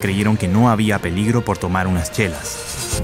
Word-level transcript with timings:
Creyeron 0.00 0.36
que 0.36 0.46
no 0.46 0.70
había 0.70 1.00
peligro 1.00 1.44
por 1.44 1.58
tomar 1.58 1.88
unas 1.88 2.12
chelas. 2.12 3.02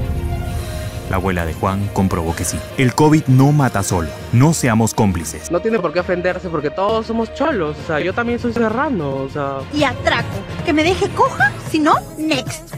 La 1.10 1.17
abuela 1.17 1.44
de 1.44 1.52
Juan 1.52 1.89
comprobó 1.93 2.36
que 2.36 2.44
sí. 2.44 2.56
El 2.78 2.94
COVID 2.94 3.24
no 3.27 3.51
mata 3.51 3.82
solo. 3.82 4.09
No 4.32 4.54
seamos 4.54 4.95
cómplices. 4.95 5.51
No 5.51 5.59
tiene 5.59 5.80
por 5.80 5.93
qué 5.93 5.99
ofenderse 5.99 6.49
porque 6.49 6.71
todos 6.71 7.04
somos 7.07 7.35
cholos. 7.35 7.77
O 7.83 7.87
sea, 7.88 7.99
yo 7.99 8.12
también 8.12 8.38
soy 8.38 8.53
serrano. 8.53 9.17
O 9.17 9.29
sea. 9.29 9.59
Y 9.72 9.83
atraco. 9.83 10.29
Que 10.65 10.72
me 10.72 10.85
deje 10.85 11.09
coja. 11.09 11.51
Si 11.69 11.80
no, 11.80 11.96
next. 12.17 12.77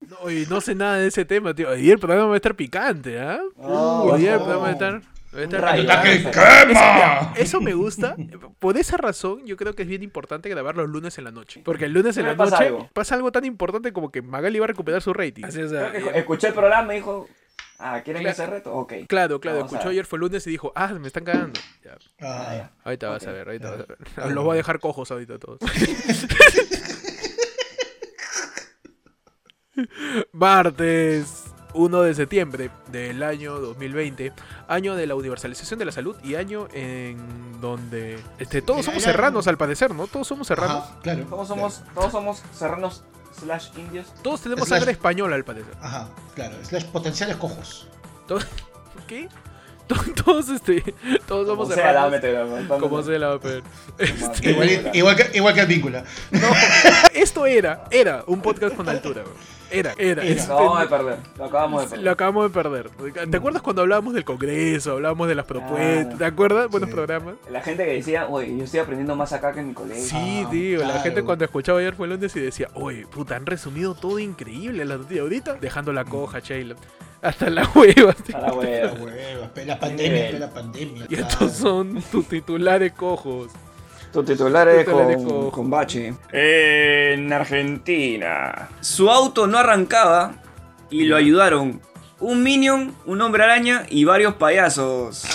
No, 0.00 0.30
y 0.30 0.46
no 0.48 0.60
sé 0.60 0.76
nada 0.76 0.98
de 0.98 1.08
ese 1.08 1.24
tema, 1.24 1.54
tío. 1.54 1.70
Hoy 1.70 1.90
el 1.90 1.98
programa 1.98 2.28
va 2.28 2.34
a 2.34 2.36
estar 2.36 2.54
picante, 2.54 3.18
¿ah? 3.18 3.40
Hoy 3.56 4.20
día 4.20 4.34
el 4.34 4.38
programa 4.38 4.62
va 4.62 4.68
a 4.68 4.72
estar. 4.72 5.02
Rayo. 5.34 5.88
¡Que 6.02 6.14
Eso, 6.14 6.30
mira, 6.68 7.32
eso 7.36 7.60
me 7.60 7.74
gusta. 7.74 8.16
Por 8.58 8.76
esa 8.78 8.96
razón, 8.96 9.44
yo 9.44 9.56
creo 9.56 9.74
que 9.74 9.82
es 9.82 9.88
bien 9.88 10.02
importante 10.02 10.48
grabar 10.48 10.76
los 10.76 10.88
lunes 10.88 11.18
en 11.18 11.24
la 11.24 11.30
noche. 11.32 11.60
Porque 11.64 11.86
el 11.86 11.92
lunes 11.92 12.16
en 12.16 12.26
la 12.26 12.36
pasa 12.36 12.52
noche 12.56 12.66
algo. 12.68 12.88
pasa 12.92 13.14
algo 13.16 13.32
tan 13.32 13.44
importante 13.44 13.92
como 13.92 14.10
que 14.12 14.22
Magali 14.22 14.58
va 14.58 14.64
a 14.66 14.68
recuperar 14.68 15.02
su 15.02 15.12
rating. 15.12 15.44
Así, 15.44 15.60
eh, 15.60 16.12
Escuché 16.14 16.48
el 16.48 16.54
programa 16.54 16.92
y 16.94 16.96
dijo, 16.98 17.28
ah, 17.78 18.00
¿quieren 18.04 18.22
Claro. 18.22 18.32
ese 18.32 18.46
reto? 18.46 18.72
Ok. 18.74 18.92
Claro, 19.08 19.40
claro, 19.40 19.58
Vamos 19.58 19.72
escuchó 19.72 19.88
ayer 19.90 20.06
fue 20.06 20.18
lunes 20.20 20.46
y 20.46 20.50
dijo, 20.50 20.72
ah, 20.76 20.88
me 20.94 21.06
están 21.08 21.24
cagando. 21.24 21.58
Ya, 21.84 21.96
Ah, 22.20 22.54
ya. 22.54 22.70
ahorita 22.84 23.08
vas 23.08 23.26
a 23.26 23.32
ver, 23.32 23.46
ahorita 23.48 23.70
vas 23.70 23.80
a 23.80 23.84
ver. 23.86 23.98
Los 24.34 24.44
voy 24.44 24.54
a 24.54 24.56
dejar 24.56 24.78
cojos 24.80 25.10
ahorita 25.10 25.38
todos. 25.38 25.58
Martes 30.32 31.43
1 31.74 32.02
de 32.02 32.14
septiembre 32.14 32.70
del 32.90 33.22
año 33.22 33.58
2020, 33.60 34.32
año 34.68 34.94
de 34.94 35.06
la 35.06 35.14
universalización 35.14 35.78
de 35.78 35.84
la 35.84 35.92
salud 35.92 36.16
y 36.22 36.36
año 36.36 36.68
en 36.72 37.60
donde 37.60 38.18
este, 38.38 38.62
todos 38.62 38.84
somos 38.84 39.02
serranos 39.02 39.46
al 39.48 39.56
parecer, 39.58 39.94
¿no? 39.94 40.06
Todos 40.06 40.26
somos 40.28 40.46
serranos. 40.46 40.84
Ajá, 40.84 41.00
claro. 41.02 41.24
Todos 41.24 41.48
somos, 41.48 41.82
todos 41.94 42.12
somos 42.12 42.42
serranos 42.56 43.02
slash 43.38 43.68
indios. 43.76 44.06
Todos 44.22 44.40
tenemos 44.42 44.68
Slash- 44.68 44.78
sangre 44.78 44.92
española 44.92 45.34
al 45.36 45.44
parecer. 45.44 45.74
Ajá, 45.82 46.08
claro. 46.34 46.54
Slash 46.64 46.84
potenciales 46.86 47.36
cojos. 47.36 47.88
Todos- 48.28 48.46
¿Qué? 49.08 49.28
To- 49.86 49.94
Todos, 50.24 50.48
este, 50.48 50.82
todos 51.28 51.46
somos 51.46 51.64
Como 51.68 51.74
sea, 51.74 51.86
se 51.86 51.92
la 53.18 53.28
va 53.28 53.34
a 53.34 53.38
pedir. 53.40 53.62
Este, 53.98 54.50
Igual, 54.50 54.90
igual 54.94 55.16
que, 55.16 55.30
igual 55.36 55.54
que 55.54 55.60
el 55.60 55.66
vínculo. 55.66 56.02
No, 56.30 56.48
esto 57.12 57.44
era, 57.44 57.84
era 57.90 58.24
un 58.26 58.40
podcast 58.40 58.74
con 58.74 58.88
altura, 58.88 59.22
bro. 59.22 59.32
Era, 59.70 59.92
era. 59.98 60.22
Era. 60.22 60.24
Este, 60.24 60.48
Lo 60.48 60.54
acabamos 60.54 60.80
de 60.80 60.86
perder. 60.88 61.18
Lo 61.36 61.44
acabamos 61.44 61.82
de 61.82 61.88
perder. 61.88 62.04
Lo 62.04 62.10
acabamos 62.12 62.44
de 62.44 62.50
perder. 62.62 62.90
¿Te 63.30 63.36
acuerdas 63.36 63.60
cuando 63.62 63.82
hablábamos 63.82 64.14
del 64.14 64.24
Congreso? 64.24 64.92
Hablábamos 64.92 65.28
de 65.28 65.34
las 65.34 65.44
propuestas. 65.46 66.14
Ah. 66.14 66.18
¿Te 66.18 66.24
acuerdas? 66.24 66.70
Buenos 66.70 66.88
Sí. 66.88 66.94
programas. 66.94 67.34
La 67.50 67.60
gente 67.60 67.84
que 67.84 67.92
decía, 67.92 68.26
oye, 68.28 68.56
yo 68.56 68.64
estoy 68.64 68.80
aprendiendo 68.80 69.16
más 69.16 69.32
acá 69.34 69.52
que 69.52 69.60
en 69.60 69.68
mi 69.68 69.74
colegio. 69.74 70.02
Sí, 70.04 70.44
Ah, 70.46 70.50
tío. 70.50 70.78
La 70.80 70.84
claro. 70.86 71.00
gente 71.02 71.22
cuando 71.24 71.44
escuchaba 71.44 71.78
ayer 71.80 71.94
fue 71.94 72.06
el 72.06 72.14
lunes 72.14 72.34
y 72.36 72.40
decía, 72.40 72.68
oye, 72.74 73.06
puta, 73.06 73.36
han 73.36 73.44
resumido 73.46 73.94
todo 73.94 74.18
increíble 74.18 74.84
la 74.84 74.96
noticia. 74.96 75.20
Ahorita 75.22 75.54
dejando 75.60 75.92
la 75.92 76.04
coja, 76.04 76.38
Sheila. 76.40 76.76
Hasta 77.24 77.50
la 77.50 77.68
hueva. 77.74 78.12
tío. 78.12 78.36
A 78.36 78.40
la 78.40 78.46
La 78.48 78.52
hueva. 78.54 78.92
hueva, 78.92 79.48
pe- 79.54 79.64
la 79.66 79.78
pandemia, 79.80 80.38
la 80.38 80.50
pandemia. 80.50 81.04
Y 81.04 81.16
claro. 81.16 81.26
estos 81.28 81.52
son 81.54 82.02
tus 82.12 82.28
titulares 82.28 82.92
cojos. 82.92 83.50
Tu 84.12 84.22
titular 84.22 84.68
es 84.68 84.84
Titular 84.84 85.10
es 85.10 85.16
con, 85.50 85.68
bache. 85.70 86.14
En 86.32 87.32
Argentina. 87.32 88.68
Su 88.80 89.10
auto 89.10 89.46
no 89.48 89.58
arrancaba 89.58 90.34
y 90.90 91.04
lo 91.06 91.16
ayudaron 91.16 91.80
un 92.20 92.42
minion, 92.44 92.94
un 93.06 93.20
hombre 93.22 93.42
araña 93.42 93.86
y 93.90 94.04
varios 94.04 94.34
payasos. 94.34 95.24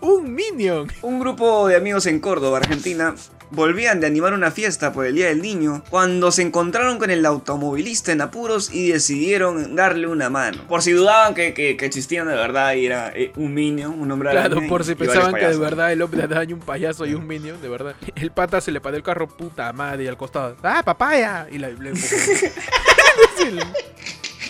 Un 0.00 0.34
minion. 0.34 0.88
Un 1.02 1.18
grupo 1.18 1.66
de 1.66 1.76
amigos 1.76 2.06
en 2.06 2.20
Córdoba, 2.20 2.58
Argentina, 2.58 3.14
volvían 3.50 4.00
de 4.00 4.06
animar 4.06 4.32
una 4.32 4.50
fiesta 4.50 4.92
por 4.92 5.06
el 5.06 5.14
Día 5.14 5.26
del 5.26 5.42
Niño 5.42 5.82
cuando 5.90 6.32
se 6.32 6.42
encontraron 6.42 6.98
con 6.98 7.10
el 7.10 7.24
automovilista 7.26 8.12
en 8.12 8.20
apuros 8.20 8.72
y 8.72 8.90
decidieron 8.90 9.76
darle 9.76 10.06
una 10.06 10.30
mano. 10.30 10.62
Por 10.68 10.82
si 10.82 10.92
dudaban 10.92 11.34
que, 11.34 11.54
que, 11.54 11.76
que 11.76 11.86
existían 11.86 12.26
de 12.28 12.34
verdad 12.34 12.74
y 12.74 12.86
era 12.86 13.12
eh, 13.14 13.32
un 13.36 13.54
minion, 13.54 13.98
un 13.98 14.10
hombre 14.10 14.30
araña. 14.30 14.48
Claro, 14.48 14.66
por 14.68 14.84
si 14.84 14.94
pensaban 14.94 15.34
que 15.34 15.46
de 15.46 15.56
verdad 15.56 15.92
el 15.92 16.02
hombre 16.02 16.22
araña, 16.22 16.54
un 16.54 16.60
payaso 16.60 17.06
y 17.06 17.14
un 17.14 17.26
minion, 17.26 17.60
de 17.60 17.68
verdad. 17.68 17.94
El 18.14 18.30
pata 18.30 18.60
se 18.60 18.72
le 18.72 18.80
paró 18.80 18.96
el 18.96 19.02
carro, 19.02 19.28
puta 19.28 19.72
madre, 19.72 20.04
y 20.04 20.06
al 20.08 20.16
costado. 20.16 20.56
¡Ah, 20.62 20.82
papaya! 20.84 21.46
Y 21.50 21.58
la, 21.58 21.68
le 21.68 21.90
empujó. 21.90 22.06
Sí, 23.38 23.50
le- 23.50 23.62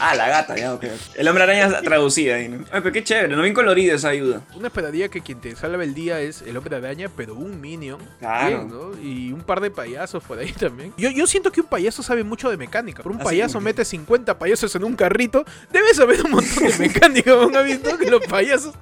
Ah, 0.00 0.14
la 0.14 0.28
gata, 0.28 0.56
ya, 0.56 0.74
ok. 0.74 0.84
El 1.14 1.28
hombre 1.28 1.44
araña 1.44 1.80
traducida 1.82 2.36
ahí, 2.36 2.48
¿no? 2.48 2.64
Ay, 2.72 2.80
pero 2.82 2.92
qué 2.92 3.04
chévere, 3.04 3.28
no 3.34 3.42
bien 3.42 3.54
colorido 3.54 3.94
esa 3.94 4.08
ayuda. 4.08 4.42
Uno 4.54 4.66
esperaría 4.66 5.08
que 5.08 5.20
quien 5.20 5.40
te 5.40 5.54
salve 5.56 5.84
el 5.84 5.94
día 5.94 6.20
es 6.20 6.42
el 6.42 6.56
hombre 6.56 6.76
araña, 6.76 7.08
pero 7.16 7.34
un 7.34 7.60
minion. 7.60 7.98
Claro. 8.18 8.46
bien, 8.48 8.68
¿no? 8.68 9.02
Y 9.02 9.32
un 9.32 9.42
par 9.42 9.60
de 9.60 9.70
payasos 9.70 10.22
por 10.24 10.38
ahí 10.38 10.52
también. 10.52 10.92
Yo, 10.96 11.10
yo 11.10 11.26
siento 11.26 11.50
que 11.52 11.60
un 11.60 11.66
payaso 11.66 12.02
sabe 12.02 12.24
mucho 12.24 12.50
de 12.50 12.56
mecánica. 12.56 13.02
Por 13.02 13.12
un 13.12 13.18
Así 13.18 13.26
payaso 13.26 13.60
mete 13.60 13.84
50 13.84 14.38
payasos 14.38 14.74
en 14.74 14.84
un 14.84 14.96
carrito, 14.96 15.44
debe 15.72 15.92
saber 15.94 16.24
un 16.24 16.32
montón 16.32 16.64
de 16.64 16.78
mecánica. 16.78 17.30
¿no? 17.30 17.58
¿Has 17.58 17.64
visto 17.64 17.96
que 17.98 18.10
los 18.10 18.24
payasos 18.26 18.74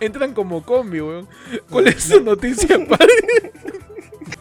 entran 0.00 0.32
como 0.34 0.64
combi, 0.64 1.00
weón? 1.00 1.28
¿Cuál 1.70 1.88
es 1.88 2.04
su 2.04 2.20
noticia, 2.20 2.78
padre? 2.88 3.52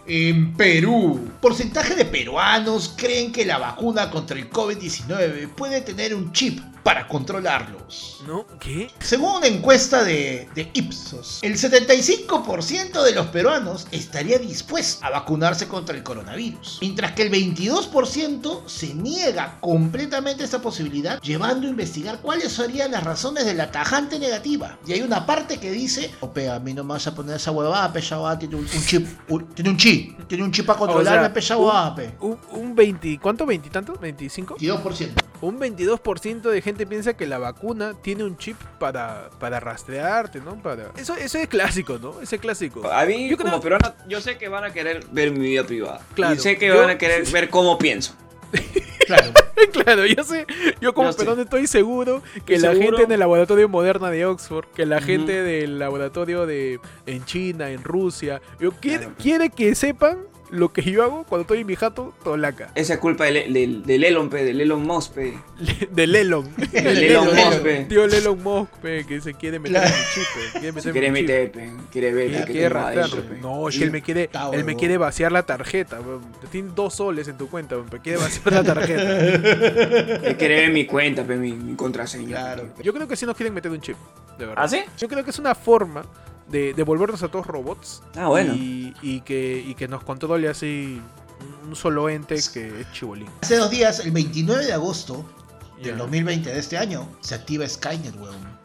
En 0.08 0.53
Perú, 0.56 1.30
porcentaje 1.42 1.96
de 1.96 2.06
peruanos 2.06 2.94
creen 2.97 3.31
que 3.31 3.46
la 3.46 3.58
vacuna 3.58 4.09
contra 4.09 4.38
el 4.38 4.50
COVID-19 4.50 5.50
puede 5.50 5.81
tener 5.81 6.14
un 6.16 6.31
chip 6.31 6.59
para 6.84 7.08
controlarlos. 7.08 8.22
¿No? 8.28 8.46
¿Qué? 8.59 8.90
Según 9.00 9.36
una 9.38 9.47
encuesta 9.47 10.03
de, 10.03 10.50
de 10.56 10.69
Ipsos, 10.74 11.40
el 11.42 11.53
75% 11.58 13.03
de 13.03 13.12
los 13.14 13.28
peruanos 13.28 13.88
estaría 13.92 14.38
dispuesto 14.38 15.06
a 15.06 15.09
vacunarse 15.09 15.68
contra 15.68 15.96
el 15.96 16.03
coronavirus, 16.03 16.78
mientras 16.81 17.12
que 17.14 17.24
el 17.24 17.31
22% 17.31 18.68
se 18.68 18.94
niega 18.94 19.58
completamente 19.59 20.44
a 20.44 20.46
esta 20.46 20.62
posibilidad, 20.62 21.22
llevando 21.22 21.68
a 21.68 21.70
investigar 21.70 22.20
cuáles 22.22 22.52
serían 22.52 22.91
las 22.91 23.03
razones 23.03 23.46
de 23.46 23.53
la 23.53 23.72
tajante 23.72 24.20
negativa. 24.20 24.78
Y 24.86 24.94
hay 24.94 25.02
una 25.02 25.25
parte 25.25 25.59
que 25.59 25.72
dice, 25.72 26.12
ope, 26.22 26.50
a 26.50 26.59
mí 26.59 26.74
no 26.74 26.84
me 26.84 26.94
vas 26.94 27.08
a 27.08 27.16
poner 27.16 27.36
esa 27.36 27.52
huevada, 27.52 27.91
pe, 27.91 28.00
esa 28.00 28.18
huevada 28.18 28.40
tiene 28.40 28.56
un, 28.56 28.62
un 28.64 28.86
chip, 28.86 29.08
un- 29.30 29.47
tiene 29.53 29.70
un 29.72 29.78
chip, 29.78 30.28
tiene 30.28 30.44
un 30.44 30.52
chip 30.52 30.66
para 30.66 30.80
controlarme, 30.80 31.30
pe, 31.30 31.40
esa 31.40 31.58
un- 31.58 31.66
huevada, 31.66 31.96
pe". 31.96 32.16
Un, 32.22 32.38
un 32.52 32.75
20, 32.75 33.20
¿cuánto? 33.22 33.46
¿20 33.46 33.66
y 33.66 33.70
tanto? 33.70 33.94
¿25? 33.96 34.58
22%. 34.58 35.09
Un 35.41 35.59
22% 35.59 36.41
de 36.52 36.62
gente 36.62 36.71
piensa 36.74 37.14
que 37.16 37.26
la 37.28 37.38
vacuna 37.38 37.94
tiene 38.02 38.24
un 38.24 38.38
chip 38.38 38.58
para, 38.80 39.30
para 39.40 39.59
rastrearte, 39.59 40.40
¿no? 40.42 40.56
Para... 40.62 40.92
Eso, 40.98 41.16
eso 41.16 41.38
es 41.38 41.48
clásico, 41.48 41.98
¿no? 42.02 42.22
Ese 42.22 42.36
es 42.36 42.42
clásico. 42.42 42.90
A 42.92 43.06
mí, 43.06 43.30
Yo 43.30 43.38
creo- 43.38 43.50
como 43.52 43.62
peruano, 43.62 43.94
yo 44.08 44.22
sé 44.22 44.38
que 44.38 44.48
van 44.50 44.64
a 44.64 44.72
querer 44.74 45.06
ver 45.12 45.32
mi 45.32 45.40
vida 45.40 45.64
privada. 45.64 46.02
Claro, 46.16 46.36
Y 46.36 46.40
sé 46.40 46.58
que 46.58 46.68
yo- 46.68 46.78
van 46.80 46.90
a 46.90 46.98
querer 46.98 47.26
ver 47.32 47.50
cómo 47.50 47.78
pienso. 47.78 48.16
Claro. 49.08 49.34
claro, 49.74 50.06
yo 50.06 50.24
sé, 50.24 50.46
yo 50.80 50.94
como 50.94 51.08
Yo 51.09 51.14
sé. 51.14 51.18
peruano 51.18 51.42
estoy 51.42 51.68
seguro 51.68 52.22
que 52.46 52.56
Estoy 52.56 52.59
la 52.59 52.72
seguro. 52.76 52.86
gente 52.98 53.03
en 53.03 53.12
el 53.12 53.20
laboratorio 53.20 53.68
Moderna 53.68 54.09
de 54.09 54.26
Oxford, 54.26 54.68
que 54.74 54.86
la 54.86 54.98
Ujú. 54.98 55.06
gente 55.06 55.42
del 55.42 55.80
laboratorio 55.80 56.46
de 56.46 56.80
en 57.08 57.26
China, 57.26 57.72
en 57.72 57.84
Rusia, 57.84 58.42
yo 58.59 58.72
quiere, 58.72 59.00
Claro. 59.06 59.16
quiere 59.22 59.50
que 59.50 59.76
sepan 59.76 60.20
lo 60.52 60.74
que 60.74 60.82
yo 60.84 61.04
hago 61.04 61.24
cuando 61.24 61.42
estoy 61.44 61.60
en 61.62 61.68
mi 61.68 61.76
jato 61.76 62.14
tolaca. 62.24 62.70
Esa 62.76 62.94
es 62.96 63.00
culpa 63.00 63.26
del, 63.26 63.52
del, 63.54 63.84
del 63.84 64.04
Elon, 64.04 64.30
pe, 64.30 64.44
del 64.44 64.60
Elon 64.62 64.84
Musk, 64.84 65.14
pe. 65.14 65.34
Del 65.92 66.16
Elon. 66.16 66.54
Del 66.72 67.04
Elon 67.04 67.26
Musk, 67.34 67.60
pe. 67.62 67.86
Tío 67.90 68.04
Elon 68.06 68.44
Musk, 68.44 68.72
pe, 68.82 69.06
que 69.06 69.22
se 69.22 69.34
quiere 69.34 69.60
meter 69.60 69.82
La- 69.82 69.88
en 69.88 69.94
mi 69.94 70.00
chip, 70.14 70.24
pe, 70.54 70.60
quiere 70.60 70.68
Se 70.68 70.74
meter 70.74 70.92
quiere 70.92 71.12
meter, 71.12 71.52
pe. 71.52 71.72
Quiere 71.92 72.14
ver 72.14 72.28
Quiere, 72.30 72.46
que 72.46 72.52
quiere 72.52 72.70
rastrearlo, 72.70 73.16
pe. 73.24 73.36
pe. 73.36 73.42
No, 73.42 73.70
es 73.70 73.78
que 73.78 73.84
él 73.86 73.92
me 73.92 74.02
quiere, 74.02 74.30
él 74.54 74.64
me 74.66 74.76
quiere 74.76 74.98
vaciar 74.98 75.32
la 75.32 75.44
tarjeta. 75.44 76.00
weón. 76.02 76.22
Tiene 76.52 76.72
dos 76.76 76.96
soles 76.96 77.28
en 77.28 77.38
tu 77.38 77.50
cuenta, 77.50 77.78
pero 77.90 78.04
quiere 78.04 78.18
vaciar 78.20 78.54
la 78.54 78.64
tarjeta. 78.64 79.02
Él 80.28 80.38
quiere 80.38 80.56
ver 80.62 80.72
mi 80.72 80.86
cuenta, 80.86 81.24
pe, 81.24 81.36
mi, 81.36 81.54
mi 81.54 81.76
contraseña. 81.76 82.28
Claro. 82.38 82.70
Yo 82.84 82.94
creo 82.94 83.08
que 83.08 83.16
sí 83.16 83.26
nos 83.26 83.36
quieren 83.36 83.54
meter 83.54 83.72
un 83.72 83.80
chip, 83.82 83.96
de 84.38 84.46
verdad. 84.46 84.64
¿Ah, 84.64 84.68
sí? 84.68 84.82
Yo 84.98 85.08
creo 85.08 85.24
que 85.24 85.30
es 85.30 85.40
una 85.40 85.56
forma 85.56 86.04
de, 86.52 86.74
de 86.74 86.84
volvernos 86.84 87.24
a 87.24 87.30
todos 87.30 87.48
robots. 87.48 88.04
Ah, 88.16 88.28
bueno. 88.28 88.54
Y, 88.54 88.94
y 89.02 89.22
que, 89.22 89.64
y 89.66 89.74
que 89.76 89.88
nos 89.88 90.03
controle 90.03 90.50
así 90.50 91.02
un- 91.68 91.76
solo 91.76 92.09
ente 92.09 92.36
que 92.53 92.82
es 92.82 92.92
chibolín. 92.92 93.28
Hace 93.42 93.58
dos 93.58 93.70
días, 93.72 94.00
el 94.00 94.12
29 94.12 94.66
de 94.66 94.74
agosto 94.74 95.26
del 95.82 95.98
2020 95.98 96.52
de 96.52 96.59
este 96.59 96.78
año, 96.78 97.08
se 97.22 97.34
activa 97.36 97.68
Skynet, 97.68 98.16
weón. 98.20 98.62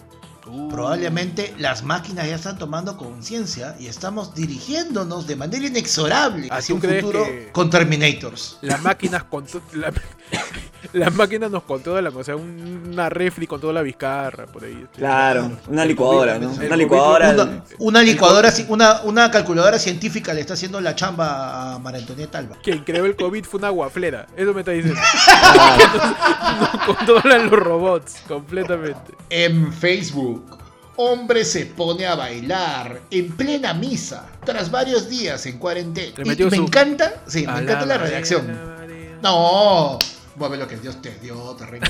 Uh. 0.49 0.69
Probablemente 0.69 1.53
las 1.59 1.83
máquinas 1.83 2.29
ya 2.29 2.37
están 2.37 2.57
tomando 2.57 2.97
conciencia 2.97 3.75
y 3.81 3.89
estamos 3.89 4.33
dirigiéndonos 4.33 5.27
de 5.27 5.35
manera 5.35 5.67
inexorable 5.67 6.47
Ah, 6.53 6.59
hacia 6.59 6.79
¿tú 6.79 6.87
un 6.87 6.95
futuro 6.95 7.25
que- 7.25 7.51
con 7.53 7.69
Terminators. 7.69 8.59
Las 8.61 8.81
máquinas 8.83 9.25
la- 9.73 9.93
las 10.93 11.13
máquinas 11.15 11.51
nos 11.51 11.63
controlan, 11.65 12.15
o 12.17 12.25
sea, 12.25 12.37
un- 12.37 12.91
una 12.93 13.09
refri 13.09 13.47
con 13.47 13.61
toda 13.61 13.73
la 13.73 13.83
vizcarra 13.83 14.47
por 14.47 14.65
ahí. 14.65 14.87
Claro, 14.97 15.51
una 15.69 15.85
licuadora, 15.85 16.39
¿no? 16.39 16.51
Una 16.53 16.77
licuadora. 16.77 17.31
Una, 17.31 17.63
una 17.79 18.03
licuadora, 18.03 18.53
una, 18.69 19.01
una 19.03 19.31
calculadora 19.31 19.79
científica 19.79 20.33
le 20.33 20.41
está 20.41 20.55
haciendo 20.55 20.81
la 20.81 20.95
chamba 20.95 21.75
a 21.75 21.79
María 21.79 22.01
Antonieta 22.01 22.39
Alba. 22.39 22.57
Quien 22.63 22.85
creó 22.85 23.05
el 23.05 23.17
COVID 23.17 23.45
fue 23.45 23.59
una 23.59 23.71
guaflera. 23.71 24.27
Eso 24.37 24.53
me 24.55 24.61
está 24.61 24.73
diciendo. 24.73 25.01
Ah, 25.05 26.71
Nos 26.87 26.97
controlan 26.97 27.51
los 27.51 27.59
robots 27.61 28.17
completamente. 28.29 29.15
En 29.31 29.73
Facebook, 29.73 30.59
Hombre 30.99 31.45
se 31.45 31.67
pone 31.67 32.07
a 32.07 32.15
bailar 32.15 33.03
en 33.11 33.31
plena 33.37 33.75
misa 33.75 34.25
tras 34.47 34.71
varios 34.71 35.11
días 35.11 35.45
en 35.45 35.59
cuarentena. 35.59 36.15
Y 36.25 36.25
me 36.27 36.35
su- 36.51 36.55
encanta, 36.55 37.23
sí, 37.27 37.41
me 37.47 37.53
encanta 37.53 37.85
la 37.85 37.95
Alaba, 37.97 38.05
redacción. 38.07 38.77
No, 39.23 39.99
mueve 40.37 40.57
lo 40.57 40.69
que 40.69 40.77
Dios 40.77 41.01
te 41.03 41.19
dio, 41.19 41.55
terreno. 41.57 41.87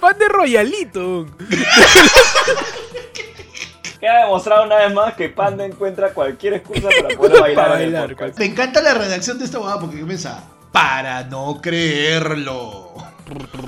Pan 0.00 0.18
de 0.18 0.28
Royalito. 0.28 1.26
Queda 4.00 4.20
demostrado 4.24 4.64
una 4.64 4.76
vez 4.76 4.92
más 4.92 5.14
que 5.14 5.28
Panda 5.28 5.64
encuentra 5.64 6.12
cualquier 6.12 6.54
excusa 6.54 6.88
para 6.88 7.16
poder 7.16 7.40
bailar. 7.40 7.64
Para 7.66 7.76
en 7.76 7.86
el 7.86 7.92
bailar, 7.92 8.10
podcast. 8.10 8.38
Me 8.38 8.44
encanta 8.46 8.82
la 8.82 8.94
redacción 8.94 9.38
de 9.38 9.44
esta 9.46 9.58
boda 9.58 9.80
porque 9.80 10.00
comienza 10.00 10.44
para 10.72 11.24
no 11.24 11.60
creerlo. 11.62 12.92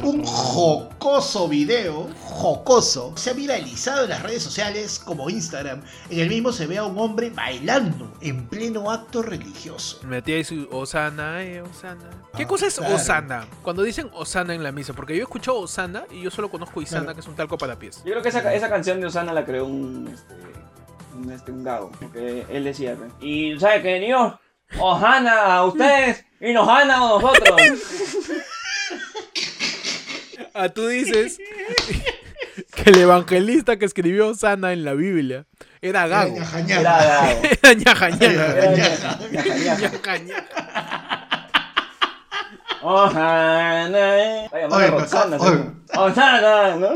Un 0.04 0.24
jocoso 0.24 1.48
video, 1.48 2.08
jocoso, 2.22 3.12
se 3.16 3.30
ha 3.30 3.32
viralizado 3.32 4.04
en 4.04 4.10
las 4.10 4.22
redes 4.22 4.42
sociales 4.44 5.00
como 5.00 5.28
Instagram. 5.28 5.82
En 6.10 6.20
el 6.20 6.28
mismo 6.28 6.52
se 6.52 6.68
ve 6.68 6.78
a 6.78 6.84
un 6.84 6.96
hombre 6.96 7.30
bailando 7.30 8.12
en 8.20 8.46
pleno 8.48 8.88
acto 8.92 9.20
religioso. 9.20 9.98
Metí 10.04 10.32
ahí 10.32 10.44
su 10.44 10.68
Osana, 10.70 11.42
eh, 11.42 11.60
Osana. 11.62 12.08
¿Qué 12.36 12.44
Ah, 12.44 12.46
cosa 12.46 12.68
es 12.68 12.76
claro. 12.78 12.94
Osana? 12.94 13.46
Cuando 13.62 13.82
dicen 13.82 14.08
Osana 14.14 14.54
en 14.54 14.62
la 14.62 14.70
misa, 14.70 14.92
porque 14.92 15.16
yo 15.16 15.22
escucho 15.24 15.58
Osana 15.58 16.04
y 16.12 16.22
yo 16.22 16.30
solo 16.30 16.48
conozco 16.50 16.80
Isana, 16.80 17.00
Claro. 17.02 17.14
que 17.16 17.20
es 17.22 17.26
un 17.26 17.34
talco 17.34 17.58
para 17.58 17.76
pies. 17.76 17.96
Yo 18.04 18.12
creo 18.12 18.22
que 18.22 18.28
esa, 18.28 18.54
esa 18.54 18.68
canción 18.68 19.00
de 19.00 19.06
Osana 19.08 19.32
la 19.32 19.44
creó 19.44 19.66
un, 19.66 20.06
este, 20.06 20.34
un, 21.16 21.32
este, 21.32 21.50
un 21.50 21.64
gago. 21.64 21.90
Porque 21.98 22.46
él 22.48 22.62
decía, 22.62 22.94
pues, 22.96 23.10
y 23.20 23.58
sabe 23.58 23.82
que 23.82 23.98
Dios 23.98 24.34
os 24.78 25.00
gana 25.00 25.56
a 25.56 25.64
ustedes 25.64 26.24
y 26.40 26.52
nos 26.52 26.68
a 26.68 26.84
nosotros. 26.84 27.60
Ah, 30.60 30.68
tú 30.70 30.88
dices 30.88 31.38
que 32.74 32.90
el 32.90 32.98
evangelista 32.98 33.78
que 33.78 33.84
escribió 33.84 34.26
Osana 34.26 34.72
en 34.72 34.84
la 34.84 34.94
Biblia 34.94 35.46
era 35.80 36.08
gago. 36.08 36.36
Era 36.36 36.82
gago. 36.82 37.42
Era 37.62 37.72
ñaja, 37.74 38.10
ñaja. 38.10 38.58
Era 38.58 38.74
ñaja, 38.74 39.18
ñaja, 39.30 39.54
ñaja. 39.56 39.88
Ñaja, 39.88 40.18
ñaja. 40.18 41.28
Osana. 42.82 44.44
Está 44.46 44.58
llamando 44.60 44.76
Oye, 44.76 44.86
a 44.86 44.90
Roxana. 44.90 45.36
oye. 45.36 45.48
seguro. 45.50 45.74
Osana, 45.94 46.76
¿no? 46.76 46.88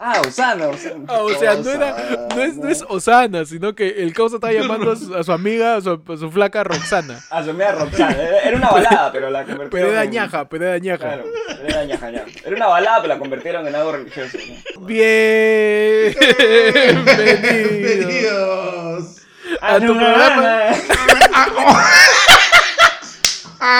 Ah, 0.00 0.20
Osana, 0.26 0.68
Osana. 0.68 1.04
Ah, 1.08 1.18
o 1.22 1.28
sea, 1.30 1.54
no, 1.56 1.70
era, 1.70 1.96
no, 2.34 2.40
es, 2.42 2.56
no 2.56 2.68
es 2.68 2.84
Osana, 2.88 3.44
sino 3.44 3.74
que 3.74 3.88
el 4.04 4.14
causa 4.14 4.36
estaba 4.36 4.52
llamando 4.60 4.92
a 4.92 4.96
su, 4.96 5.12
a 5.14 5.24
su 5.24 5.32
amiga, 5.32 5.74
a 5.76 5.80
su, 5.80 5.90
a 5.90 6.16
su 6.16 6.30
flaca 6.30 6.62
Roxana. 6.62 7.18
Ah, 7.30 7.42
su 7.42 7.50
amiga 7.50 7.72
Roxana. 7.72 8.16
Era 8.44 8.56
una 8.56 8.70
balada, 8.70 9.10
pero 9.12 9.28
la 9.30 9.40
convirtieron. 9.40 9.70
Pero 9.70 9.88
era 9.90 10.04
en- 10.04 10.10
ñaja, 10.10 10.48
pero 10.48 10.66
era 10.66 10.78
ñaja. 10.78 10.98
Claro, 10.98 11.24
pero 11.48 11.68
era 11.68 11.84
ñaja. 11.84 12.08
Era 12.10 12.24
una 12.56 12.66
balada, 12.68 12.96
pero 13.02 13.14
la 13.14 13.18
convirtieron 13.18 13.66
en 13.66 13.74
algo 13.74 13.92
religioso. 13.92 14.38
¿no? 14.76 14.86
Bienvenido 14.86 16.14
Bienvenidos. 17.72 19.16
a 19.60 19.80
tu 19.80 19.86
programa, 19.86 20.70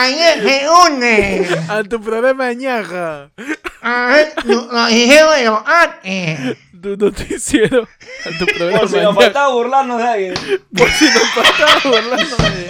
se 0.07 0.67
une. 0.87 1.47
a 1.69 1.83
tu 1.83 2.01
programa 2.01 2.53
ñaja, 2.53 3.31
Ay, 3.81 4.25
no, 4.45 4.65
no, 4.71 4.87
dijeron, 4.87 5.63
ah, 5.65 5.99
eh. 6.03 6.55
tu 6.81 6.97
noticiero, 6.97 7.87
a 8.25 8.37
tu 8.37 8.45
programa 8.45 8.79
Por 8.81 8.89
si 8.89 8.97
nos 8.97 9.15
faltaba 9.15 9.53
burlarnos 9.53 9.97
de 9.97 10.03
alguien. 10.07 10.33
Por 10.75 10.89
si 10.91 11.05
nos 11.05 11.29
faltaba 11.33 11.71
burlarnos 11.83 12.37
de- 12.37 12.69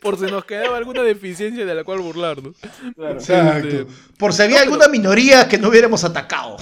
Por 0.00 0.16
si 0.16 0.26
nos 0.26 0.44
quedaba 0.44 0.76
alguna 0.76 1.02
deficiencia 1.02 1.66
de 1.66 1.74
la 1.74 1.82
cual 1.82 1.98
burlarnos. 1.98 2.54
Claro. 2.94 3.14
Exacto. 3.14 3.86
Por 4.16 4.32
si 4.32 4.42
había 4.42 4.60
alguna 4.60 4.86
minoría 4.86 5.48
que 5.48 5.58
no 5.58 5.68
hubiéramos 5.68 6.04
atacado. 6.04 6.56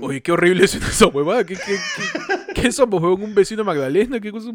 Oye, 0.00 0.20
qué 0.20 0.32
horrible 0.32 0.64
es 0.64 0.74
esa 0.74 1.06
huevada. 1.06 1.44
¿Qué, 1.46 1.54
qué, 1.54 1.76
qué, 2.54 2.62
qué 2.62 2.72
somos, 2.72 3.00
huevón? 3.00 3.22
¿Un 3.22 3.34
vecino 3.34 3.62
Magdalena? 3.62 4.18
¿Qué 4.20 4.32
cosa? 4.32 4.48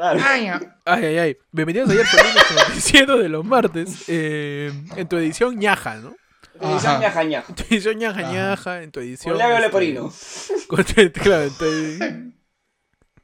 Ay, 0.00 0.48
Ay, 0.86 1.04
ay. 1.18 1.36
Bienvenidos 1.50 1.90
ayer 1.90 2.06
por 2.10 2.68
noticiero 2.68 3.18
de 3.18 3.28
los 3.28 3.44
martes. 3.44 4.04
eh, 4.08 4.72
en 4.96 5.08
tu 5.08 5.16
edición 5.16 5.58
ñaja, 5.58 5.96
¿no? 5.96 6.16
Edición 6.60 6.92
Ajá. 6.94 6.98
ñaja, 7.00 7.24
ñaja. 7.24 7.46
En 7.48 7.54
tu 7.54 7.62
edición 7.64 7.98
ñaja, 7.98 8.32
ñaja. 8.32 8.82
En 8.82 8.92
tu 8.92 9.00
edición. 9.00 9.32
Con 9.34 9.38
labio 9.38 9.56
este, 9.56 9.66
leporino. 9.66 10.12
claro, 11.12 11.42
en 11.42 11.52
tu, 11.58 11.64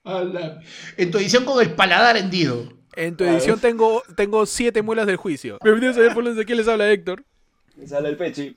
En 0.98 1.10
tu 1.10 1.18
edición 1.18 1.44
con 1.44 1.62
el 1.62 1.72
paladar 1.74 2.16
hendido. 2.16 2.72
en 2.96 3.16
tu 3.16 3.24
edición 3.24 3.60
tengo, 3.60 4.02
tengo 4.16 4.44
siete 4.46 4.82
muelas 4.82 5.06
del 5.06 5.16
juicio. 5.16 5.58
Bienvenidos 5.62 5.96
ayer 5.98 6.12
por 6.14 6.24
los 6.24 6.36
de 6.36 6.42
aquí 6.42 6.54
les 6.54 6.68
habla 6.68 6.90
Héctor. 6.90 7.24
Y 7.80 7.86
sale 7.86 8.08
el 8.10 8.16
pechi. 8.16 8.56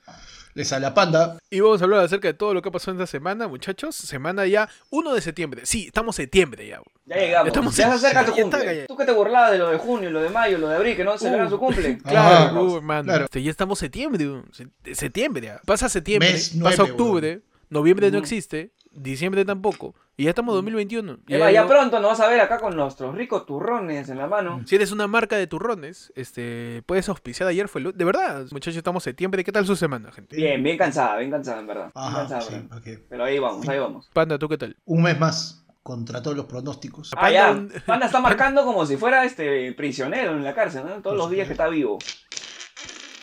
Le 0.54 0.64
sale 0.66 0.86
a 0.86 0.92
panda. 0.92 1.38
Y 1.50 1.60
vamos 1.60 1.80
a 1.80 1.84
hablar 1.84 2.04
acerca 2.04 2.28
de 2.28 2.34
todo 2.34 2.52
lo 2.52 2.60
que 2.60 2.70
pasó 2.70 2.90
esta 2.90 3.06
semana, 3.06 3.48
muchachos. 3.48 3.94
Semana 3.96 4.46
ya 4.46 4.68
1 4.90 5.14
de 5.14 5.20
septiembre. 5.22 5.62
Sí, 5.64 5.86
estamos 5.86 6.16
septiembre 6.16 6.66
ya. 6.66 6.80
Ya 7.06 7.16
llegamos. 7.16 7.48
Estamos 7.48 7.74
ya 7.76 7.88
se 7.96 8.06
acerca 8.06 8.26
tu 8.26 8.32
cumple. 8.32 8.84
Tú 8.86 8.96
que 8.96 9.04
te 9.06 9.12
burlabas 9.12 9.52
de 9.52 9.58
lo 9.58 9.70
de 9.70 9.78
junio, 9.78 10.10
lo 10.10 10.20
de 10.20 10.28
mayo, 10.28 10.58
lo 10.58 10.68
de 10.68 10.76
abril, 10.76 10.94
que 10.96 11.04
no 11.04 11.16
celebran 11.16 11.46
Uh. 11.46 11.50
su 11.50 11.58
cumple. 11.58 11.98
Claro, 12.04 12.36
Ajá. 12.50 12.60
uh, 12.60 12.76
hermano. 12.76 13.04
Claro. 13.04 13.24
Este, 13.24 13.42
ya 13.42 13.50
estamos 13.50 13.78
septiembre. 13.78 14.28
uh, 14.28 14.42
se- 14.52 14.94
Septiembre 14.94 15.46
ya. 15.46 15.60
Pasa 15.64 15.88
septiembre, 15.88 16.32
Mes 16.32 16.54
nueve, 16.54 16.76
pasa 16.76 16.90
octubre, 16.90 17.40
noviembre 17.70 18.10
no 18.10 18.18
existe, 18.18 18.72
diciembre 18.94 19.44
tampoco. 19.44 19.94
Y 20.16 20.24
ya 20.24 20.30
estamos 20.30 20.52
en 20.52 20.56
2021. 20.56 21.12
Es 21.26 21.40
más, 21.40 21.52
ya 21.52 21.62
llegó- 21.62 21.68
pronto 21.68 21.98
nos 22.00 22.10
vas 22.10 22.20
a 22.20 22.28
ver 22.28 22.40
acá 22.40 22.58
con 22.60 22.76
nuestros 22.76 23.14
ricos 23.14 23.46
turrones 23.46 24.08
en 24.10 24.18
la 24.18 24.26
mano. 24.26 24.60
Si 24.66 24.74
eres 24.76 24.92
una 24.92 25.06
marca 25.06 25.36
de 25.36 25.46
turrones, 25.46 26.12
este, 26.16 26.82
puedes 26.86 27.08
auspiciar 27.08 27.48
ayer 27.48 27.66
fue 27.68 27.80
el- 27.80 27.96
De 27.96 28.04
verdad, 28.04 28.44
muchachos, 28.52 28.76
estamos 28.76 29.02
septiembre. 29.02 29.42
¿Qué 29.42 29.52
tal 29.52 29.66
su 29.66 29.74
semana, 29.74 30.12
gente? 30.12 30.36
Bien, 30.36 30.62
bien 30.62 30.76
cansada, 30.76 31.16
bien 31.18 31.30
cansada, 31.30 31.60
en 31.60 31.66
verdad. 31.66 31.90
Bien 31.94 32.06
Ajá, 32.06 32.18
cansada, 32.28 32.42
sí. 32.42 32.98
Pero 33.08 33.24
ahí 33.24 33.38
vamos, 33.38 33.66
ahí 33.68 33.78
vamos. 33.78 34.10
Panda, 34.12 34.38
¿tú 34.38 34.48
qué 34.48 34.58
tal? 34.58 34.76
Un 34.84 35.02
mes 35.02 35.18
más 35.18 35.64
contra 35.82 36.22
todos 36.22 36.36
los 36.36 36.46
pronósticos. 36.46 37.10
Ah, 37.16 37.30
ya. 37.30 37.46
Panda, 37.48 37.74
Panda 37.86 38.06
está 38.06 38.20
marcando 38.52 38.64
como 38.64 38.84
si 38.86 38.96
fuera 38.96 39.24
este 39.24 39.72
prisionero 39.72 40.32
en 40.32 40.44
la 40.44 40.54
cárcel, 40.54 40.84
¿no? 40.86 41.00
Todos 41.02 41.16
los 41.16 41.30
días 41.30 41.46
que 41.46 41.54
está 41.54 41.68
vivo. 41.68 41.98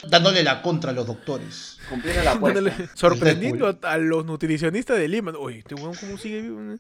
Dándole 0.07 0.43
la 0.43 0.61
contra 0.61 0.91
a 0.91 0.93
los 0.93 1.05
doctores. 1.07 1.77
Cumpliendo 1.89 2.23
la 2.23 2.31
apuesta. 2.31 2.61
dándole- 2.61 2.89
sorprendiendo 2.93 3.77
a, 3.83 3.91
a 3.91 3.97
los 3.97 4.25
nutricionistas 4.25 4.97
de 4.97 5.07
Lima. 5.07 5.33
Oye, 5.37 5.59
este 5.59 5.75
weón, 5.75 5.93
¿cómo 5.95 6.17
sigue 6.17 6.41
vivo? 6.41 6.59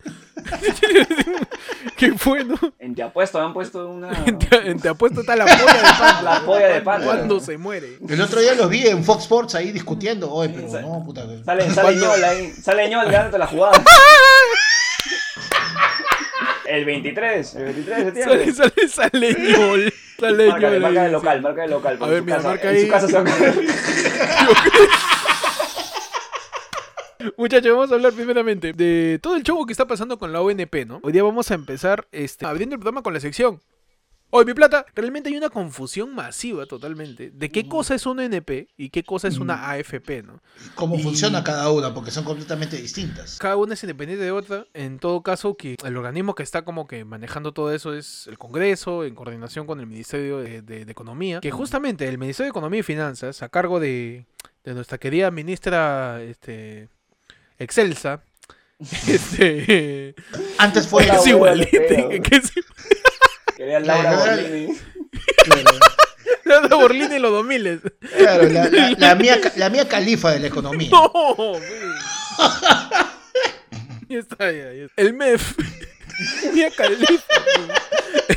¿Qué 1.97 2.13
fue, 2.17 2.43
no? 2.45 2.55
En 2.79 2.95
Te 2.95 3.03
Apuesto 3.03 3.39
han 3.41 3.53
puesto 3.53 3.89
una... 3.89 4.09
En 4.25 4.39
te, 4.39 4.69
en 4.71 4.79
Te 4.79 4.89
apuesto 4.89 5.21
está 5.21 5.35
la 5.35 5.45
polla 5.45 5.73
de 5.73 5.81
Panda. 5.99 6.21
La 6.21 6.45
polla 6.45 6.67
de 6.67 6.81
Panda. 6.81 7.05
Cuando 7.07 7.39
se 7.39 7.57
muere. 7.57 7.97
El 8.07 8.21
otro 8.21 8.39
día 8.39 8.53
los 8.55 8.69
vi 8.69 8.87
en 8.87 9.03
Fox 9.03 9.23
Sports 9.23 9.55
ahí 9.55 9.71
discutiendo. 9.71 10.31
Oye, 10.31 10.49
pero 10.49 10.69
Sale- 10.69 10.87
no, 10.87 11.03
puta. 11.03 11.25
Sale, 11.43 11.69
sale 11.73 11.95
ñol 11.97 12.23
ahí. 12.23 12.51
Sale 12.53 12.89
ñol 12.89 13.11
dándote 13.11 13.37
la 13.37 13.47
jugada. 13.47 13.83
El 16.69 16.85
23, 16.85 17.55
el 17.55 17.63
23 17.65 17.97
de 17.97 18.03
septiembre. 18.05 18.53
Sale, 18.53 18.71
sale, 18.87 18.87
sale 18.87 19.33
ñol. 19.57 19.93
Sale 20.19 20.47
Marca, 20.49 20.69
ñol 20.69 20.79
marca 20.81 21.03
de 21.03 21.09
local, 21.09 21.41
marca 21.41 21.61
de 21.63 21.67
local. 21.67 21.97
A 22.01 22.07
ver, 22.07 22.17
en 22.19 22.25
mira, 22.25 22.37
casa- 22.37 22.49
marca 22.49 22.69
en 22.69 22.75
ahí. 22.75 22.85
su 22.85 22.91
casa 22.91 23.07
se. 23.07 23.19
Muchachos, 27.37 27.71
vamos 27.71 27.91
a 27.91 27.95
hablar 27.95 28.13
primeramente 28.13 28.71
de 28.73 29.19
todo 29.21 29.35
el 29.35 29.43
show 29.43 29.65
que 29.65 29.73
está 29.73 29.85
pasando 29.85 30.17
con 30.17 30.31
la 30.31 30.41
ONP, 30.41 30.85
¿no? 30.87 30.99
Hoy 31.03 31.11
día 31.11 31.23
vamos 31.23 31.51
a 31.51 31.55
empezar 31.55 32.07
este, 32.11 32.45
abriendo 32.45 32.75
el 32.75 32.79
programa 32.79 33.03
con 33.03 33.13
la 33.13 33.19
sección. 33.19 33.59
Hoy, 34.31 34.45
mi 34.45 34.53
plata, 34.53 34.85
realmente 34.93 35.29
hay 35.29 35.37
una 35.37 35.49
confusión 35.49 36.13
masiva 36.13 36.67
totalmente 36.67 37.31
de 37.33 37.49
qué 37.49 37.67
cosa 37.67 37.95
es 37.95 38.05
una 38.05 38.25
ONP 38.25 38.67
y 38.77 38.89
qué 38.89 39.03
cosa 39.03 39.27
es 39.27 39.39
una 39.39 39.71
AFP, 39.71 40.21
¿no? 40.21 40.39
Cómo 40.75 40.97
Y- 40.97 41.01
funciona 41.03 41.43
cada 41.43 41.71
una, 41.71 41.95
porque 41.95 42.11
son 42.11 42.25
completamente 42.25 42.77
distintas. 42.77 43.39
Cada 43.39 43.55
una 43.55 43.73
es 43.73 43.81
independiente 43.83 44.23
de 44.23 44.31
otra. 44.31 44.67
En 44.75 44.99
todo 44.99 45.23
caso, 45.23 45.55
que 45.57 45.75
el 45.83 45.97
organismo 45.97 46.35
que 46.35 46.43
está 46.43 46.61
como 46.63 46.85
que 46.85 47.05
manejando 47.05 47.53
todo 47.53 47.73
eso 47.73 47.95
es 47.95 48.27
el 48.27 48.37
Congreso, 48.37 49.03
en 49.03 49.15
coordinación 49.15 49.65
con 49.65 49.79
el 49.79 49.87
Ministerio 49.87 50.37
de, 50.37 50.61
de- 50.61 50.85
de 50.85 50.91
Economía. 50.91 51.39
Que 51.41 51.49
justamente 51.49 52.07
el 52.07 52.19
Ministerio 52.19 52.45
de 52.47 52.51
Economía 52.51 52.81
y 52.81 52.83
Finanzas, 52.83 53.41
a 53.41 53.49
cargo 53.49 53.79
de, 53.79 54.27
de 54.63 54.73
nuestra 54.75 54.99
querida 54.99 55.31
ministra 55.31 56.21
este, 56.21 56.87
Excelsa, 57.57 58.21
este, 59.07 60.13
Antes 60.59 60.87
fue. 60.87 61.03
Hola, 61.05 61.15
es 61.19 61.27
igualita, 61.27 61.69
pero- 61.87 62.09
que 62.21 62.35
es 62.35 62.51
Quería 63.59 63.81
Laura. 63.81 64.15
Borlini. 64.15 64.73
Claro, 66.45 66.61
la 66.61 66.67
de 66.69 66.75
Borlini 66.75 67.15
en 67.15 67.21
los 67.21 67.31
2000. 67.33 67.81
claro, 68.17 68.43
la, 68.47 68.69
la- 68.69 68.91
la 68.97 69.15
mía, 69.15 69.37
la 69.57 69.69
mía 69.69 69.85
califa 69.85 70.31
de 70.31 70.39
la 70.39 70.47
economía. 70.47 70.89
No, 70.93 71.11
güey. 71.35 71.61
ya 74.07 74.19
está, 74.19 74.49
ya, 74.49 74.71
ya 74.73 74.85
está. 74.85 75.01
El 75.01 75.13
MEF. 75.13 75.57
Mía 76.53 76.69
Califa. 76.75 77.23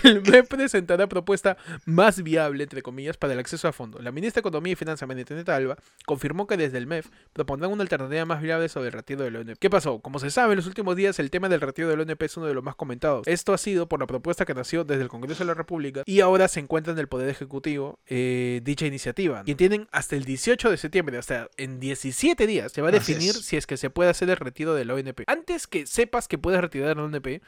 El 0.03 0.23
MEF 0.23 0.49
presentará 0.49 1.07
propuesta 1.07 1.57
más 1.85 2.23
viable, 2.23 2.63
entre 2.65 2.83
comillas, 2.83 3.17
para 3.17 3.33
el 3.35 3.39
acceso 3.39 3.69
a 3.69 3.73
fondos. 3.73 4.03
La 4.03 4.11
ministra 4.13 4.41
de 4.41 4.49
Economía 4.49 4.73
y 4.73 4.77
Finanzas, 4.77 5.07
María 5.09 5.25
Alba, 5.49 5.77
confirmó 6.07 6.47
que 6.47 6.57
desde 6.57 6.79
el 6.79 6.87
MEF 6.87 7.07
propondrán 7.33 7.71
una 7.73 7.83
alternativa 7.83 8.25
más 8.25 8.41
viable 8.43 8.69
sobre 8.69 8.87
el 8.89 8.93
retiro 8.93 9.23
del 9.23 9.37
ONP. 9.37 9.59
¿Qué 9.59 9.71
pasó? 9.71 10.01
Como 10.01 10.19
se 10.19 10.31
sabe, 10.31 10.53
en 10.53 10.57
los 10.57 10.67
últimos 10.67 10.97
días 10.97 11.19
el 11.19 11.31
tema 11.31 11.49
del 11.49 11.61
retiro 11.61 11.89
del 11.89 12.01
ONP 12.01 12.23
es 12.23 12.37
uno 12.37 12.47
de 12.47 12.55
los 12.55 12.65
más 12.65 12.75
comentados. 12.75 13.27
Esto 13.27 13.53
ha 13.53 13.59
sido 13.59 13.89
por 13.89 14.01
la 14.01 14.07
propuesta 14.07 14.45
que 14.45 14.55
nació 14.55 14.85
desde 14.85 15.03
el 15.03 15.09
Congreso 15.09 15.45
de 15.45 15.49
la 15.49 15.55
República 15.55 16.03
y 16.07 16.21
ahora 16.21 16.49
se 16.49 16.61
encuentra 16.61 16.93
en 16.93 16.99
el 16.99 17.09
Poder 17.09 17.29
Ejecutivo 17.29 17.99
eh, 18.07 18.61
dicha 18.65 18.87
iniciativa. 18.87 19.43
Y 19.47 19.55
tienen 19.55 19.89
hasta 19.93 20.17
el 20.17 20.25
18 20.25 20.71
de 20.71 20.77
septiembre, 20.77 21.19
hasta 21.19 21.49
en 21.57 21.81
17 21.81 22.47
días, 22.47 22.73
se 22.73 22.83
va 22.83 22.89
a 22.89 22.91
Así 22.93 23.13
definir 23.13 23.31
es. 23.37 23.45
si 23.45 23.57
es 23.57 23.67
que 23.67 23.77
se 23.77 23.91
puede 23.91 24.11
hacer 24.11 24.29
el 24.31 24.37
retiro 24.37 24.75
del 24.75 24.91
ONP. 24.91 25.23
Antes 25.27 25.67
que 25.67 25.87
sepas 25.87 26.29
que 26.29 26.39
puedes 26.39 26.61
retirar 26.61 26.91
el 26.91 26.99
ONP, 27.01 27.43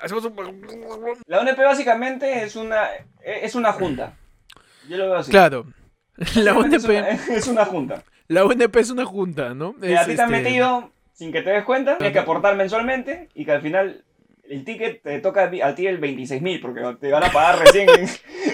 hacemos 0.00 0.24
un... 0.24 1.20
La 1.26 1.40
ONP 1.40 1.58
básicamente 1.58 2.42
es 2.44 2.56
una, 2.56 2.88
es 3.24 3.54
una 3.54 3.72
junta. 3.72 4.14
Yo 4.88 4.96
lo 4.96 5.04
veo 5.06 5.16
así. 5.16 5.30
Claro. 5.30 5.66
La 6.36 6.56
ONP, 6.56 6.74
Es 6.74 6.84
una, 6.84 7.08
es 7.08 7.48
una 7.48 7.64
junta. 7.64 8.02
la 8.28 8.44
ONP 8.44 8.76
es 8.76 8.90
una 8.90 9.04
junta, 9.04 9.54
¿no? 9.54 9.74
Que 9.80 9.92
Es, 9.94 9.98
a 10.00 10.04
ti 10.06 10.14
te 10.16 10.22
han 10.22 10.34
este, 10.34 10.42
metido 10.50 10.90
sin 11.14 11.32
que 11.32 11.42
te 11.42 11.50
des 11.50 11.64
cuenta, 11.64 11.96
tienes 11.98 12.12
que 12.12 12.18
aportar 12.18 12.56
mensualmente 12.56 13.28
y 13.34 13.44
que 13.44 13.52
al 13.52 13.62
final 13.62 14.04
el 14.48 14.64
ticket 14.64 15.02
te 15.02 15.20
toca 15.20 15.44
a 15.44 15.50
ti- 15.50 15.60
a 15.62 15.74
ti 15.74 15.86
el 15.86 15.98
26 15.98 16.42
mil 16.42 16.60
porque 16.60 16.80
te 17.00 17.10
van 17.10 17.24
a 17.24 17.30
pagar 17.32 17.58
recién. 17.60 17.88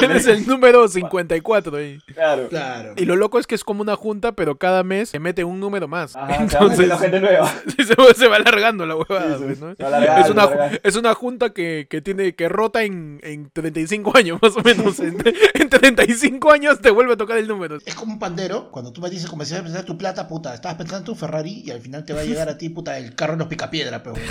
Eres 0.00 0.26
el 0.26 0.46
número 0.46 0.86
54 0.88 1.76
ahí. 1.76 1.98
Claro. 2.14 2.48
Claro. 2.48 2.94
Y 2.96 3.04
lo 3.04 3.16
loco 3.16 3.38
es 3.38 3.46
que 3.46 3.54
es 3.54 3.64
como 3.64 3.82
una 3.82 3.96
junta, 3.96 4.32
pero 4.32 4.56
cada 4.56 4.82
mes 4.82 5.10
se 5.10 5.18
mete 5.18 5.44
un 5.44 5.60
número 5.60 5.88
más. 5.88 6.16
Ajá, 6.16 6.36
Entonces 6.36 6.78
metiendo 6.78 6.98
gente 6.98 7.20
nueva. 7.20 7.52
se, 7.76 7.94
va, 7.94 8.14
se 8.14 8.28
va 8.28 8.36
alargando 8.36 8.86
la 8.86 8.96
huevada. 8.96 9.38
Sí, 9.38 9.38
sí, 9.38 9.44
pues, 9.44 9.60
¿no? 9.60 9.74
se 9.74 9.82
va 9.82 9.88
alargando, 9.88 10.24
es, 10.24 10.30
una, 10.30 10.80
es 10.82 10.96
una 10.96 11.14
junta 11.14 11.50
que, 11.50 11.86
que 11.88 12.00
tiene 12.00 12.34
que 12.34 12.48
rota 12.48 12.82
en, 12.82 13.20
en 13.22 13.50
35 13.50 14.16
años, 14.16 14.38
más 14.42 14.56
o 14.56 14.62
menos. 14.62 14.98
En, 15.00 15.16
en 15.54 15.68
35 15.68 16.50
años 16.50 16.80
te 16.80 16.90
vuelve 16.90 17.14
a 17.14 17.16
tocar 17.16 17.38
el 17.38 17.48
número. 17.48 17.78
Es 17.84 17.94
como 17.94 18.14
un 18.14 18.18
pandero, 18.18 18.70
cuando 18.70 18.92
tú 18.92 19.00
me 19.00 19.10
dices 19.10 19.28
comenzaste 19.28 19.60
a 19.60 19.64
pensar 19.64 19.84
tu 19.84 19.98
plata, 19.98 20.28
puta, 20.28 20.54
estabas 20.54 20.76
pensando 20.76 20.98
en 20.98 21.04
tu 21.04 21.14
Ferrari 21.14 21.62
y 21.64 21.70
al 21.70 21.80
final 21.80 22.04
te 22.04 22.12
va 22.12 22.20
a 22.20 22.24
llegar 22.24 22.48
a 22.48 22.58
ti, 22.58 22.68
puta, 22.68 22.98
el 22.98 23.14
carro 23.14 23.34
en 23.34 23.40
los 23.40 23.48
picapiedra, 23.48 24.02
pero. 24.02 24.16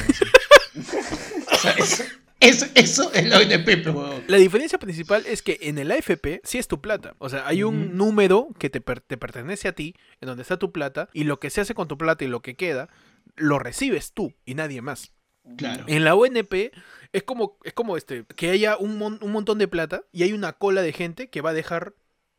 O 0.75 1.57
sea, 1.57 1.71
eso, 1.71 2.03
eso, 2.47 2.65
eso 2.75 3.11
es 3.13 3.25
la 3.27 3.37
ONP, 3.39 3.65
pero 3.65 3.93
weón. 3.93 4.23
La 4.27 4.37
diferencia 4.37 4.77
principal 4.79 5.25
es 5.25 5.41
que 5.41 5.57
en 5.61 5.77
el 5.77 5.91
AFP 5.91 6.41
sí 6.43 6.57
es 6.57 6.67
tu 6.67 6.81
plata. 6.81 7.15
O 7.19 7.29
sea, 7.29 7.45
hay 7.47 7.63
un 7.63 7.97
número 7.97 8.49
que 8.59 8.69
te, 8.69 8.81
per- 8.81 9.01
te 9.01 9.17
pertenece 9.17 9.67
a 9.67 9.73
ti, 9.73 9.95
en 10.21 10.27
donde 10.27 10.41
está 10.43 10.57
tu 10.57 10.71
plata, 10.71 11.09
y 11.13 11.23
lo 11.25 11.39
que 11.39 11.49
se 11.49 11.61
hace 11.61 11.73
con 11.73 11.87
tu 11.87 11.97
plata 11.97 12.23
y 12.23 12.27
lo 12.27 12.41
que 12.41 12.55
queda, 12.55 12.89
lo 13.35 13.59
recibes 13.59 14.13
tú 14.13 14.33
y 14.45 14.55
nadie 14.55 14.81
más. 14.81 15.11
Claro. 15.57 15.83
En 15.87 16.03
la 16.03 16.15
ONP 16.15 16.71
es 17.13 17.23
como, 17.23 17.59
es 17.63 17.73
como 17.73 17.97
este, 17.97 18.25
que 18.35 18.49
haya 18.49 18.77
un, 18.77 18.97
mon- 18.97 19.19
un 19.21 19.31
montón 19.31 19.59
de 19.59 19.67
plata 19.67 20.03
y 20.11 20.23
hay 20.23 20.33
una 20.33 20.53
cola 20.53 20.81
de 20.81 20.91
gente 20.93 21.29
que 21.29 21.41
va 21.41 21.51
a 21.51 21.53
dejar 21.53 21.93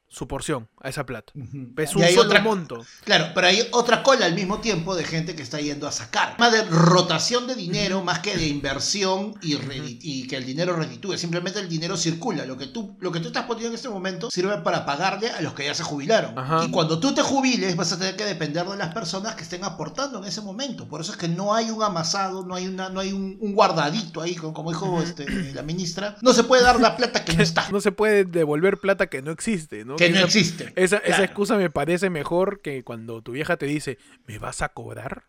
su 0.09 0.29
porción 0.29 0.69
a 0.81 0.89
esa 0.89 1.05
plata. 1.05 1.33
Ujú. 1.35 1.73
Es 1.77 1.95
un 1.95 2.05
solo 2.05 2.23
otra- 2.23 2.41
monto. 2.41 2.85
Claro, 3.05 3.33
pero 3.35 3.49
hay 3.49 3.69
otra 3.73 4.03
cola 4.03 4.27
al 4.27 4.35
mismo 4.35 4.61
tiempo 4.61 4.95
de 4.95 5.05
gente 5.05 5.35
que 5.35 5.43
está 5.43 5.61
yendo 5.61 5.87
a 5.87 5.93
sacar. 5.93 6.37
Más 6.39 6.53
de 6.53 6.63
rotación 6.65 7.47
de 7.47 7.55
dinero, 7.55 8.03
más 8.03 8.21
que 8.21 8.37
de 8.37 8.47
inversión 8.47 9.35
y, 9.43 10.27
que 10.27 10.37
el 10.37 10.47
dinero 10.47 10.77
reditúe. 10.77 11.17
Simplemente 11.17 11.59
el 11.61 11.69
dinero 11.69 11.97
circula. 11.97 12.45
Lo 12.47 12.57
que, 12.57 12.67
tú, 12.67 12.97
lo 13.01 13.13
que 13.13 13.21
tú 13.21 13.29
estás 13.29 13.45
poniendo 13.45 13.69
en 13.71 13.75
este 13.75 13.89
momento 13.89 14.31
sirve 14.31 14.59
para 14.59 14.87
pagarle 14.87 15.31
a 15.31 15.41
los 15.41 15.55
que 15.55 15.65
ya 15.65 15.75
se 15.75 15.83
jubilaron. 15.83 16.39
Ajá. 16.39 16.65
Y 16.65 16.71
cuando 16.71 17.01
tú 17.01 17.15
te 17.15 17.23
jubiles 17.23 17.77
vas 17.77 17.93
a 17.93 17.99
tener 17.99 18.17
que 18.17 18.25
depender 18.25 18.67
de 18.67 18.77
las 18.77 18.95
personas 18.95 19.35
que 19.35 19.43
estén 19.43 19.65
aportando 19.65 20.19
en 20.19 20.25
ese 20.25 20.41
momento. 20.41 20.89
Por 20.89 21.01
eso 21.01 21.13
es 21.13 21.19
que 21.19 21.29
no 21.29 21.55
hay 21.55 21.71
un 21.71 21.83
amasado, 21.83 22.45
no 22.45 22.55
hay, 22.55 22.67
una, 22.67 22.89
no 22.89 23.01
hay 23.01 23.13
un, 23.13 23.37
un 23.41 23.55
guardadito 23.55 24.23
ahí, 24.23 24.35
como 24.35 24.53
como 24.53 24.71
dijo 24.71 25.03
este, 25.03 25.53
la 25.53 25.63
ministra. 25.63 26.17
No 26.23 26.33
se 26.33 26.45
puede 26.45 26.63
dar 26.63 26.81
la 26.81 26.97
plata 26.97 27.25
que 27.25 27.33
no 27.37 27.43
está, 27.43 27.69
No 27.71 27.81
se 27.81 27.93
puede 27.93 28.25
devolver 28.25 28.79
plata 28.79 29.09
que 29.09 29.23
no 29.23 29.31
existe, 29.31 29.85
¿no? 29.85 29.96
Que 29.97 30.11
no 30.11 30.17
Esa- 30.17 30.25
existe. 30.27 30.73
Esa, 30.77 30.97
excusa 31.25 31.57
me 31.57 31.71
parece 31.71 32.11
mejor 32.11 32.61
que 32.61 32.85
cuando 32.85 33.23
tu 33.23 33.33
vieja 33.33 33.57
te 33.57 33.67
dice, 33.67 33.99
¿me 34.27 34.39
vas 34.39 34.63
a 34.63 34.69
cobrar? 34.71 35.25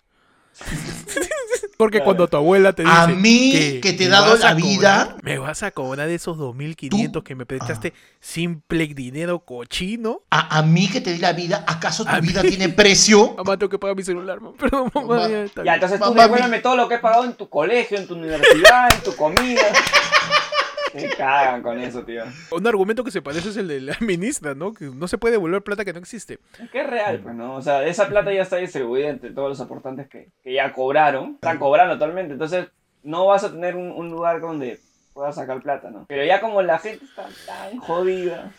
Porque 1.77 1.97
Claro. 1.97 2.05
cuando 2.05 2.27
tu 2.27 2.37
abuela 2.37 2.73
te 2.73 2.81
dice, 2.81 2.93
A 2.95 3.05
mí, 3.05 3.51
"¿Qué? 3.51 3.79
que 3.81 3.93
te 3.93 4.05
he 4.05 4.07
¿Me 4.07 4.11
dado 4.13 4.35
la 4.37 4.55
vida?" 4.55 5.05
cobrar? 5.09 5.23
¿Me 5.23 5.37
vas 5.37 5.61
a 5.61 5.69
cobrar 5.69 6.09
esos 6.09 6.35
2.500 6.37 7.21
que 7.23 7.35
me 7.35 7.45
prestaste 7.45 7.93
simple 8.19 8.87
dinero 8.87 9.39
cochino? 9.45 10.21
A, 10.31 10.57
a 10.57 10.63
mí 10.63 10.89
que 10.89 11.01
te 11.01 11.13
di 11.13 11.19
la 11.19 11.33
vida, 11.33 11.63
¿acaso 11.67 12.03
tu 12.03 12.09
A 12.09 12.19
mí- 12.19 12.29
vida 12.29 12.41
tiene 12.41 12.69
precio? 12.69 13.33
Mamá, 13.37 13.57
tengo 13.57 13.69
que 13.69 13.77
pagar 13.77 13.95
mi 13.95 14.01
celular, 14.01 14.41
mamá. 14.41 14.57
Perdón, 14.57 14.89
mamá. 14.91 15.07
Mamá. 15.07 15.29
ya 15.29 15.43
está 15.43 15.59
Ya, 15.61 15.63
bien. 15.63 15.73
entonces 15.75 15.99
tú 15.99 16.13
devuélveme 16.15 16.59
todo 16.59 16.75
lo 16.75 16.89
que 16.89 16.95
he 16.95 16.99
pagado 16.99 17.25
en 17.25 17.33
tu 17.33 17.47
colegio, 17.47 17.95
en 17.99 18.07
tu 18.07 18.15
universidad, 18.15 18.91
en 18.95 19.01
tu 19.03 19.15
comida. 19.15 19.61
Se 20.91 21.09
cagan 21.17 21.61
con 21.61 21.79
eso, 21.79 22.03
tío. 22.03 22.23
Un 22.51 22.67
argumento 22.67 23.03
que 23.03 23.11
se 23.11 23.21
parece 23.21 23.49
es 23.49 23.57
el 23.57 23.67
de 23.67 23.81
la 23.81 23.97
ministra, 24.01 24.55
¿no? 24.55 24.73
Que 24.73 24.85
no 24.85 25.07
se 25.07 25.17
puede 25.17 25.33
devolver 25.33 25.61
plata 25.61 25.85
que 25.85 25.93
no 25.93 25.99
existe. 25.99 26.39
Es 26.61 26.69
que 26.69 26.81
es 26.81 26.87
real, 26.87 27.19
pues, 27.19 27.35
¿no? 27.35 27.55
O 27.55 27.61
sea, 27.61 27.85
esa 27.85 28.07
plata 28.07 28.31
ya 28.33 28.41
está 28.41 28.57
distribuida 28.57 29.09
entre 29.09 29.31
todos 29.31 29.49
los 29.49 29.61
aportantes 29.61 30.07
que, 30.07 30.29
que 30.43 30.53
ya 30.53 30.73
cobraron. 30.73 31.33
Están 31.35 31.59
cobrando 31.59 31.93
actualmente. 31.93 32.33
Entonces, 32.33 32.67
no 33.03 33.25
vas 33.27 33.43
a 33.43 33.51
tener 33.51 33.75
un, 33.75 33.91
un 33.91 34.09
lugar 34.09 34.39
donde 34.41 34.79
puedas 35.13 35.35
sacar 35.35 35.61
plata, 35.61 35.89
¿no? 35.89 36.05
Pero 36.07 36.23
ya 36.25 36.39
como 36.41 36.61
la 36.61 36.77
gente 36.79 37.03
está 37.05 37.25
tan 37.45 37.77
jodida. 37.79 38.51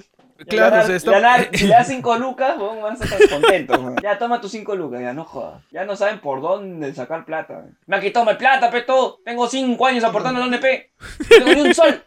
Claro, 0.48 0.82
o 0.82 0.86
sea, 0.86 0.94
está- 0.96 1.10
le 1.12 1.20
dan- 1.20 1.48
Si 1.52 1.64
le 1.66 1.74
das 1.74 1.88
5 1.88 2.16
lucas, 2.18 2.56
weón, 2.58 2.80
van 2.80 2.92
a 3.00 3.04
estar 3.04 3.28
contentos. 3.28 3.76
weón. 3.78 3.96
Ya 4.02 4.18
toma 4.18 4.40
tus 4.40 4.52
5 4.52 4.76
lucas, 4.76 5.00
ya 5.00 5.12
no 5.12 5.24
jodas. 5.24 5.62
Ya 5.72 5.84
no 5.84 5.96
saben 5.96 6.20
por 6.20 6.40
dónde 6.40 6.94
sacar 6.94 7.24
plata. 7.24 7.54
weón. 7.54 7.76
Me 7.86 7.96
ha 7.96 8.00
quitado 8.00 8.24
mi 8.24 8.34
plata, 8.34 8.70
pe, 8.70 8.82
todo. 8.82 9.18
Tengo 9.24 9.48
5 9.48 9.84
años 9.86 10.04
aportando 10.04 10.40
al 10.42 10.52
ONP. 10.52 10.64
No 11.20 11.26
tengo 11.44 11.54
ni 11.54 11.60
un 11.68 11.74
sol. 11.74 12.04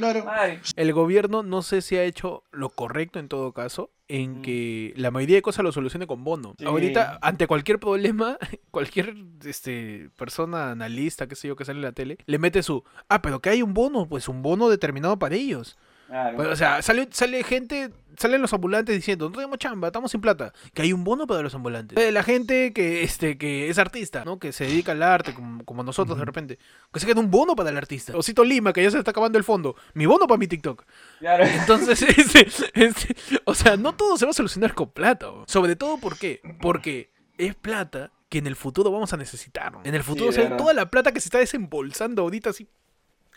Claro. 0.00 0.24
Madre. 0.24 0.60
El 0.76 0.92
gobierno 0.92 1.42
no 1.42 1.62
sé 1.62 1.82
si 1.82 1.96
ha 1.96 2.04
hecho 2.04 2.44
lo 2.52 2.70
correcto 2.70 3.18
en 3.18 3.28
todo 3.28 3.52
caso, 3.52 3.90
en 4.08 4.42
que 4.42 4.92
la 4.96 5.10
mayoría 5.10 5.36
de 5.36 5.42
cosas 5.42 5.62
lo 5.62 5.72
solucione 5.72 6.06
con 6.06 6.24
bono. 6.24 6.54
Sí. 6.58 6.64
Ahorita, 6.64 7.18
ante 7.22 7.46
cualquier 7.46 7.78
problema, 7.78 8.38
cualquier 8.70 9.14
este, 9.44 10.10
persona 10.16 10.70
analista, 10.72 11.28
qué 11.28 11.36
sé 11.36 11.48
yo, 11.48 11.54
que 11.54 11.64
sale 11.64 11.78
en 11.78 11.84
la 11.84 11.92
tele, 11.92 12.18
le 12.26 12.38
mete 12.38 12.62
su, 12.62 12.82
ah, 13.08 13.22
pero 13.22 13.40
que 13.40 13.50
hay 13.50 13.62
un 13.62 13.74
bono, 13.74 14.08
pues 14.08 14.28
un 14.28 14.42
bono 14.42 14.68
determinado 14.68 15.18
para 15.18 15.36
ellos. 15.36 15.78
Pues, 16.34 16.48
o 16.48 16.56
sea, 16.56 16.82
sale, 16.82 17.08
sale 17.12 17.44
gente, 17.44 17.90
salen 18.16 18.42
los 18.42 18.52
ambulantes 18.52 18.96
diciendo, 18.96 19.28
no 19.28 19.36
tenemos 19.36 19.58
chamba, 19.58 19.88
estamos 19.88 20.10
sin 20.10 20.20
plata, 20.20 20.52
que 20.74 20.82
hay 20.82 20.92
un 20.92 21.04
bono 21.04 21.26
para 21.26 21.40
los 21.40 21.54
ambulantes. 21.54 22.12
La 22.12 22.22
gente 22.24 22.72
que, 22.72 23.04
este, 23.04 23.38
que 23.38 23.68
es 23.68 23.78
artista, 23.78 24.24
¿no? 24.24 24.38
Que 24.40 24.52
se 24.52 24.64
dedica 24.64 24.92
al 24.92 25.02
arte, 25.04 25.34
como, 25.34 25.64
como 25.64 25.84
nosotros 25.84 26.18
de 26.18 26.24
repente, 26.24 26.58
que 26.92 27.00
se 27.00 27.06
queda 27.06 27.20
un 27.20 27.30
bono 27.30 27.54
para 27.54 27.70
el 27.70 27.76
artista. 27.76 28.16
Osito 28.16 28.42
Lima, 28.42 28.72
que 28.72 28.82
ya 28.82 28.90
se 28.90 28.98
está 28.98 29.12
acabando 29.12 29.38
el 29.38 29.44
fondo, 29.44 29.76
mi 29.94 30.06
bono 30.06 30.26
para 30.26 30.38
mi 30.38 30.48
TikTok. 30.48 30.84
Claro. 31.20 31.44
Entonces, 31.44 32.02
este, 32.18 32.48
este, 32.74 33.16
o 33.44 33.54
sea, 33.54 33.76
no 33.76 33.94
todo 33.94 34.16
se 34.16 34.24
va 34.24 34.30
a 34.30 34.34
solucionar 34.34 34.74
con 34.74 34.90
plata. 34.90 35.28
Sobre 35.46 35.76
todo, 35.76 35.98
¿por 35.98 36.18
qué? 36.18 36.40
Porque 36.60 37.12
es 37.38 37.54
plata 37.54 38.10
que 38.28 38.38
en 38.38 38.48
el 38.48 38.56
futuro 38.56 38.90
vamos 38.90 39.12
a 39.12 39.16
necesitar. 39.16 39.72
En 39.84 39.94
el 39.94 40.02
futuro, 40.02 40.30
de 40.32 40.40
o 40.40 40.48
sea, 40.48 40.56
toda 40.56 40.74
la 40.74 40.90
plata 40.90 41.12
que 41.12 41.20
se 41.20 41.28
está 41.28 41.38
desembolsando 41.38 42.22
ahorita, 42.22 42.50
así 42.50 42.68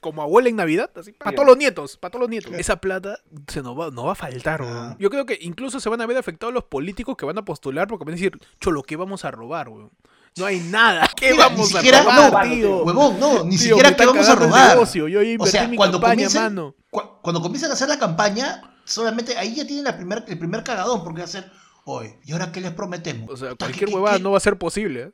como 0.04 0.22
abuela 0.22 0.50
en 0.50 0.56
Navidad, 0.56 0.92
así, 0.96 1.14
para 1.14 1.32
todos 1.34 1.48
los 1.48 1.58
nietos, 1.58 1.98
para 1.98 2.12
todos 2.12 2.22
los 2.22 2.30
nietos. 2.30 2.52
Esa 2.54 2.76
plata 2.76 3.18
se 3.48 3.64
nos 3.64 3.78
va, 3.80 3.90
no 3.90 4.04
va 4.06 4.12
a 4.12 4.16
faltar, 4.16 4.62
weón. 4.62 4.78
Ah. 4.78 4.96
Yo 5.00 5.10
creo 5.10 5.26
que 5.26 5.40
incluso 5.42 5.80
se 5.80 5.90
van 5.90 6.00
a 6.02 6.06
ver 6.06 6.18
afectados 6.18 6.54
los 6.54 6.66
políticos 6.66 7.18
que 7.18 7.26
van 7.26 7.40
a 7.40 7.44
postular 7.46 7.88
porque 7.88 8.06
van 8.06 8.14
a 8.14 8.18
decir, 8.18 8.40
cholo, 8.62 8.84
¿qué 8.84 8.96
vamos 8.96 9.26
a 9.26 9.32
robar, 9.32 9.70
weón? 9.70 9.90
No 10.38 10.46
hay 10.46 10.60
nada. 10.60 11.10
¿Qué 11.16 11.32
Mira, 11.32 11.48
vamos 11.48 11.70
ni 11.72 11.76
siquiera- 11.78 12.00
a 12.02 12.28
robar, 12.30 12.46
no, 12.48 12.54
tío? 12.54 12.84
Huevón, 12.84 13.20
no, 13.20 13.44
ni 13.46 13.58
Tío, 13.58 13.68
siquiera 13.70 13.96
que 13.96 14.06
vamos 14.06 14.28
a 14.30 14.36
robar. 14.36 14.70
negocio, 14.76 15.08
Yo 15.08 15.20
O 15.40 15.46
sea, 15.48 15.68
mi 15.68 15.78
cuando 15.78 15.98
campaña, 16.00 16.14
comiencen, 16.28 16.42
mano. 16.44 16.76
cu- 16.92 17.02
cuando 17.22 17.42
comiencen 17.42 17.70
a 17.72 17.74
hacer 17.74 17.88
la 17.90 17.98
campaña, 17.98 18.76
solamente 18.84 19.38
ahí 19.38 19.56
ya 19.56 19.66
tienen 19.66 19.86
la 19.86 19.96
primer, 19.96 20.24
el 20.28 20.38
primer 20.38 20.64
cagadón, 20.64 21.04
porque 21.04 21.20
va 21.22 21.26
a 21.26 21.30
ser, 21.30 21.50
oye, 21.86 22.20
¿y 22.26 22.32
ahora 22.34 22.52
qué 22.52 22.62
les 22.62 22.72
prometemos? 22.74 23.30
O 23.30 23.38
sea, 23.38 23.56
cualquier 23.56 23.80
¿qué- 23.80 23.86
qué- 23.86 23.94
huevada 23.96 24.18
qué? 24.18 24.24
no 24.24 24.32
va 24.32 24.38
a 24.38 24.42
ser 24.42 24.58
posible, 24.58 25.02
¿eh? 25.02 25.12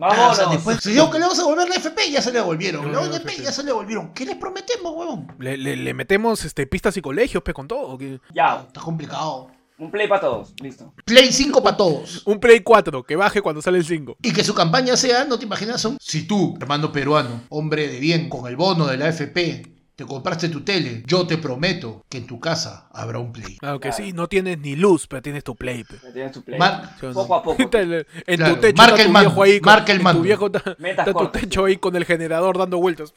Ah, 0.00 0.06
o 0.06 0.10
Vámonos. 0.10 0.36
sea, 0.36 0.46
después, 0.48 0.78
si 0.80 0.90
digo 0.92 1.10
que 1.10 1.18
le 1.18 1.24
vamos 1.24 1.38
a 1.38 1.42
devolver 1.42 1.68
la 1.68 1.74
FP, 1.74 2.10
ya 2.10 2.22
se 2.22 2.30
le 2.32 2.38
devolvieron. 2.38 2.84
No, 2.86 2.92
La 2.92 3.00
ONP 3.00 3.16
FP. 3.30 3.42
ya 3.42 3.52
se 3.52 3.62
le 3.62 3.66
devolvieron. 3.68 4.12
¿Qué 4.14 4.24
les 4.24 4.36
prometemos, 4.36 4.94
huevón? 4.94 5.26
Le, 5.40 5.56
le- 5.56 5.76
le 5.76 5.94
metemos 5.94 6.44
este, 6.44 6.66
pistas 6.66 6.96
y 6.96 7.02
colegios, 7.02 7.42
pe, 7.42 7.52
con 7.52 7.66
todo. 7.66 7.80
¿o 7.88 7.98
qué? 7.98 8.20
Ya, 8.34 8.64
Está 8.68 8.80
complicado. 8.80 9.48
un 9.78 9.90
play 9.90 10.06
para 10.08 10.20
todos. 10.20 10.54
Listo. 10.60 10.92
Play 11.04 11.32
5 11.32 11.62
para 11.62 11.76
todos. 11.76 12.22
Un 12.26 12.38
Play 12.40 12.60
4, 12.60 13.02
que 13.04 13.16
baje 13.16 13.40
cuando 13.42 13.60
sale 13.62 13.78
el 13.78 13.84
5. 13.84 14.16
Y 14.22 14.32
que 14.32 14.42
su 14.44 14.54
campaña 14.54 14.96
sea, 14.96 15.24
no 15.24 15.38
te 15.38 15.44
imaginas, 15.46 15.84
un... 15.84 15.98
Si 16.00 16.26
tú, 16.26 16.56
hermano 16.60 16.90
peruano, 16.92 17.42
hombre 17.48 17.88
de 17.88 17.98
bien, 18.00 18.28
con 18.28 18.46
el 18.48 18.56
bono 18.56 18.86
de 18.86 18.96
la 18.98 19.08
FP, 19.08 19.62
te 19.98 20.06
compraste 20.06 20.48
tu 20.48 20.60
tele, 20.60 21.02
yo 21.08 21.26
te 21.26 21.38
prometo 21.38 22.04
que 22.08 22.18
en 22.18 22.26
tu 22.28 22.38
casa 22.38 22.86
habrá 22.92 23.18
un 23.18 23.32
Play. 23.32 23.56
Claro 23.58 23.80
que 23.80 23.88
Claro. 23.88 24.04
sí, 24.04 24.12
no 24.12 24.28
tienes 24.28 24.56
ni 24.60 24.76
luz, 24.76 25.08
pero 25.08 25.20
tienes 25.22 25.42
tu 25.42 25.56
Play, 25.56 25.82
pe. 25.82 25.96
Tienes 26.12 26.30
tu 26.30 26.44
play. 26.44 26.56
Mar-. 26.56 26.94
Poco 27.12 27.34
a 27.34 27.42
poco. 27.42 27.56
En 27.68 28.36
Claro, 28.36 28.54
tu 28.54 28.60
techo 28.60 28.76
marca 28.76 28.94
está 28.94 29.02
el 29.02 29.06
tu 29.08 29.12
mando, 29.12 29.30
viejo 29.30 29.42
ahí. 29.42 29.58
con- 29.60 29.72
marca 29.72 29.92
el 29.92 30.00
mando. 30.00 30.20
Tu 30.20 30.24
viejo 30.24 30.46
está, 30.46 30.76
está 30.80 31.12
tu 31.12 31.26
techo 31.30 31.64
ahí 31.64 31.78
con 31.78 31.96
el 31.96 32.04
generador 32.04 32.56
dando 32.58 32.78
vueltas. 32.78 33.12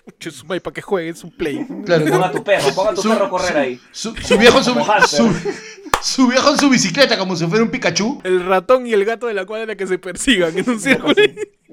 Madre, 0.48 0.62
para 0.62 0.74
que 0.74 0.82
juegue, 0.82 1.10
es 1.10 1.24
un 1.24 1.30
Play. 1.30 1.64
Claro, 1.86 2.04
Ponga 2.06 2.26
a 2.28 2.32
tu 2.32 2.44
perro, 2.44 2.74
ponga 2.74 2.90
a 2.90 2.94
tu 2.96 3.02
Su- 3.04 3.10
perro 3.10 3.26
a 3.26 3.30
correr 3.30 3.52
su- 3.52 3.58
ahí. 3.60 3.80
Su, 3.92 4.16
su 4.16 4.38
viejo 4.40 4.64
su, 4.64 4.74
hámster. 4.74 5.20
su, 5.20 5.52
su 6.02 6.28
viejo 6.28 6.50
en 6.52 6.58
su 6.58 6.70
bicicleta 6.70 7.18
como 7.18 7.36
si 7.36 7.46
fuera 7.48 7.64
un 7.64 7.70
Pikachu. 7.72 8.22
El 8.24 8.46
ratón 8.46 8.88
y 8.88 8.94
el 8.94 9.06
gato 9.06 9.28
de 9.28 9.34
la 9.34 9.46
cuadra 9.46 9.76
que 9.76 9.88
se 9.88 9.98
persigan 9.98 10.58
en 10.58 10.70
un 10.70 10.80
círculo. 10.80 11.16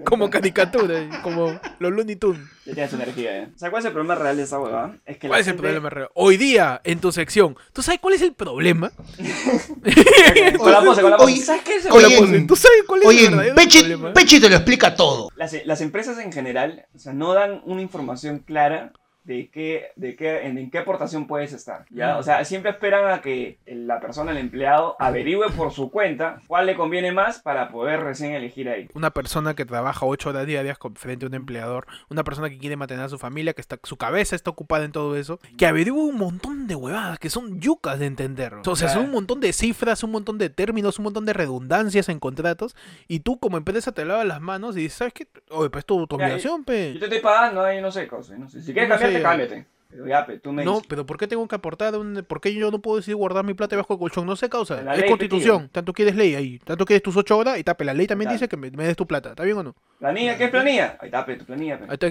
como 0.04 0.30
caricatura, 0.30 1.20
como 1.22 1.58
Los 1.80 1.92
Looney 1.92 2.16
Tunes. 2.16 2.40
Ya 2.66 2.74
tiene 2.74 2.88
su 2.88 2.96
energía, 2.96 3.36
¿eh? 3.38 3.48
¿Sabes 3.56 3.70
cuál 3.70 3.80
es 3.80 3.86
el 3.86 3.92
problema 3.92 4.14
real 4.14 4.36
de 4.36 4.42
esa 4.44 4.60
huevada? 4.60 4.96
Es 5.06 5.16
que 5.18 5.26
la 5.26 5.32
¿Cuál 5.32 5.40
es 5.40 5.48
el 5.48 5.56
problema 5.56 5.90
real? 5.90 6.08
Hoy 6.14 6.36
día, 6.36 6.80
en 6.84 7.00
tu 7.00 7.10
sección, 7.10 7.56
¿tú 7.72 7.82
sabes 7.82 8.00
cuál 8.00 8.14
es 8.14 8.22
el 8.22 8.32
problema? 8.34 8.92
Con 10.58 10.72
la 10.72 10.82
pose, 10.82 11.02
con 11.02 11.10
la 11.10 11.16
pose. 11.16 11.32
Oye, 11.32 11.42
¿Sabes 11.44 11.62
qué 11.62 11.76
es 11.76 11.84
el 11.86 11.90
problema? 11.92 12.36
en- 12.36 12.46
¿Tú 12.46 12.56
sabes 12.56 12.78
cuál 12.86 13.00
es 13.02 13.08
el 13.08 13.10
Oye, 13.16 13.28
verdadero 13.28 13.54
Pechi, 13.56 13.78
problema? 13.80 14.12
Pechi 14.12 14.40
te 14.40 14.48
lo 14.48 14.56
explica 14.56 14.94
todo. 14.94 15.30
Las, 15.36 15.54
las 15.64 15.80
empresas 15.80 16.18
en 16.18 16.32
general 16.32 16.86
o 16.94 16.98
sea, 16.98 17.12
no 17.12 17.34
dan 17.34 17.60
una 17.64 17.82
información 17.82 18.40
clara 18.40 18.92
de 19.28 19.50
qué, 19.50 19.92
de 19.96 20.16
qué, 20.16 20.46
en, 20.46 20.56
en 20.56 20.70
qué 20.70 20.78
aportación 20.78 21.26
puedes 21.26 21.52
estar. 21.52 21.84
¿ya? 21.90 22.16
O 22.16 22.22
sea, 22.22 22.42
siempre 22.46 22.70
esperan 22.70 23.12
a 23.12 23.20
que 23.20 23.58
la 23.66 24.00
persona, 24.00 24.30
el 24.30 24.38
empleado, 24.38 24.96
averigüe 24.98 25.50
por 25.50 25.70
su 25.70 25.90
cuenta 25.90 26.40
cuál 26.46 26.64
le 26.64 26.74
conviene 26.74 27.12
más 27.12 27.38
para 27.40 27.68
poder 27.68 28.00
recién 28.00 28.32
elegir 28.32 28.70
ahí. 28.70 28.88
Una 28.94 29.10
persona 29.10 29.54
que 29.54 29.66
trabaja 29.66 30.06
ocho 30.06 30.30
horas 30.30 30.46
diarias 30.46 30.78
frente 30.94 31.26
a 31.26 31.28
un 31.28 31.34
empleador, 31.34 31.86
una 32.08 32.24
persona 32.24 32.48
que 32.48 32.56
quiere 32.56 32.76
mantener 32.76 33.04
a 33.04 33.08
su 33.10 33.18
familia, 33.18 33.52
que 33.52 33.60
está, 33.60 33.78
su 33.82 33.98
cabeza 33.98 34.34
está 34.34 34.48
ocupada 34.48 34.86
en 34.86 34.92
todo 34.92 35.14
eso, 35.14 35.38
que 35.58 35.66
averigua 35.66 36.04
un 36.04 36.16
montón 36.16 36.66
de 36.66 36.74
huevadas 36.74 37.18
que 37.18 37.28
son 37.28 37.60
yucas 37.60 37.98
de 37.98 38.06
entender. 38.06 38.54
O 38.64 38.76
sea, 38.76 38.88
son 38.88 39.04
un 39.04 39.10
montón 39.10 39.40
de 39.40 39.52
cifras, 39.52 40.02
un 40.04 40.12
montón 40.12 40.38
de 40.38 40.48
términos, 40.48 40.98
un 40.98 41.04
montón 41.04 41.26
de 41.26 41.34
redundancias 41.34 42.08
en 42.08 42.18
contratos, 42.18 42.74
y 43.08 43.20
tú 43.20 43.38
como 43.38 43.58
empresa 43.58 43.92
te 43.92 44.06
lavas 44.06 44.24
las 44.24 44.40
manos 44.40 44.74
y 44.78 44.80
dices, 44.80 44.96
¿sabes 44.96 45.12
qué? 45.12 45.28
Oye, 45.50 45.68
pues 45.68 45.84
tu, 45.84 46.06
tu 46.06 46.16
obligación, 46.16 46.64
pe. 46.64 46.94
Yo 46.94 47.00
te 47.00 47.04
estoy 47.04 47.20
pagando, 47.20 47.62
ahí 47.62 47.82
no 47.82 47.90
sé, 47.90 48.08
cosa, 48.08 48.34
no 48.38 48.48
sé. 48.48 48.62
Si 48.62 48.72
quieres 48.72 48.88
No 48.88 48.96
sé, 48.96 49.17
cámbiate. 49.22 49.66
Pero 49.90 50.06
ya, 50.06 50.26
pe, 50.26 50.38
tú 50.38 50.52
me 50.52 50.66
No, 50.66 50.72
dices. 50.72 50.86
pero 50.86 51.06
¿por 51.06 51.16
qué 51.16 51.26
tengo 51.26 51.48
que 51.48 51.54
aportar? 51.54 51.96
Un, 51.96 52.22
¿Por 52.28 52.42
qué 52.42 52.52
yo 52.52 52.70
no 52.70 52.78
puedo 52.78 52.98
decidir 52.98 53.16
guardar 53.16 53.42
mi 53.42 53.54
plata 53.54 53.74
debajo 53.74 53.94
del 53.94 54.00
colchón? 54.00 54.26
No 54.26 54.36
sé, 54.36 54.50
causa. 54.50 54.82
La 54.82 54.92
es 54.92 55.00
ley, 55.00 55.08
constitución. 55.08 55.60
tío. 55.62 55.70
Tanto 55.70 55.94
quieres 55.94 56.14
ley 56.14 56.34
ahí. 56.34 56.58
Tanto 56.58 56.84
quieres 56.84 57.02
tus 57.02 57.16
ocho 57.16 57.38
horas 57.38 57.58
y 57.58 57.64
tape. 57.64 57.86
La 57.86 57.94
ley 57.94 58.06
también 58.06 58.26
Claro. 58.28 58.34
dice 58.38 58.48
que 58.50 58.58
me, 58.58 58.70
me 58.70 58.84
des 58.86 58.96
tu 58.96 59.06
plata. 59.06 59.30
¿Está 59.30 59.44
bien 59.44 59.56
o 59.56 59.62
no? 59.62 59.74
¿Planilla? 59.98 60.36
¿Qué 60.36 60.44
es 60.44 60.50
planilla? 60.50 60.98
Ahí 61.00 61.06
está, 61.06 61.24
pe, 61.24 61.36
tu 61.36 61.46
planilla, 61.46 61.78
pe. 61.78 61.84
Ahí 61.84 61.94
está 61.94 62.10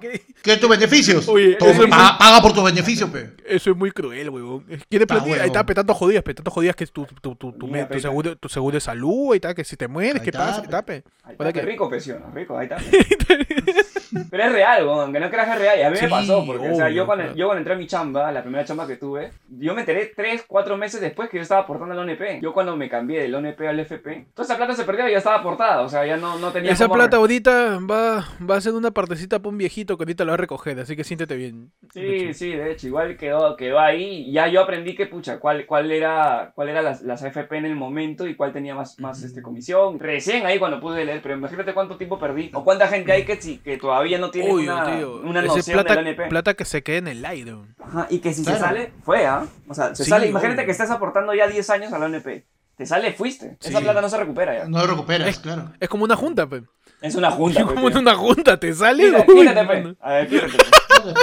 que- 0.00 0.22
¿Qué 0.42 0.56
tus 0.56 0.70
beneficios? 0.70 1.28
Oye, 1.28 1.56
Todo- 1.56 1.86
paga, 1.90 2.16
paga 2.16 2.40
por 2.40 2.54
tus 2.54 2.64
beneficios, 2.64 3.10
pe. 3.10 3.34
Eso 3.44 3.70
es 3.72 3.76
muy 3.76 3.90
cruel, 3.90 4.30
huevón. 4.30 4.64
¿Quieres 4.88 5.06
planilla? 5.06 5.42
Ahí 5.42 5.48
está, 5.48 5.66
pe, 5.66 5.74
tanto 5.74 5.92
jodidas, 5.92 6.22
pe, 6.22 6.32
tanto 6.32 6.50
jodidas 6.50 6.76
que 6.76 6.84
es 6.84 6.92
tu, 6.92 7.04
tu, 7.04 7.14
tu, 7.20 7.34
tu, 7.36 7.52
tu, 7.58 7.66
Mira, 7.66 7.88
tu 7.88 7.92
pe, 7.92 8.00
seguro, 8.00 8.36
tu 8.36 8.48
seguro 8.48 8.72
de 8.74 8.80
salud, 8.80 9.32
ahí 9.32 9.36
está, 9.36 9.54
que 9.54 9.64
si 9.64 9.76
te 9.76 9.86
mueres, 9.86 10.14
Ahí 10.14 10.20
¿qué 10.24 10.32
pasa? 10.32 10.56
Ahí 10.60 10.64
está, 10.64 10.82
pe. 10.82 11.02
Que- 11.28 11.36
pe, 11.36 11.60
rico, 11.60 11.90
rico, 12.34 12.56
ahí 12.58 12.64
está. 12.70 12.78
pe. 14.12 14.20
Pero 14.30 14.44
es 14.44 14.52
real, 14.52 14.86
weón, 14.86 15.00
aunque 15.00 15.20
no 15.20 15.30
creas 15.30 15.46
que 15.46 15.52
es 15.52 15.58
real. 15.58 15.78
Y 15.78 15.82
a 15.82 15.90
mí 15.90 15.96
Sí, 15.96 16.04
me 16.04 16.10
pasó, 16.10 16.44
porque 16.46 16.68
o 16.70 16.74
sea, 16.74 16.86
obvio, 16.86 16.96
yo, 16.96 17.06
cuando, 17.06 17.24
claro. 17.24 17.38
yo 17.38 17.46
cuando 17.46 17.58
entré 17.58 17.74
a 17.74 17.76
mi 17.76 17.86
chamba, 17.86 18.32
la 18.32 18.42
primera 18.42 18.64
chamba 18.64 18.86
que 18.86 18.96
tuve, 18.96 19.30
yo 19.48 19.74
me 19.74 19.80
enteré 19.80 20.12
3, 20.14 20.44
4 20.46 20.76
meses 20.76 21.00
después 21.00 21.28
que 21.28 21.36
yo 21.36 21.42
estaba 21.42 21.62
aportando 21.62 21.94
al 21.94 22.08
ONP. 22.08 22.40
Yo 22.42 22.52
cuando 22.52 22.76
me 22.76 22.88
cambié 22.88 23.22
del 23.22 23.34
ONP 23.34 23.60
al 23.62 23.80
FP, 23.80 24.26
toda 24.34 24.44
esa 24.44 24.56
plata 24.56 24.74
se 24.74 24.84
perdió 24.84 25.08
y 25.08 25.12
ya 25.12 25.18
estaba 25.18 25.36
aportada. 25.36 25.82
O 25.82 25.88
sea, 25.88 26.04
ya 26.06 26.16
no, 26.16 26.38
no 26.38 26.50
tenía 26.50 26.72
Esa 26.72 26.84
cómo 26.84 26.96
plata 26.96 27.16
ahorita 27.16 27.78
va, 27.78 28.26
va 28.48 28.56
a 28.56 28.60
ser 28.60 28.74
una 28.74 28.90
partecita 28.90 29.38
para 29.38 29.50
un 29.50 29.58
viejito 29.58 29.96
que 29.96 30.02
ahorita 30.02 30.24
lo 30.24 30.30
va 30.30 30.34
a 30.34 30.38
recoger, 30.38 30.78
así 30.80 30.96
que 30.96 31.04
siéntete 31.04 31.36
bien. 31.36 31.70
Sí, 31.92 32.34
sí, 32.34 32.52
de 32.52 32.72
hecho, 32.72 32.86
igual 32.86 33.16
quedó, 33.16 33.56
quedó 33.56 33.78
ahí. 33.78 34.30
Ya 34.32 34.48
yo 34.48 34.60
aprendí 34.60 34.94
que, 34.94 35.06
pucha, 35.06 35.38
cuál, 35.38 35.66
cuál 35.66 35.90
era, 35.90 36.52
cuál 36.54 36.68
era 36.68 36.82
las, 36.82 37.02
las 37.02 37.22
AFP 37.22 37.52
en 37.56 37.66
el 37.66 37.76
momento 37.76 38.26
y 38.26 38.34
cuál 38.34 38.52
tenía 38.52 38.74
más, 38.74 38.98
más 38.98 39.22
este, 39.22 39.42
comisión. 39.42 39.98
Recién 39.98 40.46
ahí 40.46 40.58
cuando 40.58 40.80
pude 40.80 41.04
leer, 41.04 41.20
pero 41.22 41.36
imagínate 41.36 41.74
cuánto 41.74 41.96
tiempo 41.96 42.18
perdí. 42.18 42.50
O 42.54 42.64
cuánta 42.64 42.88
gente 42.88 43.12
hay 43.12 43.24
que, 43.24 43.38
que 43.38 43.76
todavía 43.76 43.99
no 44.18 44.30
tiene 44.30 44.52
Uy, 44.52 44.64
una, 44.68 44.96
tío. 44.96 45.16
una 45.22 45.40
ese 45.40 45.48
noción 45.48 45.74
plata, 45.74 45.96
del 45.96 46.06
ONP. 46.08 46.28
plata 46.28 46.54
que 46.54 46.64
se 46.64 46.82
quede 46.82 46.96
en 46.98 47.08
el 47.08 47.24
aire. 47.24 47.56
Ajá, 47.82 48.06
y 48.10 48.18
que 48.18 48.32
si 48.32 48.42
Claro. 48.42 48.58
se 48.58 48.64
sale, 48.64 48.92
fue, 49.04 49.26
¿ah? 49.26 49.46
O 49.68 49.74
sea, 49.74 49.94
se 49.94 50.04
Sí, 50.04 50.10
sale, 50.10 50.26
imagínate 50.28 50.56
obvio. 50.60 50.66
que 50.66 50.72
estás 50.72 50.90
aportando 50.90 51.34
ya 51.34 51.46
10 51.46 51.68
años 51.70 51.92
a 51.92 51.98
la 51.98 52.06
ONP. 52.06 52.44
Te 52.76 52.86
sale, 52.86 53.12
fuiste. 53.12 53.58
Esa 53.62 53.80
plata 53.80 54.00
no 54.00 54.08
se 54.08 54.16
recupera 54.16 54.56
ya. 54.56 54.64
No 54.66 54.78
lo 54.78 54.86
recuperas, 54.86 55.28
Es- 55.28 55.38
claro. 55.38 55.70
Es 55.78 55.88
como 55.88 56.04
una 56.04 56.16
junta, 56.16 56.46
pe. 56.48 56.62
Es 57.00 57.14
una 57.14 57.30
junta. 57.30 57.60
Es 57.62 57.66
tío. 57.68 57.88
en 57.88 57.96
una 57.98 58.14
junta, 58.14 58.58
te 58.60 58.72
sale. 58.74 59.04
Quítate, 59.26 59.64
pe. 59.66 59.96
A 60.00 60.12
ver, 60.12 60.28
quítate. 60.28 60.56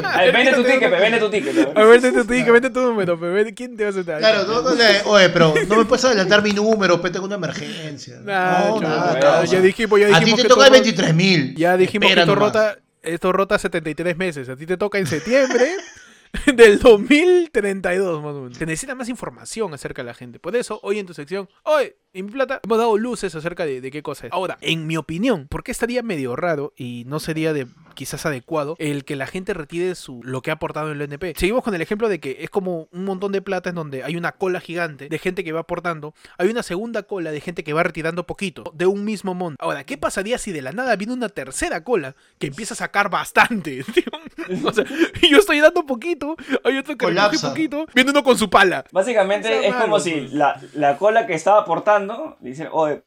A 0.03 0.21
ver, 0.21 0.33
vende 0.33 0.53
tu 0.53 0.63
ticket, 0.63 0.89
pe, 0.89 0.99
vende 0.99 1.19
tu 1.19 1.29
ticket. 1.29 1.77
A 1.77 1.83
ver, 1.83 2.01
vete 2.01 2.11
tu 2.11 2.25
ticket, 2.25 2.51
vete 2.51 2.69
tu 2.71 2.81
número, 2.81 3.19
pe. 3.19 3.27
vete, 3.27 3.53
¿Quién 3.53 3.77
te 3.77 3.83
va 3.83 3.89
a 3.91 3.93
sentar? 3.93 4.17
Claro, 4.19 4.43
no, 4.45 4.61
no 4.63 4.73
le- 4.73 5.01
oye, 5.05 5.29
pero 5.29 5.53
no 5.67 5.75
me 5.77 5.85
puedes 5.85 6.03
adelantar 6.05 6.41
mi 6.41 6.49
número, 6.51 6.99
pe, 6.99 7.11
tengo 7.11 7.25
una 7.27 7.35
emergencia. 7.35 8.19
Nah, 8.23 8.69
no, 8.69 8.75
chulo, 8.77 8.89
nada, 8.89 9.13
ya 9.13 9.19
causa. 9.19 9.53
ya 9.53 9.61
dijimos, 9.61 9.99
ya 9.99 10.07
A 10.07 10.09
ti 10.19 10.25
dijimos 10.25 10.41
te 10.41 10.47
toca 10.47 10.61
el 10.63 10.67
todo- 10.71 10.81
23 10.81 11.13
mil. 11.13 11.55
Ya 11.55 11.77
dijimos 11.77 12.11
que 12.11 12.19
esto 12.19 12.33
rota, 12.35 12.77
esto 13.03 13.31
rota 13.31 13.59
73 13.59 14.17
meses. 14.17 14.49
A 14.49 14.55
ti 14.55 14.65
te 14.65 14.77
toca 14.77 14.97
en 14.97 15.05
septiembre 15.05 15.69
del 16.55 16.79
2032, 16.79 18.23
más 18.23 18.33
o 18.33 18.41
menos. 18.41 18.57
Te 18.57 18.65
necesita 18.65 18.95
más 18.95 19.09
información 19.09 19.73
acerca 19.75 20.01
de 20.01 20.07
la 20.07 20.13
gente. 20.15 20.39
Por 20.39 20.55
eso, 20.55 20.79
hoy 20.81 20.97
en 20.99 21.05
tu 21.05 21.13
sección, 21.13 21.47
hoy, 21.63 21.93
en 22.17 22.25
mi 22.25 22.31
plata, 22.31 22.59
hemos 22.63 22.77
dado 22.77 22.97
luces 22.97 23.35
acerca 23.35 23.65
de, 23.65 23.79
de 23.79 23.91
qué 23.91 24.01
cosa 24.01 24.27
es. 24.27 24.33
Ahora, 24.33 24.57
en 24.61 24.87
mi 24.87 24.97
opinión, 24.97 25.47
¿por 25.47 25.63
qué 25.63 25.71
estaría 25.71 26.01
medio 26.01 26.35
raro 26.35 26.73
y 26.75 27.03
no 27.05 27.19
sería 27.19 27.53
de 27.53 27.67
quizás 27.93 28.25
adecuado 28.25 28.75
el 28.79 29.05
que 29.05 29.15
la 29.15 29.25
gente 29.27 29.53
retire 29.53 29.95
su, 29.95 30.21
lo 30.23 30.41
que 30.41 30.49
ha 30.49 30.55
aportado 30.55 30.91
en 30.91 30.99
el 30.99 31.11
ONP? 31.11 31.37
Seguimos 31.37 31.63
con 31.63 31.75
el 31.75 31.81
ejemplo 31.81 32.09
de 32.09 32.19
que 32.19 32.37
es 32.41 32.49
como 32.49 32.87
un 32.91 33.05
montón 33.05 33.31
de 33.31 33.41
plata 33.41 33.69
en 33.69 33.75
donde 33.75 34.03
hay 34.03 34.15
una 34.15 34.31
cola 34.31 34.59
gigante 34.59 35.09
de 35.09 35.19
gente 35.19 35.43
que 35.43 35.51
va 35.51 35.61
aportando. 35.61 36.15
Hay 36.39 36.49
una 36.49 36.63
segunda 36.63 37.03
cola 37.03 37.31
de 37.31 37.39
gente 37.39 37.63
que 37.63 37.73
va 37.73 37.83
retirando 37.83 38.25
poquito 38.25 38.63
de 38.73 38.87
un 38.87 39.05
mismo 39.05 39.35
monto. 39.35 39.63
Ahora, 39.63 39.83
¿qué 39.83 39.97
pasaría 39.97 40.39
si 40.39 40.51
de 40.51 40.63
la 40.63 40.71
nada 40.71 40.95
viene 40.95 41.13
una 41.13 41.29
tercera 41.29 41.83
cola 41.83 42.15
que 42.39 42.47
empieza 42.47 42.73
a 42.73 42.77
sacar 42.77 43.11
bastante? 43.11 43.81
o 44.63 44.73
sea, 44.73 44.85
yo 45.29 45.37
estoy 45.37 45.59
dando 45.59 45.85
poquito, 45.85 46.35
hay 46.63 46.77
otro 46.77 46.97
que 46.97 47.07
recoge 47.07 47.39
poquito, 47.39 47.85
viene 47.93 48.09
uno 48.09 48.23
con 48.23 48.37
su 48.37 48.49
pala. 48.49 48.85
Básicamente 48.91 49.67
es 49.67 49.75
como 49.75 49.99
si 49.99 50.27
la, 50.29 50.59
la 50.73 50.97
cola 50.97 51.27
que 51.27 51.33
estaba 51.35 51.61
aportando 51.61 52.06
le 52.41 52.49
dicen, 52.49 52.69
oye, 52.71 53.03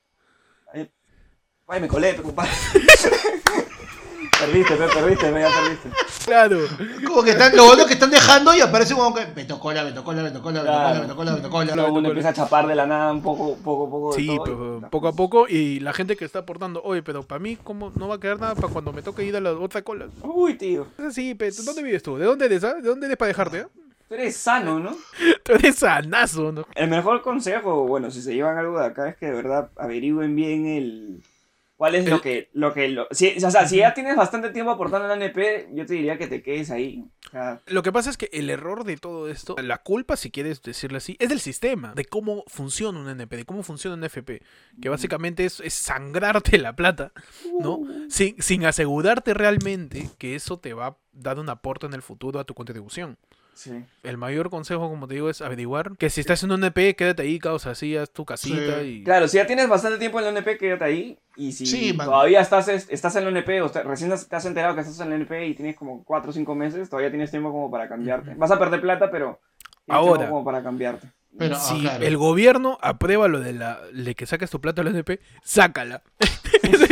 ay, 0.73 0.91
ay, 1.69 1.81
me 1.81 1.89
colé, 1.89 2.15
compadre. 2.17 2.51
perdiste, 4.41 4.75
pe, 4.77 4.89
perdiste, 4.89 5.33
pe, 5.33 5.41
ya 5.41 5.49
perdiste. 5.51 5.91
Claro. 6.25 6.59
Como 7.07 7.23
que 7.23 7.31
están, 7.31 7.55
lo 7.57 7.67
bueno 7.67 7.87
que 7.87 7.95
están 7.95 8.11
dejando 8.11 8.55
y 8.55 8.61
aparece 8.61 8.95
un 8.95 9.15
que 9.15 9.27
me 9.35 9.45
tocó 9.45 9.73
la, 9.73 9.85
me 9.85 9.93
tocó 9.93 10.13
la, 10.13 10.23
me 10.23 10.31
tocó 10.31 10.51
la, 10.51 10.63
me 10.63 11.07
tocó 11.07 11.25
la, 11.25 11.33
me 11.33 11.41
tocó 11.41 11.65
la, 11.65 11.77
me 11.77 11.91
mundo 11.91 12.09
empieza 12.09 12.31
a 12.31 12.33
chapar 12.33 12.67
de 12.67 12.75
la 12.75 12.87
nada 12.87 13.13
un 13.13 13.23
poco, 13.23 13.57
poco, 13.57 13.91
poco. 13.91 14.15
de 14.15 14.21
Sí, 14.21 14.27
todo, 14.27 14.45
pero 14.45 14.79
y- 14.79 14.91
poco 14.91 15.09
a 15.09 15.13
poco 15.13 15.49
y 15.49 15.81
la 15.81 15.93
gente 15.93 16.17
que 16.17 16.25
está 16.25 16.41
aportando, 16.41 16.81
oye, 16.83 17.03
pero 17.03 17.23
para 17.23 17.39
mí, 17.39 17.57
¿cómo 17.57 17.93
no 17.97 18.09
va 18.09 18.15
a 18.17 18.21
quedar 18.21 18.39
nada 18.41 18.55
para 18.55 18.69
cuando 18.69 18.93
me 18.93 19.03
toque 19.03 19.25
ir 19.25 19.37
a 19.37 19.41
la 19.41 19.53
otra 19.53 19.83
cola? 19.83 20.07
Uy, 20.23 20.55
tío, 20.55 20.87
así, 20.99 21.35
pero 21.35 21.55
¿dónde 21.65 21.83
vives 21.83 22.03
tú? 22.03 22.17
¿De 22.17 22.25
dónde 22.25 22.47
eres? 22.47 22.65
ah? 22.65 22.75
¿De 22.75 22.89
dónde 22.89 23.07
eres 23.07 23.19
para 23.19 23.29
dejarte? 23.29 23.67
Tú 24.11 24.15
eres 24.17 24.37
sano, 24.37 24.81
¿no? 24.81 24.97
Tú 25.45 25.53
eres 25.53 25.77
sanazo, 25.77 26.51
¿no? 26.51 26.67
El 26.75 26.91
mejor 26.91 27.23
consejo, 27.23 27.87
bueno, 27.87 28.11
si 28.11 28.21
se 28.21 28.35
llevan 28.35 28.59
algo 28.59 28.81
de 28.81 28.87
acá, 28.87 29.09
es 29.09 29.17
que 29.17 29.27
de 29.27 29.33
verdad 29.33 29.71
averigüen 29.77 30.35
bien 30.35 30.67
el... 30.67 31.23
¿Cuál 31.77 31.95
es 31.95 32.11
lo 32.11 32.21
que... 32.21 32.51
Lo 32.53 32.75
que 32.75 32.89
lo, 32.89 33.07
si, 33.13 33.37
o 33.43 33.51
sea, 33.51 33.69
si 33.69 33.77
ya 33.77 33.95
tienes 33.95 34.17
bastante 34.17 34.51
tiempo 34.51 34.73
aportando 34.73 35.11
en 35.11 35.21
la 35.21 35.25
NP, 35.25 35.69
yo 35.75 35.87
te 35.87 35.95
diría 35.95 36.19
que 36.19 36.27
te 36.27 36.43
quedes 36.43 36.73
ahí. 36.73 37.05
O 37.29 37.31
sea, 37.31 37.61
Lo 37.67 37.85
que 37.85 37.93
pasa 37.93 38.11
es 38.11 38.17
que 38.17 38.29
el 38.33 38.51
error 38.51 38.83
de 38.83 38.97
todo 38.97 39.29
esto, 39.29 39.55
la 39.63 39.79
culpa, 39.79 40.17
si 40.17 40.33
quieres 40.33 40.61
decirlo 40.61 40.99
así, 40.99 41.17
es 41.21 41.29
del 41.29 41.41
sistema, 41.41 41.95
de 41.95 42.05
cómo 42.05 42.43
funciona 42.49 42.99
un 42.99 43.09
NP, 43.09 43.37
de 43.37 43.45
cómo 43.45 43.63
funciona 43.63 43.95
un 43.95 44.03
FP, 44.03 44.43
que 44.83 44.89
básicamente 44.89 45.45
es, 45.45 45.61
es 45.61 45.73
sangrarte 45.73 46.59
la 46.59 46.75
plata, 46.75 47.13
¿no? 47.61 47.79
Sin, 48.09 48.43
sin 48.43 48.65
asegurarte 48.65 49.35
realmente 49.35 50.11
que 50.19 50.35
eso 50.35 50.59
te 50.59 50.75
va 50.75 50.87
a 50.89 50.97
dar 51.13 51.39
un 51.39 51.49
aporte 51.49 51.87
en 51.87 51.95
el 51.95 52.03
futuro 52.03 52.41
a 52.41 52.45
tu 52.45 52.55
contribución. 52.55 53.17
Sí. 53.61 53.85
El 54.03 54.17
mayor 54.17 54.51
consejo, 54.51 54.89
como 54.89 55.07
te 55.07 55.15
digo, 55.15 55.29
es 55.31 55.41
averiguar 55.43 55.97
que 55.99 56.09
si 56.11 56.21
estás 56.21 56.43
en 56.43 56.53
un 56.53 56.61
NP, 56.65 56.95
quédate 56.97 57.23
ahí, 57.23 57.39
causa, 57.39 57.71
así, 57.71 57.97
haz 57.97 58.11
tu 58.11 58.25
casita 58.25 58.83
y... 58.83 59.05
Claro, 59.05 59.29
si 59.29 59.37
ya 59.37 59.47
tienes 59.47 59.69
bastante 59.69 59.99
tiempo 59.99 60.19
en 60.19 60.25
la 60.25 60.31
NP, 60.31 60.57
quédate 60.59 60.85
ahí. 60.85 61.19
Y 61.37 61.53
si 61.53 61.67
Sí, 61.67 61.93
todavía 61.97 62.41
estás, 62.41 62.69
estás 62.69 63.17
en 63.17 63.25
la 63.25 63.31
NP 63.31 63.63
o 63.63 63.71
te- 63.71 63.83
recién 63.83 64.11
te 64.29 64.37
has 64.37 64.45
enterado 64.45 64.75
que 64.75 64.81
estás 64.81 64.99
en 65.01 65.11
la 65.11 65.17
NP 65.17 65.47
y 65.49 65.55
tienes 65.55 65.77
como 65.77 66.03
4 66.05 66.31
o 66.31 66.33
5 66.33 66.55
meses, 66.55 66.89
todavía 66.91 67.11
tienes 67.11 67.31
tiempo 67.31 67.51
como 67.53 67.71
para 67.71 67.89
cambiarte. 67.89 68.35
Vas 68.35 68.51
a 68.51 68.59
perder 68.59 68.81
plata, 68.81 69.11
pero 69.11 69.39
tienes 69.87 70.01
Ahora. 70.01 70.19
tiempo 70.19 70.35
como 70.35 70.45
para 70.45 70.63
cambiarte. 70.63 71.09
Pero, 71.39 71.55
ah, 71.55 71.59
si 71.61 71.81
claro. 71.81 72.05
el 72.05 72.17
gobierno 72.17 72.77
aprueba 72.83 73.29
lo 73.29 73.39
de 73.41 73.53
la 73.53 73.81
de 73.93 74.15
que 74.17 74.27
saques 74.27 74.51
tu 74.51 74.61
plata 74.61 74.81
al 74.83 74.89
NP, 74.89 75.21
sácala. 75.45 76.03
eso, 76.63 76.85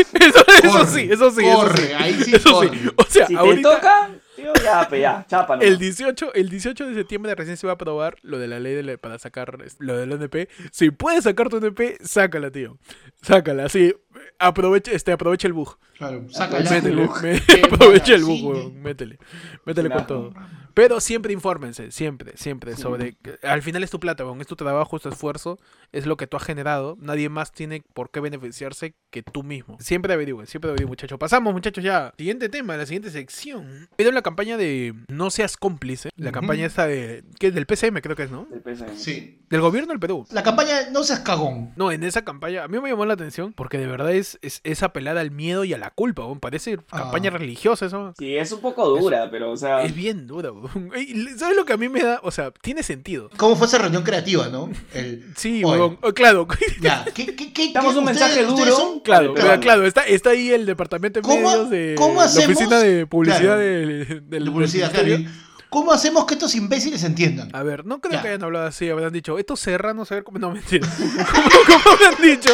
eso 0.63 0.71
Corre, 0.73 0.87
sí, 0.87 1.09
eso 1.11 1.31
sí, 1.31 1.45
eso 1.45 1.57
corre, 1.59 1.87
sí. 1.89 1.93
ahí 1.99 2.15
sí 2.15 2.35
Eso 2.37 2.53
corre. 2.53 2.69
sí. 2.79 2.89
O 2.97 3.03
sea, 3.05 3.27
Si 3.27 3.35
te 3.35 3.39
ahorita 3.39 3.75
toca, 3.77 4.11
tío, 4.43 4.53
ya, 4.63 4.89
pe, 4.89 5.01
ya, 5.01 5.25
chapa. 5.29 5.57
nomás. 5.57 5.69
el 5.69 5.79
18, 5.79 6.35
el 6.35 6.49
18 6.49 6.87
de 6.87 6.95
septiembre 6.95 7.35
recién 7.35 7.57
se 7.57 7.67
va 7.67 7.73
a 7.73 7.75
aprobar 7.75 8.17
lo 8.23 8.39
de 8.39 8.47
la 8.49 8.61
ley 8.61 8.75
de 8.75 8.83
la- 8.83 8.97
para 8.97 9.19
sacar 9.19 9.59
lo 9.79 9.97
del 9.97 10.13
NP. 10.13 10.49
Si 10.71 10.91
puedes 10.91 11.25
sacar 11.25 11.49
tu 11.49 11.57
NP, 11.59 11.99
sácala, 12.03 12.51
tío. 12.51 12.79
Sácala, 13.23 13.69
sí. 13.69 13.95
Aprovecha, 14.39 14.93
este, 14.93 15.13
aprovecha 15.13 15.47
el 15.47 15.53
bug. 15.53 15.77
Claro, 15.97 16.27
saca 16.31 16.61
ya. 16.61 16.71
Métele, 16.71 17.09
me- 17.23 17.41
Qué 17.41 17.63
aprovecha 17.65 18.15
el 18.15 18.25
bug, 18.25 18.45
weón, 18.45 18.81
métele. 18.83 19.19
Métele 19.65 19.91
con 19.91 20.07
todo. 20.07 20.35
Pero 20.75 21.01
siempre 21.01 21.33
infórmense, 21.33 21.91
siempre, 21.91 22.37
siempre, 22.37 22.77
sobre... 22.77 23.17
que- 23.17 23.39
Al 23.43 23.63
final 23.63 23.83
es 23.83 23.91
tu 23.91 23.99
plata, 23.99 24.25
weón, 24.25 24.41
es 24.41 24.47
tu 24.47 24.55
trabajo, 24.55 24.97
es 24.97 25.03
tu 25.03 25.09
esfuerzo, 25.09 25.59
es 25.91 26.07
lo 26.07 26.17
que 26.17 26.29
tú 26.29 26.37
has 26.37 26.45
generado. 26.45 26.97
Nadie 27.01 27.29
más 27.29 27.51
tiene 27.51 27.83
por 27.95 28.11
qué 28.11 28.21
beneficiarse 28.21 28.95
que 29.11 29.25
tú 29.25 29.43
mismo. 29.43 29.77
Siempre 29.81 30.13
averigüen, 30.13 30.47
siempre 30.47 30.71
averigüen, 30.71 30.91
muchachos. 30.91 31.19
Pasamos, 31.19 31.53
muchachos, 31.53 31.83
ya. 31.83 32.13
Siguiente 32.17 32.49
tema, 32.49 32.77
la 32.77 32.87
siguiente 32.87 33.11
sección. 33.11 33.89
Vieron 33.99 34.15
la 34.15 34.23
campaña 34.23 34.57
de 34.57 34.95
No 35.09 35.31
seas 35.31 35.57
cómplice. 35.57 36.11
La 36.17 36.31
campaña 36.31 36.67
esta 36.67 36.87
de... 36.87 37.25
¿Qué 37.41 37.49
es? 37.49 37.55
Del 37.55 37.67
PCM, 37.67 38.01
creo 38.01 38.15
que 38.15 38.23
es, 38.25 38.31
¿no? 38.31 38.47
El 38.53 38.61
PSM. 38.63 38.95
Sí. 38.97 39.43
Del 39.51 39.61
gobierno 39.63 39.89
del 39.91 39.99
Perú. 39.99 40.27
La 40.31 40.45
campaña 40.45 40.91
No 40.93 41.03
seas 41.03 41.21
cagón. 41.21 41.73
No, 41.75 41.91
en 41.91 42.05
esa 42.05 42.23
campaña 42.25 42.63
a 42.63 42.69
mí 42.69 42.79
me 42.81 42.89
llamó 42.91 43.05
la 43.05 43.15
atención 43.15 43.53
porque 43.53 43.79
de 43.79 43.87
verdad 43.89 44.13
es, 44.19 44.39
es, 44.43 44.61
es 44.65 44.83
apelar 44.83 45.17
al 45.19 45.31
miedo 45.31 45.65
y 45.65 45.73
a 45.75 45.79
la 45.79 45.91
culpa, 45.91 46.25
weón. 46.25 46.41
Parece 46.41 46.79
Ah. 46.91 46.99
campaña 46.99 47.31
religiosa 47.31 47.87
eso. 47.87 48.13
Sí, 48.19 48.37
es 48.37 48.53
un 48.53 48.61
poco 48.61 48.89
dura, 48.89 49.29
pero, 49.31 49.51
o 49.51 49.57
sea. 49.57 49.83
Es 49.83 49.95
bien 49.95 50.27
dura, 50.27 50.51
¿Sabes 51.39 51.57
lo 51.57 51.65
que 51.65 51.73
a 51.73 51.77
mí 51.77 51.89
me 51.89 52.03
da? 52.03 52.21
O 52.23 52.31
sea, 52.31 52.51
tiene 52.51 52.83
sentido. 52.83 53.31
¿Cómo 53.37 53.57
fue 53.57 53.67
esa 53.67 53.79
reunión 53.79 54.03
creativa, 54.03 54.49
no? 54.49 54.71
El, 54.95 55.25
Sí, 55.37 55.65
weón. 55.65 55.99
Oh, 56.03 56.13
Claro, 56.13 56.47
Ya, 56.81 57.05
¿qué, 57.15 57.35
qué, 57.35 57.53
qué, 57.53 57.73
Damos 57.73 57.93
qué- 57.95 57.99
un 58.01 58.05
ustedes- 58.05 58.21
mensaje 58.21 58.45
ustedes 58.47 58.59
duro. 58.69 58.77
son- 58.77 59.01
claro, 59.01 59.35
Claro. 59.35 59.49
pero 59.51 59.61
claro, 59.61 59.87
está, 59.87 60.03
está 60.07 60.31
ahí 60.31 60.51
el 60.51 60.67
departamento 60.67 61.21
de 61.21 61.23
¿Cómo- 61.23 61.49
medios 61.51 61.71
de 61.71 61.95
cómo 61.97 62.21
la 62.21 62.27
oficina 62.27 62.79
de 62.79 63.07
publicidad 63.07 63.41
Claro. 63.41 63.59
del, 63.61 64.23
del- 64.29 64.45
de 64.45 64.51
publicidad, 64.51 64.93
del. 64.93 65.29
¿Cómo 65.71 65.93
hacemos 65.93 66.25
que 66.25 66.35
estos 66.35 66.55
imbéciles 66.55 67.05
entiendan? 67.05 67.55
A 67.55 67.63
ver, 67.63 67.85
no 67.85 68.01
creo 68.01 68.15
Ya. 68.15 68.23
que 68.23 68.29
hayan 68.29 68.43
hablado 68.43 68.67
así, 68.67 68.89
habrán 68.89 69.13
dicho, 69.13 69.39
estos 69.39 69.61
serranos, 69.61 70.11
a 70.11 70.15
ver 70.15 70.25
cómo. 70.25 70.39
No, 70.39 70.51
mentira. 70.51 70.89
¿Cómo, 70.99 71.49
cómo 71.67 71.95
habrán 71.95 72.23
dicho? 72.23 72.51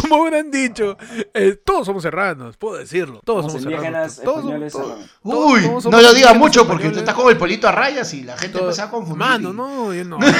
¿Cómo 0.00 0.24
habrán 0.24 0.50
dicho? 0.50 0.96
Eh, 1.34 1.60
todos 1.62 1.84
somos 1.86 2.02
serranos, 2.02 2.56
puedo 2.56 2.78
decirlo. 2.78 3.20
Todos 3.24 3.46
somos 3.52 3.62
serranos. 3.62 4.20
Todos, 4.22 4.72
todos- 4.72 4.98
Uy, 5.22 5.62
todos 5.62 5.84
no 5.86 6.00
lo 6.00 6.14
digas 6.14 6.34
mucho 6.36 6.60
porque 6.66 6.84
españoles. 6.84 6.92
te 6.94 6.98
estás 7.00 7.14
como 7.14 7.28
el 7.30 7.36
polito 7.36 7.68
a 7.68 7.72
rayas 7.72 8.12
y 8.14 8.22
la 8.22 8.36
gente 8.38 8.58
empieza 8.58 8.84
a 8.84 8.90
confundir. 8.90 9.18
Mano, 9.18 9.52
no, 9.52 9.92
yo 9.92 10.04
no, 10.04 10.18
no 10.18 10.26
soy 10.26 10.34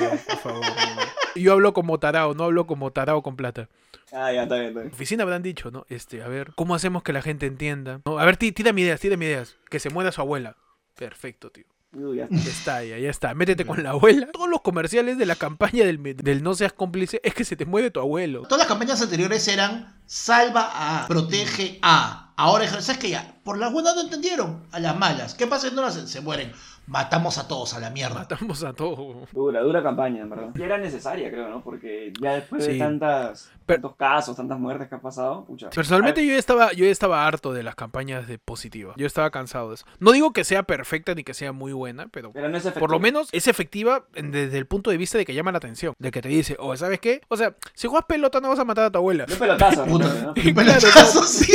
ya, 0.00 0.10
por 0.28 0.38
favor. 0.38 0.60
no. 0.64 1.02
Yo 1.34 1.52
hablo 1.52 1.74
como 1.74 1.98
tarao, 1.98 2.34
no 2.34 2.44
hablo 2.44 2.66
como 2.66 2.92
tarao 2.92 3.22
con 3.22 3.34
plata. 3.36 3.68
Ah, 4.12 4.32
ya, 4.32 4.44
está 4.44 4.54
bien, 4.54 4.68
está 4.68 4.80
bien. 4.82 4.92
oficina 4.94 5.24
habrán 5.24 5.42
dicho, 5.42 5.70
¿no? 5.72 5.84
Este, 5.88 6.22
a 6.22 6.28
ver, 6.28 6.52
¿cómo 6.54 6.74
hacemos 6.76 7.02
que 7.02 7.12
la 7.12 7.20
gente 7.20 7.46
entienda? 7.46 8.00
¿No? 8.04 8.18
A 8.20 8.24
ver, 8.24 8.36
tí- 8.36 8.52
tírame 8.52 8.82
ideas, 8.82 9.00
tírame 9.00 9.24
ideas. 9.26 9.56
Que 9.68 9.80
se 9.80 9.90
muera 9.90 10.12
su 10.12 10.20
abuela. 10.20 10.56
Perfecto, 10.96 11.50
tío. 11.50 11.64
Uy, 11.92 12.18
ya. 12.18 12.28
Ya 12.30 12.50
está, 12.50 12.84
ya, 12.84 12.98
ya 12.98 13.10
está. 13.10 13.34
Métete 13.34 13.64
con 13.64 13.82
la 13.82 13.90
abuela. 13.90 14.28
Todos 14.32 14.48
los 14.48 14.60
comerciales 14.60 15.18
de 15.18 15.26
la 15.26 15.36
campaña 15.36 15.84
del, 15.84 16.02
del 16.16 16.42
no 16.42 16.54
seas 16.54 16.72
cómplice 16.72 17.20
es 17.22 17.34
que 17.34 17.44
se 17.44 17.56
te 17.56 17.64
muere 17.64 17.90
tu 17.90 18.00
abuelo. 18.00 18.42
Todas 18.42 18.58
las 18.58 18.66
campañas 18.66 19.00
anteriores 19.00 19.46
eran 19.48 20.00
salva 20.06 20.70
a, 21.02 21.06
protege 21.06 21.78
a. 21.82 22.34
Ahora, 22.36 22.68
¿sabes 22.68 22.98
qué? 22.98 23.10
Ya, 23.10 23.40
por 23.44 23.56
las 23.56 23.72
buenas 23.72 23.94
no 23.94 24.02
entendieron, 24.02 24.66
a 24.72 24.80
las 24.80 24.96
malas. 24.98 25.34
¿Qué 25.34 25.46
pasa 25.46 25.70
si 25.70 25.74
no 25.74 25.82
las 25.82 25.94
se 25.94 26.20
mueren? 26.20 26.52
Matamos 26.86 27.36
a 27.38 27.48
todos 27.48 27.74
a 27.74 27.80
la 27.80 27.90
mierda. 27.90 28.14
Matamos 28.20 28.62
a 28.62 28.72
todos. 28.72 29.28
Dura, 29.32 29.60
dura 29.60 29.82
campaña, 29.82 30.22
en 30.22 30.30
verdad. 30.30 30.50
Y 30.54 30.62
era 30.62 30.78
necesaria, 30.78 31.28
creo, 31.30 31.48
¿no? 31.48 31.60
Porque 31.62 32.12
ya 32.20 32.34
después 32.34 32.64
Sí. 32.64 32.72
de 32.74 32.78
tantas, 32.78 33.50
Pero- 33.66 33.80
tantos 33.82 33.96
casos, 33.96 34.36
tantas 34.36 34.58
muertes 34.58 34.88
que 34.88 34.94
ha 34.94 35.00
pasado, 35.00 35.44
pucha. 35.44 35.70
Personalmente 35.70 36.24
yo 36.24 36.32
ya 36.32 36.38
estaba, 36.38 36.72
yo 36.72 36.84
ya 36.84 36.90
estaba 36.92 37.26
harto 37.26 37.52
de 37.52 37.64
las 37.64 37.74
campañas 37.74 38.28
de 38.28 38.38
positiva. 38.38 38.94
Yo 38.96 39.06
estaba 39.06 39.30
cansado 39.30 39.70
de 39.70 39.74
eso. 39.76 39.86
No 39.98 40.12
digo 40.12 40.32
que 40.32 40.44
sea 40.44 40.62
perfecta 40.62 41.14
ni 41.14 41.24
que 41.24 41.34
sea 41.34 41.50
muy 41.52 41.72
buena, 41.72 42.06
pero 42.08 42.30
Pero 42.32 42.48
no 42.48 42.56
es 42.56 42.64
por 42.70 42.90
lo 42.92 43.00
menos 43.00 43.28
es 43.32 43.48
efectiva 43.48 44.04
desde 44.14 44.56
el 44.56 44.66
punto 44.66 44.90
de 44.90 44.96
vista 44.96 45.18
de 45.18 45.24
que 45.24 45.34
llama 45.34 45.50
la 45.52 45.58
atención. 45.58 45.94
De 45.98 46.10
que 46.12 46.22
te 46.22 46.28
dice, 46.28 46.56
o 46.60 46.76
¿sabes 46.76 47.00
qué? 47.00 47.20
O 47.28 47.36
sea, 47.36 47.56
si 47.74 47.88
juegas 47.88 48.06
pelota 48.06 48.40
no 48.40 48.48
vas 48.50 48.58
a 48.60 48.64
matar 48.64 48.84
a 48.84 48.90
tu 48.92 48.98
abuela. 48.98 49.26
Pelotazo, 49.26 49.84
pelotazo, 50.54 51.22
sí. 51.24 51.52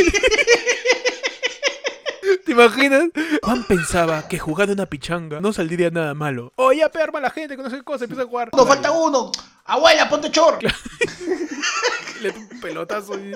¿Te 2.52 2.56
imaginas? 2.56 3.06
Juan 3.44 3.64
pensaba 3.64 4.28
que 4.28 4.38
jugar 4.38 4.70
una 4.70 4.86
pichanga 4.86 5.40
no 5.40 5.54
saldría 5.54 5.90
nada 5.90 6.14
malo. 6.14 6.52
Oh, 6.58 6.74
ya 6.74 6.90
perma 6.90 7.22
la 7.22 7.30
gente 7.30 7.56
que 7.56 7.64
no 7.64 7.70
sé 7.70 7.78
qué 7.78 7.84
cosa, 7.84 8.04
empieza 8.04 8.24
a 8.24 8.28
jugar. 8.28 8.50
Nos 8.52 8.68
falta 8.68 8.92
uno. 8.92 9.32
Abuela, 9.64 10.10
ponte 10.10 10.30
chor. 10.32 10.60
Le 12.22 12.30
un 12.32 12.60
pelotazo. 12.60 13.18
y- 13.18 13.32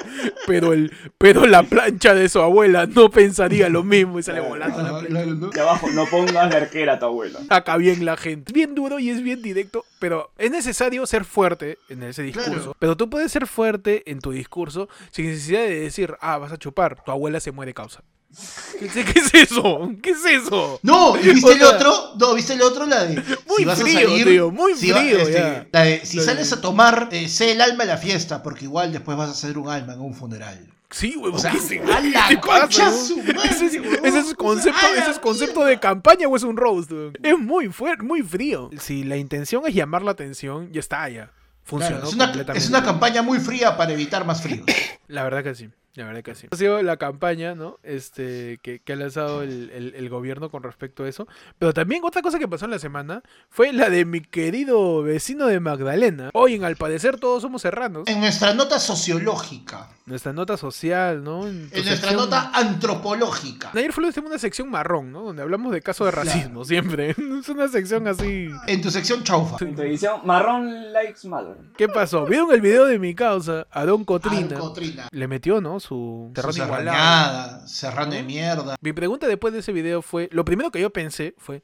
Pero, 0.46 0.74
el, 0.74 0.92
pero 1.18 1.46
la 1.46 1.64
plancha 1.64 2.14
de 2.14 2.28
su 2.28 2.42
abuela 2.42 2.86
no 2.88 3.10
pensaría 3.10 3.70
lo 3.70 3.84
mismo 3.84 4.20
y 4.20 4.24
sale 4.24 4.42
volando 4.42 4.82
la 4.84 5.00
plancha. 5.00 5.48
De 5.54 5.62
abajo, 5.62 5.88
no 5.92 6.06
pongas 6.08 6.50
de 6.50 6.58
arquera 6.58 6.94
a 6.96 7.00
tu 7.00 7.06
abuela. 7.06 7.40
Acá 7.50 7.78
bien 7.78 8.04
la 8.04 8.18
gente. 8.18 8.52
Bien 8.52 8.76
duro 8.76 9.00
y 9.00 9.12
es 9.12 9.24
bien 9.24 9.42
directo, 9.42 9.86
pero 10.00 10.30
es 10.38 10.52
necesario 10.52 11.06
ser 11.08 11.24
fuerte 11.24 11.78
en 11.88 12.04
ese 12.04 12.22
discurso. 12.22 12.52
Claro. 12.52 12.76
Pero 12.80 12.98
tú 12.98 13.10
puedes 13.10 13.32
ser 13.32 13.48
fuerte 13.48 14.04
en 14.12 14.20
tu 14.20 14.32
discurso 14.32 14.90
sin 15.12 15.28
necesidad 15.28 15.62
de 15.62 15.80
decir, 15.80 16.16
ah, 16.20 16.38
vas 16.38 16.52
a 16.52 16.58
chupar, 16.58 17.02
tu 17.02 17.12
abuela 17.12 17.40
se 17.40 17.54
muere 17.54 17.74
causa. 17.74 18.04
¿Qué, 18.80 18.88
qué 18.88 19.20
es 19.20 19.34
eso? 19.52 19.92
¿Qué 20.02 20.12
es 20.12 20.26
eso? 20.26 20.80
No, 20.84 21.16
¿y 21.22 21.30
viste 21.30 21.50
O 21.50 21.54
el 21.54 21.64
otro? 21.64 21.94
No, 22.20 22.34
¿viste 22.34 22.54
el 22.54 22.62
otro? 22.62 22.86
La 22.86 23.04
de. 23.06 23.16
Muy 23.48 23.66
frío, 23.76 24.08
tío, 24.26 24.52
muy 24.52 24.76
si 24.76 24.92
va- 24.92 24.98
frío, 25.00 25.18
este, 25.20 25.34
ya. 25.34 25.68
La 25.72 25.82
de, 25.82 26.06
si 26.06 26.18
de- 26.20 26.24
sales 26.26 26.52
a 26.54 26.62
tomar, 26.62 27.10
eh, 27.12 27.28
sé 27.30 27.52
el 27.52 27.62
alma 27.62 27.84
de 27.86 27.92
la 27.92 27.98
fiesta, 27.98 28.44
porque 28.44 28.66
igual 28.66 28.92
después 28.92 29.18
vas 29.18 29.30
a 29.30 29.34
ser 29.34 29.58
un 29.58 29.70
alma 29.70 29.94
en 29.94 30.02
un 30.02 30.14
funeral. 30.14 30.68
Sí, 30.92 31.16
huevón, 31.18 31.36
O 31.36 31.40
sea, 31.40 31.52
¿qué 31.52 31.60
se- 31.60 31.80
a 31.82 32.00
la 32.00 32.26
¿qué 32.30 32.36
te 32.36 32.42
pasa, 32.48 32.60
concha 32.62 32.92
su 32.92 33.18
madre, 33.18 33.50
¿Ese 33.50 33.66
es, 33.66 33.74
ese 34.04 34.20
es 34.20 34.34
concepto, 34.36 34.86
ese 34.98 35.12
es 35.12 35.20
concepto 35.20 35.64
de 35.66 35.80
campaña 35.80 36.28
o 36.28 36.36
es 36.36 36.44
un 36.44 36.56
roast? 36.58 36.92
Es 37.24 37.38
muy 37.38 37.70
fuerte, 37.70 38.04
muy 38.04 38.22
frío. 38.22 38.70
Si 38.80 39.04
la 39.04 39.18
intención 39.18 39.64
es 39.68 39.74
llamar 39.74 40.04
la 40.04 40.12
atención, 40.12 40.72
ya 40.72 40.80
está, 40.80 41.10
ya. 41.10 41.32
Funcionó 41.64 41.96
Claro, 42.02 42.10
es, 42.10 42.14
una, 42.16 42.26
completamente. 42.28 42.64
es 42.64 42.70
una 42.70 42.84
campaña 42.84 43.22
muy 43.24 43.40
fría 43.40 43.76
para 43.76 43.92
evitar 43.94 44.24
más 44.26 44.42
fríos. 44.42 44.66
La 45.08 45.24
verdad 45.24 45.44
que 45.44 45.56
sí. 45.56 45.70
La 45.96 46.06
verdad 46.06 46.24
que 46.24 46.36
sí. 46.36 46.48
Ha 46.52 46.56
sido 46.58 46.82
la 46.84 46.98
campaña, 46.98 47.56
¿no? 47.56 47.80
Este, 47.84 48.60
que, 48.62 48.80
que 48.80 48.94
ha 48.94 48.96
lanzado 48.98 49.44
el, 49.44 49.70
el- 49.74 49.96
el 49.96 50.10
gobierno 50.10 50.50
con 50.52 50.62
respecto 50.62 51.04
a 51.04 51.08
eso. 51.10 51.26
Pero 51.58 51.74
también 51.74 52.04
otra 52.04 52.22
cosa 52.22 52.38
que 52.38 52.48
pasó 52.48 52.66
en 52.66 52.72
la 52.72 52.80
semana 52.80 53.24
fue 53.50 53.72
la 53.72 53.90
de 53.90 54.04
mi 54.06 54.20
querido 54.22 55.02
vecino 55.04 55.48
de 55.48 55.60
Magdalena. 55.62 56.32
Hoy, 56.34 56.56
en 56.56 56.66
al 56.66 56.76
parecer, 56.76 57.18
todos 57.18 57.42
somos 57.42 57.62
serranos. 57.62 58.04
En 58.08 58.20
nuestra 58.20 58.54
nota 58.54 58.78
sociológica, 58.80 59.90
Nuestra 60.06 60.34
nota 60.34 60.56
social, 60.58 61.24
¿no? 61.24 61.48
En, 61.48 61.62
nuestra 61.70 61.96
sección- 61.96 62.16
nota 62.16 62.52
antropológica, 62.54 63.72
Ayer 63.74 63.92
fue 63.92 64.04
tenemos 64.12 64.32
una 64.32 64.40
sección 64.40 64.70
marrón, 64.70 65.12
¿no? 65.12 65.24
Donde 65.24 65.42
hablamos 65.42 65.72
de 65.72 65.82
casos 65.82 66.06
de 66.08 66.12
racismo, 66.12 66.64
siempre. 66.66 67.16
Es 67.46 67.50
una 67.50 67.68
sección 67.68 68.08
así. 68.08 68.50
en 68.68 68.82
tu 68.82 68.90
sección 68.92 69.24
chaufa. 69.24 69.58
En 69.64 69.76
tu 69.76 69.82
edición, 69.82 70.22
Marrón 70.26 70.92
Likes 70.94 71.28
Matter. 71.28 71.56
¿Qué 71.78 71.88
pasó? 71.88 72.26
¿Vieron 72.26 72.52
el 72.54 72.62
video 72.62 72.86
de 72.86 72.98
mi 73.00 73.14
causa? 73.16 73.68
A 73.72 73.86
Don 73.86 74.04
Cotrina. 74.06 74.56
Alcotrina. 74.56 75.08
Le 75.12 75.28
metió, 75.28 75.62
¿no? 75.62 75.80
Su 75.86 76.30
Su 76.30 76.32
terreno 76.34 76.66
igualado. 76.66 76.84
serrañada, 76.84 77.68
serrano 77.68 78.12
de 78.14 78.24
mierda. 78.24 78.76
Mi 78.82 78.92
pregunta 78.92 79.28
después 79.28 79.54
de 79.54 79.60
ese 79.60 79.72
video 79.72 80.02
fue, 80.02 80.30
lo 80.32 80.44
primero 80.44 80.72
que 80.72 80.82
yo 80.82 80.90
pensé 80.90 81.36
fue, 81.38 81.62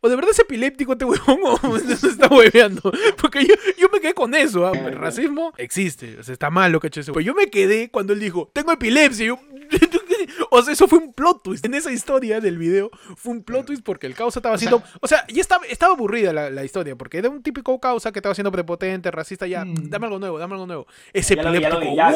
¿o 0.00 0.08
de 0.08 0.14
verdad 0.14 0.30
es 0.30 0.38
epiléptico 0.38 0.92
este 0.92 1.04
huevón 1.04 1.38
o 1.44 1.78
se 1.96 2.08
está 2.08 2.28
hueveando? 2.28 2.92
Porque 3.20 3.44
yo, 3.44 3.54
yo 3.78 3.88
me 3.92 4.00
quedé 4.00 4.14
con 4.14 4.34
eso, 4.34 4.66
¿ah? 4.66 4.72
el 4.72 4.96
racismo 4.96 5.52
existe, 5.56 6.18
o 6.18 6.22
sea, 6.22 6.32
está 6.32 6.50
mal 6.50 6.70
lo 6.70 6.78
que 6.78 6.86
ha 6.86 6.88
hecho 6.88 7.00
ese 7.00 7.10
huevón. 7.10 7.24
Pero 7.24 7.34
yo 7.34 7.40
me 7.40 7.50
quedé 7.50 7.90
cuando 7.90 8.12
él 8.12 8.20
dijo, 8.20 8.50
tengo 8.52 8.70
epilepsia, 8.70 9.24
y 9.24 9.28
yo... 9.28 9.38
O 10.50 10.62
sea, 10.62 10.72
eso 10.74 10.86
fue 10.86 10.98
un 10.98 11.12
plot 11.12 11.42
twist. 11.42 11.64
En 11.66 11.74
esa 11.74 11.90
historia 11.90 12.40
del 12.40 12.58
video 12.58 12.90
fue 13.16 13.32
un 13.32 13.42
plot 13.42 13.66
twist 13.66 13.82
porque 13.82 14.06
el 14.06 14.14
causa 14.14 14.38
estaba 14.38 14.54
haciendo... 14.54 14.82
O 15.00 15.08
sea, 15.08 15.26
ya 15.28 15.40
estaba, 15.40 15.64
estaba 15.66 15.94
aburrida 15.94 16.32
la, 16.32 16.50
la 16.50 16.64
historia 16.64 16.96
porque 16.96 17.18
era 17.18 17.28
un 17.30 17.42
típico 17.42 17.78
causa 17.80 18.12
que 18.12 18.18
estaba 18.18 18.34
siendo 18.34 18.52
prepotente, 18.52 19.10
racista, 19.10 19.46
ya, 19.46 19.64
Mm. 19.64 19.88
dame 19.90 20.06
algo 20.06 20.18
nuevo, 20.18 20.38
dame 20.38 20.54
algo 20.54 20.66
nuevo. 20.66 20.86
Ese 21.12 21.36
Ya 21.36 21.42
lo 21.42 21.52
vi, 21.52 21.60
ya 21.60 21.70
lo 21.70 21.76
epiléptico... 21.76 21.90
vi, 21.90 21.96
ya, 21.96 22.10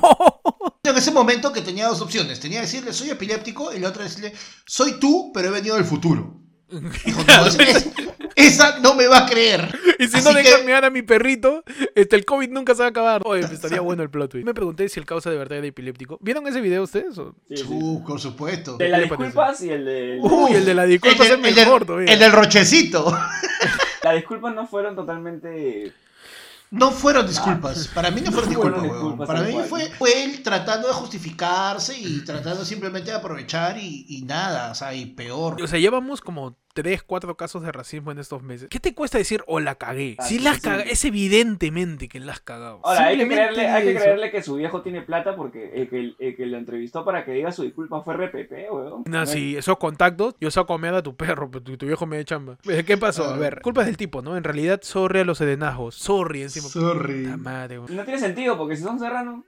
¡wow! 0.00 0.72
En 0.84 0.96
ese 0.96 1.10
momento 1.10 1.52
que 1.52 1.60
tenía 1.60 1.86
dos 1.88 2.00
opciones. 2.00 2.40
Tenía 2.40 2.60
que 2.60 2.66
decirle, 2.66 2.92
soy 2.94 3.10
epiléptico, 3.10 3.74
y 3.74 3.78
la 3.78 3.88
otra 3.88 4.04
decirle, 4.04 4.32
soy 4.64 4.98
tú, 4.98 5.30
pero 5.34 5.48
he 5.48 5.50
venido 5.50 5.76
del 5.76 5.84
futuro. 5.84 6.40
Esa 8.36 8.78
no 8.80 8.94
me 8.94 9.06
va 9.08 9.18
a 9.18 9.26
creer. 9.26 9.68
Y 9.98 10.06
si 10.06 10.16
Así 10.18 10.24
no 10.24 10.32
dejan 10.32 10.60
que- 10.60 10.66
mirar 10.66 10.84
a 10.84 10.90
mi 10.90 11.02
perrito, 11.02 11.64
este, 11.94 12.14
el 12.16 12.24
COVID 12.24 12.50
nunca 12.50 12.74
se 12.74 12.80
va 12.80 12.86
a 12.86 12.90
acabar. 12.90 13.22
Oye, 13.24 13.42
estaría 13.52 13.80
bueno 13.80 14.02
el 14.02 14.10
plot 14.10 14.30
twist. 14.32 14.46
Me 14.46 14.54
pregunté 14.54 14.88
si 14.88 15.00
el 15.00 15.06
causa 15.06 15.30
de 15.30 15.36
verdad 15.38 15.58
era 15.58 15.66
epiléptico. 15.66 16.18
¿Vieron 16.20 16.46
ese 16.46 16.60
video 16.60 16.82
ustedes? 16.84 17.18
o? 17.18 17.34
Sí, 17.48 17.56
sí. 17.56 17.64
Uh, 17.68 18.04
por 18.04 18.20
supuesto. 18.20 18.76
De 18.76 18.88
las 18.88 19.02
disculpas 19.02 19.60
y 19.62 19.70
el 19.70 19.84
de... 19.84 20.18
Uy, 20.22 20.52
el 20.52 20.64
de 20.64 20.74
la 20.74 20.84
disculpa 20.84 21.24
es 21.24 21.30
del- 21.30 21.44
el 21.44 21.54
del- 21.54 21.64
mejor 21.64 21.84
todavía. 21.84 22.12
el 22.12 22.18
del 22.18 22.32
rochecito. 22.32 23.10
Las 24.04 24.14
disculpas 24.14 24.54
no 24.54 24.66
fueron 24.66 24.94
totalmente... 24.94 25.92
No 26.70 26.90
fueron 26.90 27.26
disculpas. 27.26 27.88
Para 27.88 28.10
mí 28.10 28.20
no 28.20 28.30
fueron 28.30 28.52
No 28.52 28.60
fueron 28.60 28.82
disculpas, 28.82 29.26
Para 29.26 29.42
mí 29.42 29.54
fue, 29.68 29.90
fue 29.90 30.24
él 30.24 30.42
tratando 30.42 30.88
de 30.88 30.94
justificarse 30.94 31.98
y 31.98 32.20
tratando 32.24 32.64
simplemente 32.64 33.10
de 33.10 33.16
aprovechar 33.16 33.78
y, 33.78 34.04
y 34.08 34.22
nada, 34.22 34.72
o 34.72 34.74
sea, 34.74 34.94
y 34.94 35.06
peor. 35.06 35.60
O 35.62 35.66
sea, 35.66 35.78
llevamos 35.78 36.20
como 36.20 36.56
3, 36.82 37.02
4 37.02 37.36
casos 37.36 37.62
de 37.64 37.72
racismo 37.72 38.12
en 38.12 38.18
estos 38.18 38.40
meses. 38.40 38.68
¿Qué 38.70 38.78
te 38.78 38.94
cuesta 38.94 39.18
decir 39.18 39.42
o 39.48 39.58
la 39.58 39.74
cagué? 39.74 40.14
Ah, 40.16 40.22
Si 40.22 40.36
sí, 40.38 40.44
las 40.44 40.56
sí. 40.58 40.62
caga, 40.62 40.82
es 40.84 41.04
evidentemente 41.04 42.08
que 42.08 42.20
la 42.20 42.30
has 42.32 42.40
cagado. 42.40 42.80
Ahora, 42.84 43.06
hay 43.06 43.16
que, 43.16 43.22
Simplemente 43.22 43.54
creerle, 43.54 43.68
hay 43.72 43.82
que 43.84 43.90
eso. 43.90 44.00
creerle 44.00 44.30
que 44.30 44.42
su 44.44 44.54
viejo 44.54 44.82
tiene 44.82 45.02
plata 45.02 45.34
porque 45.34 45.72
el 45.74 45.88
que, 45.88 46.14
el 46.20 46.36
que 46.36 46.46
lo 46.46 46.56
entrevistó 46.56 47.04
para 47.04 47.24
que 47.24 47.32
diga 47.32 47.50
su 47.50 47.64
disculpa 47.64 48.02
fue 48.02 48.14
RPP, 48.14 48.52
weón. 48.70 49.02
No, 49.06 49.26
sí, 49.26 49.56
esos 49.56 49.76
contactos, 49.78 50.36
yo 50.40 50.50
saco 50.52 50.74
a 50.74 50.78
mear 50.78 50.94
a 50.94 51.02
tu 51.02 51.16
perro, 51.16 51.50
pero 51.50 51.64
tu, 51.64 51.76
tu 51.76 51.86
viejo 51.86 52.06
me 52.06 52.16
da 52.18 52.24
chamba. 52.24 52.58
Eh, 52.68 52.84
¿Qué 52.84 52.96
pasó? 52.96 53.24
A 53.24 53.36
ver, 53.36 53.60
culpa 53.60 53.84
del 53.84 53.96
tipo, 53.96 54.22
¿no? 54.22 54.36
En 54.36 54.44
realidad, 54.44 54.78
sorry 54.82 55.20
a 55.20 55.24
los 55.24 55.38
sedenajos. 55.38 55.96
Sorry 55.96 56.42
encima. 56.42 56.68
Sorry. 56.68 57.26
Madre. 57.38 57.78
No 57.88 58.04
tiene 58.04 58.20
sentido 58.20 58.56
porque 58.56 58.76
si 58.76 58.82
son 58.84 58.98
serranos, 59.00 59.44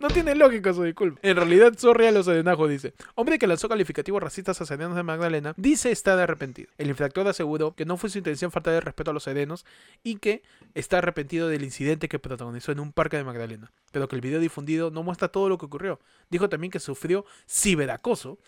no 0.00 0.08
tiene 0.08 0.34
lógica 0.34 0.72
su 0.72 0.82
disculpa. 0.82 1.18
En 1.22 1.36
realidad, 1.36 1.72
sorry 1.76 2.06
a 2.06 2.12
los 2.12 2.26
sedenajos, 2.26 2.68
dice. 2.68 2.94
Hombre 3.14 3.38
que 3.38 3.46
lanzó 3.46 3.68
calificativos 3.68 4.22
racistas 4.22 4.60
a 4.60 4.66
serenos 4.66 4.96
de 4.96 5.02
Magdalena, 5.02 5.54
dice 5.56 5.90
estar 5.90 6.18
arrepentido. 6.18 6.70
El 6.78 6.88
infractor 6.88 7.26
aseguró 7.26 7.74
que 7.74 7.84
no 7.84 7.96
fue 7.96 8.10
su 8.10 8.18
intención 8.18 8.50
faltar 8.50 8.74
de 8.74 8.80
respeto 8.80 9.10
a 9.10 9.14
los 9.14 9.24
serenos 9.24 9.64
y 10.02 10.16
que 10.16 10.42
está 10.74 10.98
arrepentido 10.98 11.48
del 11.48 11.64
incidente 11.64 12.08
que 12.08 12.18
protagonizó 12.18 12.72
en 12.72 12.80
un 12.80 12.92
parque 12.92 13.16
de 13.16 13.24
Magdalena. 13.24 13.72
Pero 13.92 14.08
que 14.08 14.16
el 14.16 14.22
video 14.22 14.40
difundido 14.40 14.90
no 14.90 15.02
muestra 15.02 15.28
todo 15.28 15.48
lo 15.48 15.58
que 15.58 15.66
ocurrió. 15.66 16.00
Dijo 16.30 16.48
también 16.48 16.70
que 16.70 16.80
sufrió 16.80 17.24
ciberacoso 17.48 18.38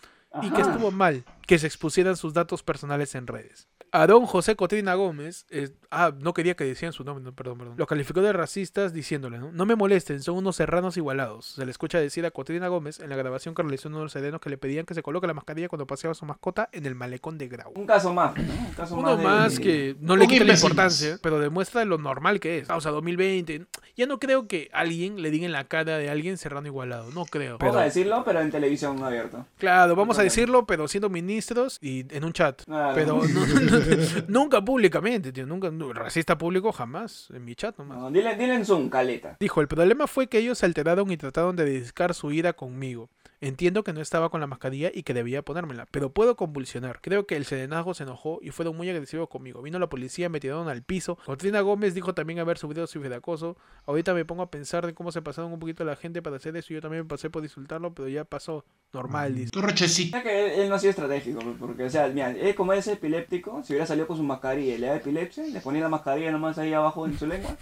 y 0.42 0.50
que 0.50 0.60
estuvo 0.62 0.90
mal 0.90 1.24
que 1.46 1.58
se 1.58 1.66
expusieran 1.66 2.16
sus 2.16 2.34
datos 2.34 2.62
personales 2.62 3.14
en 3.14 3.26
redes. 3.26 3.68
Aarón 3.92 4.26
José 4.26 4.56
Cotrina 4.56 4.94
Gómez, 4.94 5.46
eh, 5.48 5.70
ah, 5.92 6.12
no 6.18 6.34
quería 6.34 6.56
que 6.56 6.64
decían 6.64 6.92
su 6.92 7.04
nombre, 7.04 7.24
no, 7.24 7.32
perdón, 7.32 7.56
perdón. 7.58 7.74
Lo 7.78 7.86
calificó 7.86 8.20
de 8.20 8.32
racistas 8.32 8.92
diciéndole, 8.92 9.38
¿no? 9.38 9.52
No 9.52 9.64
me 9.64 9.76
molesten, 9.76 10.20
son 10.22 10.36
unos 10.36 10.56
serranos 10.56 10.96
igualados. 10.96 11.46
Se 11.54 11.64
le 11.64 11.70
escucha 11.70 12.00
decir 12.00 12.26
a 12.26 12.32
Cotrina 12.32 12.66
Gómez 12.66 12.98
en 12.98 13.08
la 13.10 13.16
grabación 13.16 13.54
que 13.54 13.62
realizó 13.62 13.88
uno 13.88 13.98
de 13.98 14.02
los 14.04 14.12
serenos 14.12 14.40
que 14.40 14.50
le 14.50 14.58
pedían 14.58 14.84
que 14.86 14.92
se 14.94 15.02
coloque 15.04 15.28
la 15.28 15.34
mascarilla 15.34 15.68
cuando 15.68 15.86
paseaba 15.86 16.10
a 16.12 16.14
su 16.16 16.26
mascota 16.26 16.68
en 16.72 16.84
el 16.84 16.96
malecón 16.96 17.38
de 17.38 17.46
Grau. 17.46 17.72
Un 17.76 17.86
caso 17.86 18.12
más, 18.12 18.36
¿no? 18.36 18.42
Un 18.52 18.74
caso 18.74 18.96
Uno 18.96 19.16
de- 19.16 19.22
más 19.22 19.58
que 19.60 19.96
no 20.00 20.16
le 20.16 20.26
quita 20.26 20.44
la 20.44 20.54
importancia, 20.54 21.18
pero 21.22 21.38
demuestra 21.38 21.84
lo 21.84 21.96
normal 21.96 22.40
que 22.40 22.58
es. 22.58 22.68
Ah, 22.68 22.76
o 22.76 22.80
sea, 22.80 22.90
2020. 22.90 23.66
Ya 23.96 24.06
no 24.06 24.18
creo 24.18 24.48
que 24.48 24.68
alguien 24.74 25.22
le 25.22 25.30
diga 25.30 25.46
en 25.46 25.52
la 25.52 25.64
cara 25.64 25.96
de 25.96 26.10
alguien 26.10 26.36
serrano 26.38 26.66
igualado. 26.66 27.12
No 27.12 27.24
creo. 27.24 27.56
Vamos 27.58 27.72
Pero, 27.72 27.78
a 27.78 27.84
decirlo, 27.84 28.22
pero 28.24 28.40
en 28.40 28.50
televisión 28.50 28.96
no 28.98 29.06
abierto. 29.06 29.46
claro, 29.58 29.94
vamos 29.94 30.18
a. 30.18 30.25
decirlo, 30.26 30.66
pero 30.66 30.86
siendo 30.88 31.08
ministros 31.08 31.78
y 31.80 32.04
en 32.14 32.24
un 32.24 32.32
chat. 32.32 32.62
Claro. 32.64 32.94
Pero 32.94 33.22
no- 33.26 33.46
no- 33.46 34.24
nunca 34.28 34.64
públicamente, 34.64 35.32
tío. 35.32 35.46
Nunca, 35.46 35.70
racista 35.94 36.36
público 36.38 36.72
jamás. 36.72 37.28
En 37.34 37.44
mi 37.44 37.54
chat 37.54 37.76
nomás. 37.78 37.98
No, 37.98 38.10
dile, 38.10 38.36
dile 38.36 38.54
en 38.54 38.64
Zoom, 38.64 38.88
caleta. 38.88 39.36
Dijo, 39.40 39.60
el 39.60 39.68
problema 39.68 40.06
fue 40.06 40.26
que 40.28 40.38
ellos 40.38 40.58
se 40.58 40.66
alteraron 40.66 41.10
y 41.10 41.16
trataron 41.16 41.56
de 41.56 41.64
dedicar 41.64 42.14
su 42.14 42.32
ira 42.32 42.52
conmigo. 42.52 43.10
Entiendo 43.40 43.84
que 43.84 43.92
no 43.92 44.00
estaba 44.00 44.30
con 44.30 44.40
la 44.40 44.46
mascarilla 44.46 44.90
y 44.92 45.02
que 45.02 45.14
debía 45.14 45.42
ponérmela, 45.42 45.86
pero 45.90 46.10
puedo 46.10 46.36
convulsionar. 46.36 47.00
Creo 47.00 47.26
que 47.26 47.36
el 47.36 47.44
serenazgo 47.44 47.94
se 47.94 48.04
enojó 48.04 48.38
y 48.42 48.50
fueron 48.50 48.76
muy 48.76 48.88
agresivos 48.88 49.28
conmigo. 49.28 49.62
Vino 49.62 49.78
la 49.78 49.88
policía, 49.88 50.28
me 50.28 50.40
tiraron 50.40 50.68
al 50.68 50.82
piso. 50.82 51.18
Cotrina 51.26 51.60
Gómez 51.60 51.94
dijo 51.94 52.14
también 52.14 52.38
haber 52.38 52.58
subido 52.58 52.86
ciberacoso. 52.86 53.56
Ahorita 53.84 54.14
me 54.14 54.24
pongo 54.24 54.42
a 54.42 54.50
pensar 54.50 54.86
de 54.86 54.94
cómo 54.94 55.12
se 55.12 55.22
pasaron 55.22 55.52
un 55.52 55.58
poquito 55.58 55.84
la 55.84 55.96
gente 55.96 56.22
para 56.22 56.36
hacer 56.36 56.56
eso. 56.56 56.72
Yo 56.72 56.80
también 56.80 57.02
me 57.02 57.08
pasé 57.08 57.30
por 57.30 57.42
insultarlo, 57.42 57.94
pero 57.94 58.08
ya 58.08 58.24
pasó. 58.24 58.64
Normal, 58.92 59.34
dice. 59.34 59.50
Tu 59.50 59.60
rochecito. 59.60 60.22
Que 60.22 60.46
él, 60.46 60.60
él 60.62 60.68
no 60.68 60.76
ha 60.76 60.78
sido 60.78 60.90
estratégico, 60.90 61.40
porque, 61.58 61.84
o 61.84 61.90
sea, 61.90 62.08
mira, 62.08 62.30
él 62.30 62.54
como 62.54 62.72
es 62.72 62.86
epiléptico, 62.86 63.62
si 63.62 63.72
hubiera 63.72 63.86
salido 63.86 64.06
con 64.06 64.16
su 64.16 64.22
mascarilla 64.22 64.74
y 64.74 64.78
le 64.78 64.86
da 64.86 64.96
epilepsia, 64.96 65.44
le 65.46 65.60
ponía 65.60 65.82
la 65.82 65.88
mascarilla 65.88 66.30
nomás 66.30 66.56
ahí 66.58 66.72
abajo 66.72 67.04
en 67.06 67.18
su 67.18 67.26
lengua, 67.26 67.56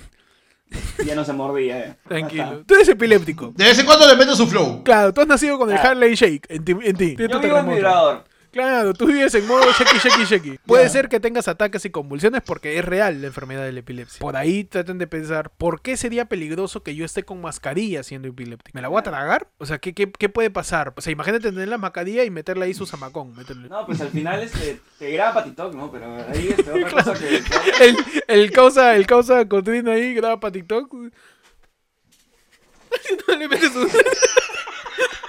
ya 1.04 1.14
no 1.14 1.24
se 1.24 1.32
mordía. 1.32 1.78
eh. 1.78 1.94
Tranquilo. 2.08 2.62
Tú 2.66 2.74
eres 2.74 2.88
epiléptico. 2.88 3.52
De 3.56 3.64
vez 3.64 3.78
en 3.78 3.86
cuando 3.86 4.06
le 4.06 4.16
meto 4.16 4.34
su 4.36 4.46
flow. 4.46 4.82
Claro, 4.84 5.12
tú 5.12 5.20
has 5.20 5.26
nacido 5.26 5.58
con 5.58 5.70
el 5.70 5.76
Ah. 5.76 5.82
Harley 5.90 6.14
Shake 6.14 6.46
en 6.48 6.64
ti. 6.64 6.74
En 6.82 6.96
ti. 6.96 7.16
Yo 7.18 7.40
vivo 7.40 7.58
en 7.58 7.68
vibrador. 7.74 8.24
Claro, 8.54 8.94
tú 8.94 9.06
vives 9.06 9.34
en 9.34 9.48
modo 9.48 9.64
shaki, 9.72 9.98
shaki, 9.98 10.24
shaki. 10.26 10.58
Puede 10.64 10.88
ser 10.88 11.08
que 11.08 11.18
tengas 11.18 11.48
ataques 11.48 11.84
y 11.86 11.90
convulsiones 11.90 12.40
porque 12.46 12.78
es 12.78 12.84
real 12.84 13.20
la 13.20 13.26
enfermedad 13.26 13.64
de 13.64 13.72
la 13.72 13.80
epilepsia. 13.80 14.20
Por 14.20 14.36
ahí 14.36 14.62
traten 14.62 14.96
de 14.98 15.08
pensar, 15.08 15.50
¿por 15.50 15.82
qué 15.82 15.96
sería 15.96 16.26
peligroso 16.26 16.84
que 16.84 16.94
yo 16.94 17.04
esté 17.04 17.24
con 17.24 17.40
mascarilla 17.40 18.04
siendo 18.04 18.28
epiléptico? 18.28 18.70
¿Me 18.76 18.80
la 18.80 18.86
voy 18.86 19.00
a 19.00 19.02
tragar? 19.02 19.48
O 19.58 19.66
sea, 19.66 19.78
¿qué, 19.78 19.92
qué, 19.92 20.08
qué 20.12 20.28
puede 20.28 20.50
pasar? 20.50 20.92
O 20.96 21.00
sea, 21.00 21.12
imagínate 21.12 21.50
tener 21.50 21.66
la 21.66 21.78
mascarilla 21.78 22.22
y 22.22 22.30
meterle 22.30 22.66
ahí 22.66 22.74
su 22.74 22.86
zamacón. 22.86 23.34
meterle- 23.34 23.68
No, 23.68 23.84
pues 23.86 24.00
al 24.00 24.10
final 24.10 24.40
este, 24.40 24.78
te 25.00 25.10
graba 25.10 25.42
TikTok, 25.42 25.74
¿no? 25.74 25.90
Pero 25.90 26.14
ahí 26.32 26.54
este, 26.56 26.70
otra 26.70 26.90
cosa 27.02 27.14
que... 27.14 27.42
El, 27.84 27.96
el 28.28 28.52
causa, 28.52 28.94
el 28.94 29.04
causa 29.08 29.48
Cotrina 29.48 29.92
ahí 29.94 30.14
graba 30.14 30.38
para 30.38 30.52
TikTok. 30.52 30.94
No 33.28 33.36
le 33.36 33.48
metes 33.48 33.74
un... 33.74 33.88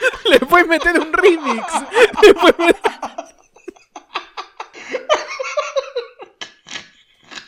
Le 0.29 0.39
puedes 0.39 0.67
meter 0.67 0.99
un 0.99 1.11
remix. 1.13 1.63
Le 2.23 2.33
puedes 2.33 2.57
meter- 2.59 2.75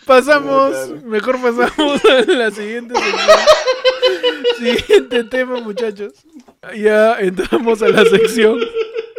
Pasamos, 0.06 1.04
mejor 1.04 1.42
pasamos 1.42 2.02
a 2.06 2.22
la 2.32 2.50
siguiente 2.52 2.94
sección. 2.96 3.40
Siguiente 4.58 5.24
tema, 5.26 5.60
muchachos. 5.60 6.14
Ya 6.76 7.20
entramos 7.20 7.82
a 7.82 7.90
la 7.90 8.06
sección. 8.06 8.58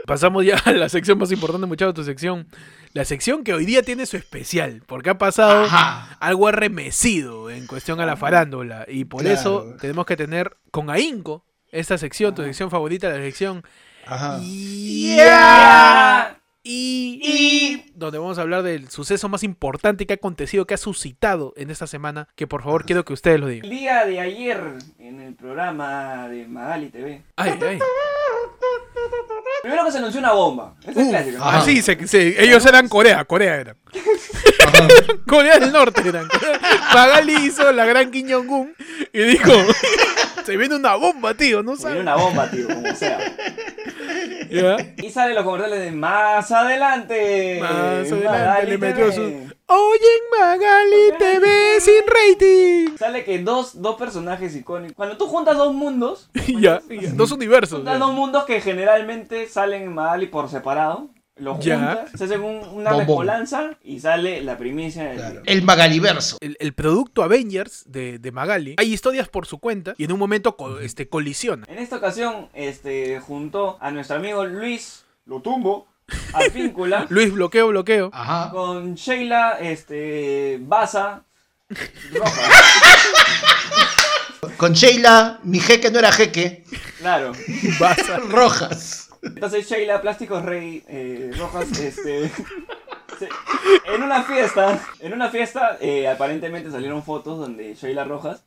Pasamos 0.06 0.46
ya 0.46 0.56
a 0.64 0.72
la 0.72 0.88
sección 0.88 1.18
más 1.18 1.30
importante, 1.30 1.66
muchachos, 1.66 1.94
tu 1.94 2.04
sección. 2.04 2.48
La 2.94 3.04
sección 3.04 3.44
que 3.44 3.52
hoy 3.52 3.66
día 3.66 3.82
tiene 3.82 4.06
su 4.06 4.16
especial, 4.16 4.82
porque 4.86 5.10
ha 5.10 5.18
pasado 5.18 5.64
Ajá. 5.64 6.16
algo 6.20 6.48
arremecido 6.48 7.50
en 7.50 7.66
cuestión 7.66 8.00
a 8.00 8.06
la 8.06 8.16
farándula. 8.16 8.86
Y 8.88 9.04
por 9.04 9.20
Claro. 9.22 9.38
eso 9.38 9.76
tenemos 9.78 10.06
que 10.06 10.16
tener 10.16 10.56
con 10.70 10.88
ahínco 10.88 11.44
esta 11.70 11.98
sección, 11.98 12.34
tu 12.34 12.42
sección 12.42 12.70
favorita, 12.70 13.08
la 13.08 13.16
sección 13.16 13.62
Ajá. 14.06 14.38
Ya. 14.42 16.34
Y, 16.62 17.20
y 17.22 17.92
donde 17.94 18.18
vamos 18.18 18.38
a 18.38 18.42
hablar 18.42 18.62
del 18.62 18.90
suceso 18.90 19.28
más 19.28 19.42
importante 19.42 20.06
que 20.06 20.12
ha 20.12 20.16
acontecido, 20.16 20.66
que 20.66 20.74
ha 20.74 20.78
suscitado 20.78 21.54
en 21.56 21.70
esta 21.70 21.86
semana, 21.86 22.28
que 22.34 22.46
por 22.46 22.62
favor 22.62 22.84
quiero 22.84 23.04
que 23.04 23.12
ustedes 23.14 23.40
lo 23.40 23.48
El 23.48 23.54
digan. 23.62 23.70
día 23.70 24.04
de 24.04 24.20
ayer, 24.20 24.60
en 24.98 25.20
el 25.20 25.34
programa 25.34 26.28
de 26.28 26.46
Magali 26.46 26.90
TV, 26.90 27.22
Ay, 27.36 27.58
ay. 27.66 27.78
Primero 29.62 29.84
que 29.84 29.92
se 29.92 29.98
anunció 29.98 30.20
una 30.20 30.32
bomba. 30.32 30.74
Es 30.86 30.96
el 30.96 31.04
Uh, 31.06 31.10
clásico. 31.10 31.42
ajá. 31.44 31.58
así, 31.58 31.82
se, 31.82 32.06
se- 32.06 32.42
ellos 32.44 32.64
eran 32.66 32.88
Corea, 32.88 33.24
Corea 33.24 33.56
eran. 33.56 33.76
Corea 35.26 35.58
del 35.58 35.72
Norte 35.72 36.02
eran. 36.08 36.28
Magali 36.94 37.34
hizo 37.46 37.70
la 37.72 37.84
gran 37.84 38.10
Kim 38.10 38.30
Jong-un 38.30 38.74
y 39.12 39.18
dijo, 39.22 39.52
se 40.44 40.56
viene 40.56 40.76
una 40.76 40.94
bomba, 40.96 41.34
tío, 41.34 41.62
no 41.62 41.76
Se 41.76 41.88
viene 41.88 42.02
sabes. 42.02 42.02
una 42.02 42.16
bomba, 42.16 42.50
tío, 42.50 42.66
como 42.68 42.94
sea. 42.94 43.18
Y 45.02 45.10
salen 45.10 45.34
los 45.34 45.44
comerciales 45.44 45.80
de 45.80 45.90
más 45.92 46.50
adelante. 46.50 47.58
Más 47.60 47.70
adelante 47.70 48.24
Magali 48.24 48.70
le 48.70 48.78
metió 48.78 49.10
TV. 49.10 49.14
su... 49.14 49.22
Oye, 49.70 50.14
Magali 50.38 51.12
TV 51.18 51.80
sin 51.80 52.02
rating. 52.06 52.96
Sale 52.96 53.24
que 53.24 53.38
dos, 53.40 53.82
dos 53.82 53.96
personajes 53.96 54.56
icónicos. 54.56 54.96
Cuando 54.96 55.16
tú 55.18 55.26
juntas 55.26 55.56
dos 55.56 55.74
mundos, 55.74 56.30
ya, 56.60 56.80
dos 57.14 57.32
universos. 57.32 57.78
juntas 57.80 57.98
dos 57.98 58.12
mundos 58.12 58.44
que 58.44 58.60
generalmente 58.60 59.46
salen 59.48 59.82
en 59.82 59.94
Magali 59.94 60.26
por 60.26 60.48
separado. 60.48 61.08
Los 61.40 61.60
Ya. 61.64 61.76
juntas, 61.76 62.10
se 62.18 62.24
hacen 62.24 62.42
un- 62.42 62.66
una 62.68 62.92
mezcolanza 62.96 63.70
y 63.84 64.00
sale 64.00 64.42
la 64.42 64.58
primicia 64.58 65.04
del 65.04 65.16
Claro. 65.16 65.42
El 65.46 65.62
Magaliverso. 65.62 66.36
el, 66.40 66.56
el 66.58 66.72
producto 66.74 67.22
Avengers 67.22 67.84
de, 67.86 68.18
de 68.18 68.32
Magali, 68.32 68.74
hay 68.78 68.92
historias 68.92 69.28
por 69.28 69.46
su 69.46 69.58
cuenta 69.58 69.94
y 69.96 70.04
en 70.04 70.12
un 70.12 70.18
momento 70.18 70.56
co- 70.56 70.80
este, 70.80 71.08
colisiona. 71.08 71.64
En 71.68 71.78
esta 71.78 71.96
ocasión, 71.96 72.48
este, 72.54 73.20
juntó 73.20 73.78
a 73.80 73.90
nuestro 73.92 74.16
amigo 74.16 74.44
Luis 74.44 75.04
Lo 75.26 75.40
Tumbo, 75.40 75.86
Advíncula, 76.32 77.06
Luis, 77.10 77.32
bloqueo, 77.32 77.68
bloqueo. 77.68 78.10
Ajá. 78.12 78.50
con 78.50 78.94
Sheila, 78.96 79.58
este, 79.60 80.58
Baza, 80.62 81.22
Roja. 82.12 82.40
Con 84.56 84.72
Sheila, 84.72 85.38
mi 85.44 85.60
jeque 85.60 85.90
no 85.90 85.98
era 85.98 86.10
jeque. 86.10 86.64
Claro. 86.98 87.32
Vas 87.78 87.98
a- 88.10 88.18
Rojas. 88.18 89.07
Entonces 89.22 89.68
Sheila, 89.68 90.00
Plásticos 90.02 90.44
Rey, 90.44 90.84
eh, 90.88 91.32
Rojas, 91.38 91.70
este... 91.78 92.28
se- 93.18 93.28
en 93.94 94.02
una 94.02 94.22
fiesta, 94.22 94.80
en 95.00 95.12
una 95.12 95.28
fiesta, 95.30 95.76
eh, 95.80 96.08
aparentemente 96.08 96.70
salieron 96.70 97.02
fotos 97.02 97.38
donde 97.38 97.74
Sheila 97.74 98.04
Rojas 98.04 98.42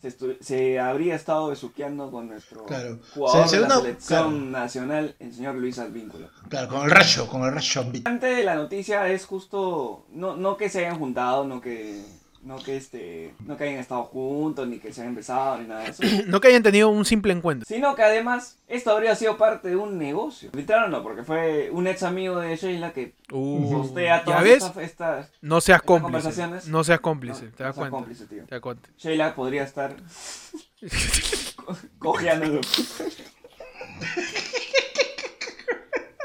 se, 0.00 0.08
estu- 0.16 0.36
se 0.40 0.78
habría 0.80 1.14
estado 1.14 1.48
besuqueando 1.48 2.10
con 2.10 2.28
nuestro 2.28 2.64
Claro. 2.66 2.98
jugador 3.14 3.44
Se- 3.44 3.48
se 3.50 3.56
de 3.56 3.60
la 3.62 3.66
una- 3.66 3.80
selección 3.82 4.52
nacional, 4.52 5.14
el 5.18 5.32
señor 5.34 5.54
Luis 5.56 5.78
Advíncula. 5.78 6.28
Claro, 6.48 6.68
con 6.68 6.82
el 6.84 6.90
rayo, 6.90 7.26
con 7.28 7.42
el 7.44 7.52
rayo. 7.52 7.84
Antes 8.04 8.36
de 8.36 8.44
la 8.44 8.54
noticia 8.54 9.08
es 9.08 9.24
justo, 9.26 10.04
no, 10.12 10.36
no 10.36 10.56
que 10.56 10.68
se 10.68 10.80
hayan 10.80 10.98
juntado, 10.98 11.44
no 11.44 11.60
que, 11.60 12.02
no 12.42 12.58
que 12.58 12.76
este, 12.76 13.34
no 13.46 13.56
que 13.56 13.64
hayan 13.64 13.78
estado 13.78 14.02
juntos, 14.04 14.66
ni 14.68 14.78
que 14.78 14.92
se 14.92 15.00
hayan 15.02 15.14
besado, 15.14 15.58
ni 15.58 15.68
nada 15.68 15.82
de 15.84 15.90
eso. 15.90 16.02
No 16.26 16.40
que 16.40 16.48
hayan 16.48 16.62
tenido 16.62 16.88
un 16.88 17.04
simple 17.04 17.32
encuentro. 17.32 17.64
Sino 17.66 17.94
que 17.94 18.02
además 18.02 18.58
esto 18.68 18.90
habría 18.90 19.14
sido 19.14 19.36
parte 19.38 19.68
de 19.68 19.76
un 19.76 19.96
negocio. 19.98 20.50
Literal 20.52 20.90
no, 20.90 21.02
porque 21.02 21.22
fue 21.22 21.70
un 21.70 21.86
ex 21.86 22.02
amigo 22.02 22.38
de 22.40 22.56
Sheila 22.56 22.92
que 22.92 23.14
Uh, 23.34 23.70
postea 23.82 24.18
¿Ya 24.18 24.24
todas 24.24 24.42
ves? 24.44 24.64
estas, 24.64 24.76
estas- 24.84 25.30
No 25.40 25.60
seas 25.62 25.76
estas 25.76 25.86
cómplice. 25.86 26.02
conversaciones. 26.04 26.68
No 26.68 26.84
seas 26.84 27.00
cómplice, 27.00 27.44
No, 27.46 27.50
te 27.52 27.62
das 27.64 27.76
no 27.76 27.80
cuenta. 27.80 27.96
cómplice, 27.96 28.26
tío. 28.26 28.44
Te 28.44 28.54
das 28.56 28.60
cuenta. 28.60 28.88
Sheila 28.98 29.34
podría 29.34 29.62
estar 29.62 29.96
cojeando. 31.98 32.60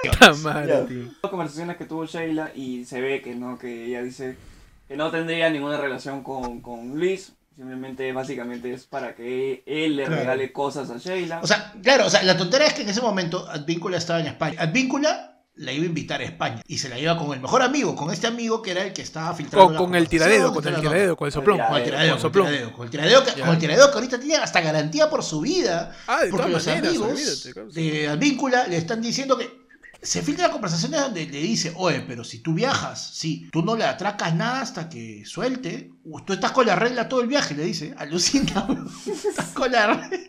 Puta 0.03 0.33
madre, 0.35 0.85
tío. 0.87 1.03
Las 1.21 1.29
conversaciones 1.31 1.77
que 1.77 1.85
tuvo 1.85 2.05
Sheila 2.05 2.51
y 2.55 2.85
se 2.85 3.01
ve 3.01 3.21
que 3.21 3.35
no, 3.35 3.57
que 3.57 3.85
ella 3.85 4.01
dice 4.03 4.37
que 4.87 4.95
no 4.97 5.11
tendría 5.11 5.49
ninguna 5.49 5.77
relación 5.77 6.23
con, 6.23 6.61
con 6.61 6.95
Luis. 6.97 7.33
Simplemente, 7.55 8.11
básicamente 8.13 8.71
es 8.71 8.85
para 8.85 9.15
que 9.15 9.63
él 9.65 9.95
le 9.95 10.03
Claro. 10.05 10.21
regale 10.21 10.51
cosas 10.53 10.91
a 10.91 10.97
Sheila. 10.97 11.39
O 11.41 11.47
sea, 11.47 11.73
claro, 11.81 12.05
o 12.05 12.09
sea, 12.09 12.21
la 12.21 12.37
tontería 12.37 12.67
es 12.67 12.73
que 12.75 12.83
en 12.83 12.89
ese 12.89 13.01
momento 13.01 13.47
Advíncula 13.49 13.97
estaba 13.97 14.19
en 14.19 14.27
España. 14.27 14.61
Advíncula 14.61 15.41
la 15.55 15.71
iba 15.71 15.83
a 15.83 15.87
invitar 15.87 16.21
a 16.21 16.23
España 16.23 16.61
y 16.67 16.77
se 16.77 16.87
la 16.87 16.99
iba 16.99 17.17
con 17.17 17.33
el 17.33 17.39
mejor 17.41 17.63
amigo, 17.63 17.95
con 17.95 18.13
este 18.13 18.27
amigo 18.27 18.61
que 18.61 18.69
era 18.71 18.83
el 18.83 18.93
que 18.93 19.01
estaba 19.01 19.33
filtrando. 19.33 19.65
Con, 19.65 19.73
las 19.73 19.81
con 19.81 19.95
el 19.95 20.07
tiradero, 20.07 20.53
con 20.53 20.67
el 20.67 20.75
tiradero, 20.75 21.17
con 21.17 21.25
el 21.25 21.31
soplón. 21.31 21.57
Con 21.67 21.77
el 21.77 21.83
tiradero, 21.83 22.09
Con 22.11 22.15
el 22.17 22.21
soplón. 22.21 22.45
tiradero, 22.45 22.73
con 22.73 22.85
el 22.85 22.91
tiradero, 22.91 23.23
que, 23.23 23.31
Ya. 23.31 23.45
con 23.45 23.49
el 23.55 23.59
tiradero 23.59 23.87
que 23.89 23.95
ahorita 23.95 24.19
tienen 24.19 24.41
hasta 24.41 24.61
garantía 24.61 25.09
por 25.09 25.23
su 25.23 25.41
vida. 25.41 25.95
Ah, 26.05 26.23
de 26.23 26.29
Porque 26.29 26.47
todas 26.51 26.51
los 26.51 26.67
maneras, 26.67 26.89
amigos 26.89 27.73
de 27.73 28.07
Advíncula 28.07 28.67
le 28.67 28.77
están 28.77 29.01
diciendo 29.01 29.35
que 29.35 29.65
se 30.01 30.21
filtran 30.21 30.51
conversaciones 30.51 30.99
donde 31.01 31.25
le 31.25 31.39
dice, 31.39 31.73
oye, 31.75 32.01
pero 32.07 32.23
si 32.23 32.39
tú 32.39 32.53
viajas, 32.53 33.11
si 33.15 33.49
tú 33.51 33.61
no 33.63 33.75
le 33.75 33.83
atracas 33.85 34.33
nada 34.35 34.61
hasta 34.61 34.89
que 34.89 35.23
suelte, 35.25 35.91
tú 36.25 36.33
estás 36.33 36.51
con 36.51 36.65
la 36.67 36.75
regla 36.75 37.09
todo 37.09 37.21
el 37.21 37.27
viaje, 37.27 37.55
le 37.55 37.63
dice, 37.65 37.93
alucina, 37.97 38.67
estás 39.29 39.47
con 39.53 39.71
la 39.71 39.87
regla. 39.87 40.09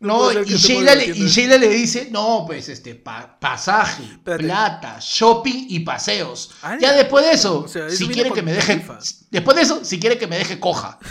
No, 0.00 0.30
y 0.30 0.44
Sheila, 0.44 0.94
le, 0.94 1.06
y. 1.06 1.28
Sheila 1.28 1.56
le 1.56 1.68
dice, 1.70 2.08
no, 2.10 2.44
pues 2.46 2.68
este, 2.68 2.94
pa- 2.94 3.38
pasaje, 3.40 4.02
Espérate. 4.02 4.44
plata, 4.44 4.98
shopping 5.00 5.66
y 5.70 5.80
paseos. 5.80 6.50
Ah, 6.62 6.76
ya 6.78 6.92
después 6.92 7.24
de 7.24 7.32
eso, 7.32 7.60
O 7.60 7.68
sea, 7.68 7.86
eso 7.86 7.96
si 7.96 8.08
quiere 8.08 8.30
que 8.30 8.42
me 8.42 8.52
deje, 8.52 8.74
tarifa. 8.74 8.98
después 9.30 9.56
de 9.56 9.62
eso, 9.62 9.82
si 9.82 9.98
quiere 9.98 10.18
que 10.18 10.26
me 10.26 10.36
deje 10.36 10.60
coja. 10.60 10.98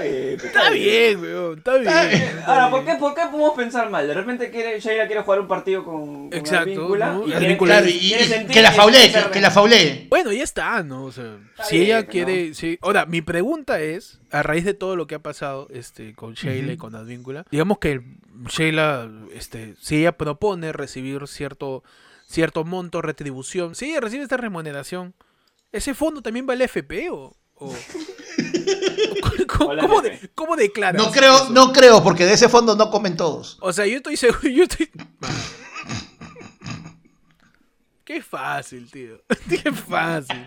bien. 0.00 0.40
Está 0.44 0.70
bien, 0.70 1.20
weón, 1.20 1.58
está 1.58 1.74
bien. 1.76 1.88
Está 1.88 2.04
bien. 2.06 2.22
está 2.22 2.46
Ahora. 2.46 2.70
¿por 2.70 2.84
qué, 2.84 2.94
¿por 2.96 3.14
qué 3.14 3.20
podemos 3.30 3.52
pensar 3.54 3.90
mal? 3.90 4.06
De 4.06 4.14
repente 4.14 4.50
quiere, 4.50 4.80
Sheila 4.80 5.06
quiere 5.06 5.22
jugar 5.22 5.40
un 5.40 5.48
partido 5.48 5.84
con, 5.84 6.30
con 6.30 6.38
Exacto, 6.38 6.70
Advíncula 6.70 7.12
¿no? 7.12 7.26
y 7.28 7.32
Advíncula- 7.32 7.38
quiere- 7.38 7.58
Claro, 7.58 7.88
y, 7.88 7.98
quiere 7.98 8.24
y 8.24 8.26
sentir 8.28 8.54
que 8.56 8.62
la 8.62 8.72
faulee, 8.72 9.12
que, 9.12 9.30
que 9.32 9.40
la 9.40 9.50
faulee. 9.50 10.06
Bueno, 10.08 10.32
ya 10.32 10.42
está, 10.44 10.82
¿no? 10.82 11.04
O 11.04 11.12
sea, 11.12 11.36
Está 11.50 11.64
si 11.64 11.76
bien, 11.76 11.86
ella 11.88 12.06
quiere, 12.06 12.54
sí. 12.54 12.78
Ahora, 12.82 13.06
mi 13.06 13.22
pregunta 13.22 13.80
es, 13.80 14.20
a 14.30 14.42
raíz 14.42 14.64
de 14.64 14.74
todo 14.74 14.96
lo 14.96 15.06
que 15.06 15.14
ha 15.16 15.18
pasado 15.22 15.68
este, 15.70 16.14
con 16.14 16.34
Sheila 16.34 16.72
y 16.72 16.76
con 16.76 16.94
Advíncula, 16.94 17.44
digamos 17.50 17.78
que 17.78 18.00
Sheila, 18.48 19.10
este, 19.34 19.74
si 19.80 19.96
ella 20.00 20.12
propone 20.16 20.72
recibir 20.72 21.26
cierto, 21.28 21.82
cierto 22.26 22.64
monto, 22.64 23.02
retribución, 23.02 23.74
si 23.74 23.90
ella 23.90 24.00
recibe 24.00 24.22
esta 24.22 24.36
remuneración, 24.38 25.14
¿ese 25.70 25.94
fondo 25.94 26.22
también 26.22 26.46
va 26.48 26.54
al 26.54 26.62
FP 26.62 27.10
o...? 27.10 27.36
O- 27.64 27.76
¿Cómo, 29.58 29.76
cómo 29.80 30.02
de- 30.02 30.30
cómo 30.34 30.56
declaras 30.56 31.00
No 31.02 31.10
creo, 31.10 31.34
eso? 31.36 31.50
no 31.50 31.72
creo, 31.72 32.02
porque 32.02 32.24
de 32.26 32.32
ese 32.34 32.48
fondo 32.48 32.74
no 32.76 32.90
comen 32.90 33.16
todos. 33.16 33.58
O 33.60 33.72
sea, 33.72 33.86
yo 33.86 33.96
estoy 33.98 34.16
seguro, 34.16 34.48
yo 34.48 34.64
estoy... 34.64 34.90
Qué 38.12 38.20
fácil, 38.20 38.90
tío. 38.90 39.22
Qué 39.48 39.72
fácil. 39.72 40.44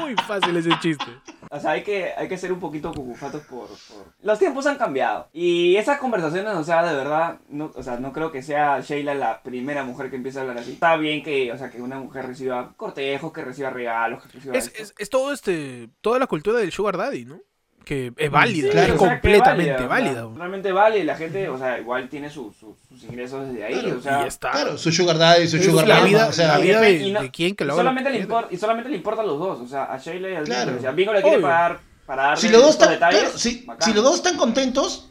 Muy 0.00 0.14
fácil 0.14 0.56
ese 0.56 0.70
chiste. 0.80 1.04
O 1.50 1.58
sea, 1.58 1.72
hay 1.72 1.82
que, 1.82 2.12
hay 2.16 2.28
que 2.28 2.38
ser 2.38 2.52
un 2.52 2.60
poquito 2.60 2.92
cucufatos 2.92 3.42
por, 3.46 3.66
por... 3.66 4.14
Los 4.22 4.38
tiempos 4.38 4.68
han 4.68 4.78
cambiado. 4.78 5.28
Y 5.32 5.74
esas 5.74 5.98
conversaciones, 5.98 6.54
o 6.54 6.62
sea, 6.62 6.84
de 6.84 6.94
verdad, 6.94 7.40
no, 7.48 7.72
o 7.74 7.82
sea, 7.82 7.98
no 7.98 8.12
creo 8.12 8.30
que 8.30 8.40
sea 8.40 8.78
Sheila 8.82 9.14
la 9.16 9.42
primera 9.42 9.82
mujer 9.82 10.10
que 10.10 10.16
empiece 10.16 10.38
a 10.38 10.42
hablar 10.42 10.58
así. 10.58 10.74
Está 10.74 10.96
bien 10.96 11.24
que, 11.24 11.50
o 11.50 11.58
sea, 11.58 11.70
que 11.70 11.82
una 11.82 11.98
mujer 11.98 12.24
reciba 12.24 12.72
cortejos, 12.76 13.32
que 13.32 13.44
reciba 13.44 13.70
regalos, 13.70 14.22
que 14.22 14.28
reciba 14.34 14.56
Es, 14.56 14.72
es, 14.76 14.94
es 14.96 15.10
todo 15.10 15.32
este, 15.32 15.88
toda 16.00 16.20
la 16.20 16.28
cultura 16.28 16.60
del 16.60 16.70
sugar 16.70 16.98
daddy, 16.98 17.24
¿no? 17.24 17.40
Que 17.88 18.12
es 18.18 18.30
válida, 18.30 18.68
claro. 18.70 18.94
es 18.94 19.00
o 19.00 19.02
sea, 19.02 19.08
completamente 19.12 19.70
válida, 19.72 19.86
o 19.86 19.88
sea, 19.88 19.88
válida. 20.26 20.38
Realmente 20.38 20.72
vale 20.72 20.98
y 20.98 21.04
la 21.04 21.16
gente, 21.16 21.48
o 21.48 21.56
sea, 21.56 21.78
igual 21.80 22.06
tiene 22.10 22.28
su- 22.28 22.52
su- 22.52 22.76
sus 22.86 23.02
ingresos 23.04 23.48
desde 23.48 23.64
ahí, 23.64 23.80
Claro, 23.80 23.96
o 23.98 24.02
sea... 24.02 24.24
y 24.24 24.28
está. 24.28 24.50
Claro, 24.50 24.76
su 24.76 24.92
sugar 24.92 25.16
daddy, 25.16 25.48
su 25.48 25.56
Es 25.56 25.64
sugar 25.64 25.88
la 25.88 25.94
mama, 25.94 26.06
vida, 26.06 26.26
o 26.28 26.32
sea, 26.32 26.48
la 26.48 26.58
vida 26.58 26.80
de, 26.82 26.92
y 26.92 27.12
no- 27.12 27.22
de 27.22 27.30
quien 27.30 27.56
que 27.56 27.64
lo 27.64 27.74
solamente, 27.74 28.10
le 28.10 28.18
importa, 28.18 28.48
y 28.54 28.58
solamente 28.58 28.90
le 28.90 28.96
importa 28.96 29.22
a 29.22 29.24
los 29.24 29.38
dos, 29.38 29.60
o 29.60 29.66
sea, 29.66 29.84
a 29.84 29.96
Sheila 29.96 30.28
y 30.28 30.34
al 30.36 30.44
Claro. 30.44 30.66
Bingo. 30.66 30.78
O 30.78 30.82
sea, 30.82 30.90
Bingo 30.92 31.12
le 31.14 31.22
quiere 31.22 31.36
Obvio. 31.38 31.46
pagar 31.48 31.80
para 32.04 32.22
darle 32.24 32.36
si 32.42 32.48
los 32.50 32.60
dos 32.60 32.70
están, 32.72 32.90
detalles. 32.90 33.20
claro, 33.22 33.38
si, 33.38 33.92
los 33.94 34.04
dos 34.04 34.14
están 34.16 34.36
contentos, 34.36 35.10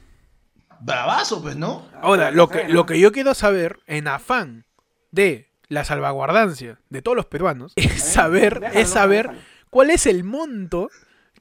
bravazo, 0.79 1.41
pues, 1.41 1.55
¿no? 1.55 1.85
Ahora, 2.01 2.27
Ah, 2.27 2.31
lo 2.31 2.47
que, 2.49 2.67
lo 2.67 2.85
que 2.85 2.99
yo 2.99 3.11
quiero 3.11 3.33
saber, 3.33 3.79
en 3.87 4.07
afán 4.07 4.65
de 5.11 5.49
la 5.67 5.83
salvaguardancia 5.83 6.79
de 6.89 7.01
todos 7.01 7.17
los 7.17 7.25
peruanos, 7.25 7.73
es 7.75 8.03
saber, 8.03 8.59
déjalo, 8.59 8.79
es 8.79 8.89
saber 8.89 9.25
déjalo. 9.29 9.43
cuál 9.71 9.89
es 9.89 10.05
el 10.05 10.23
monto 10.23 10.89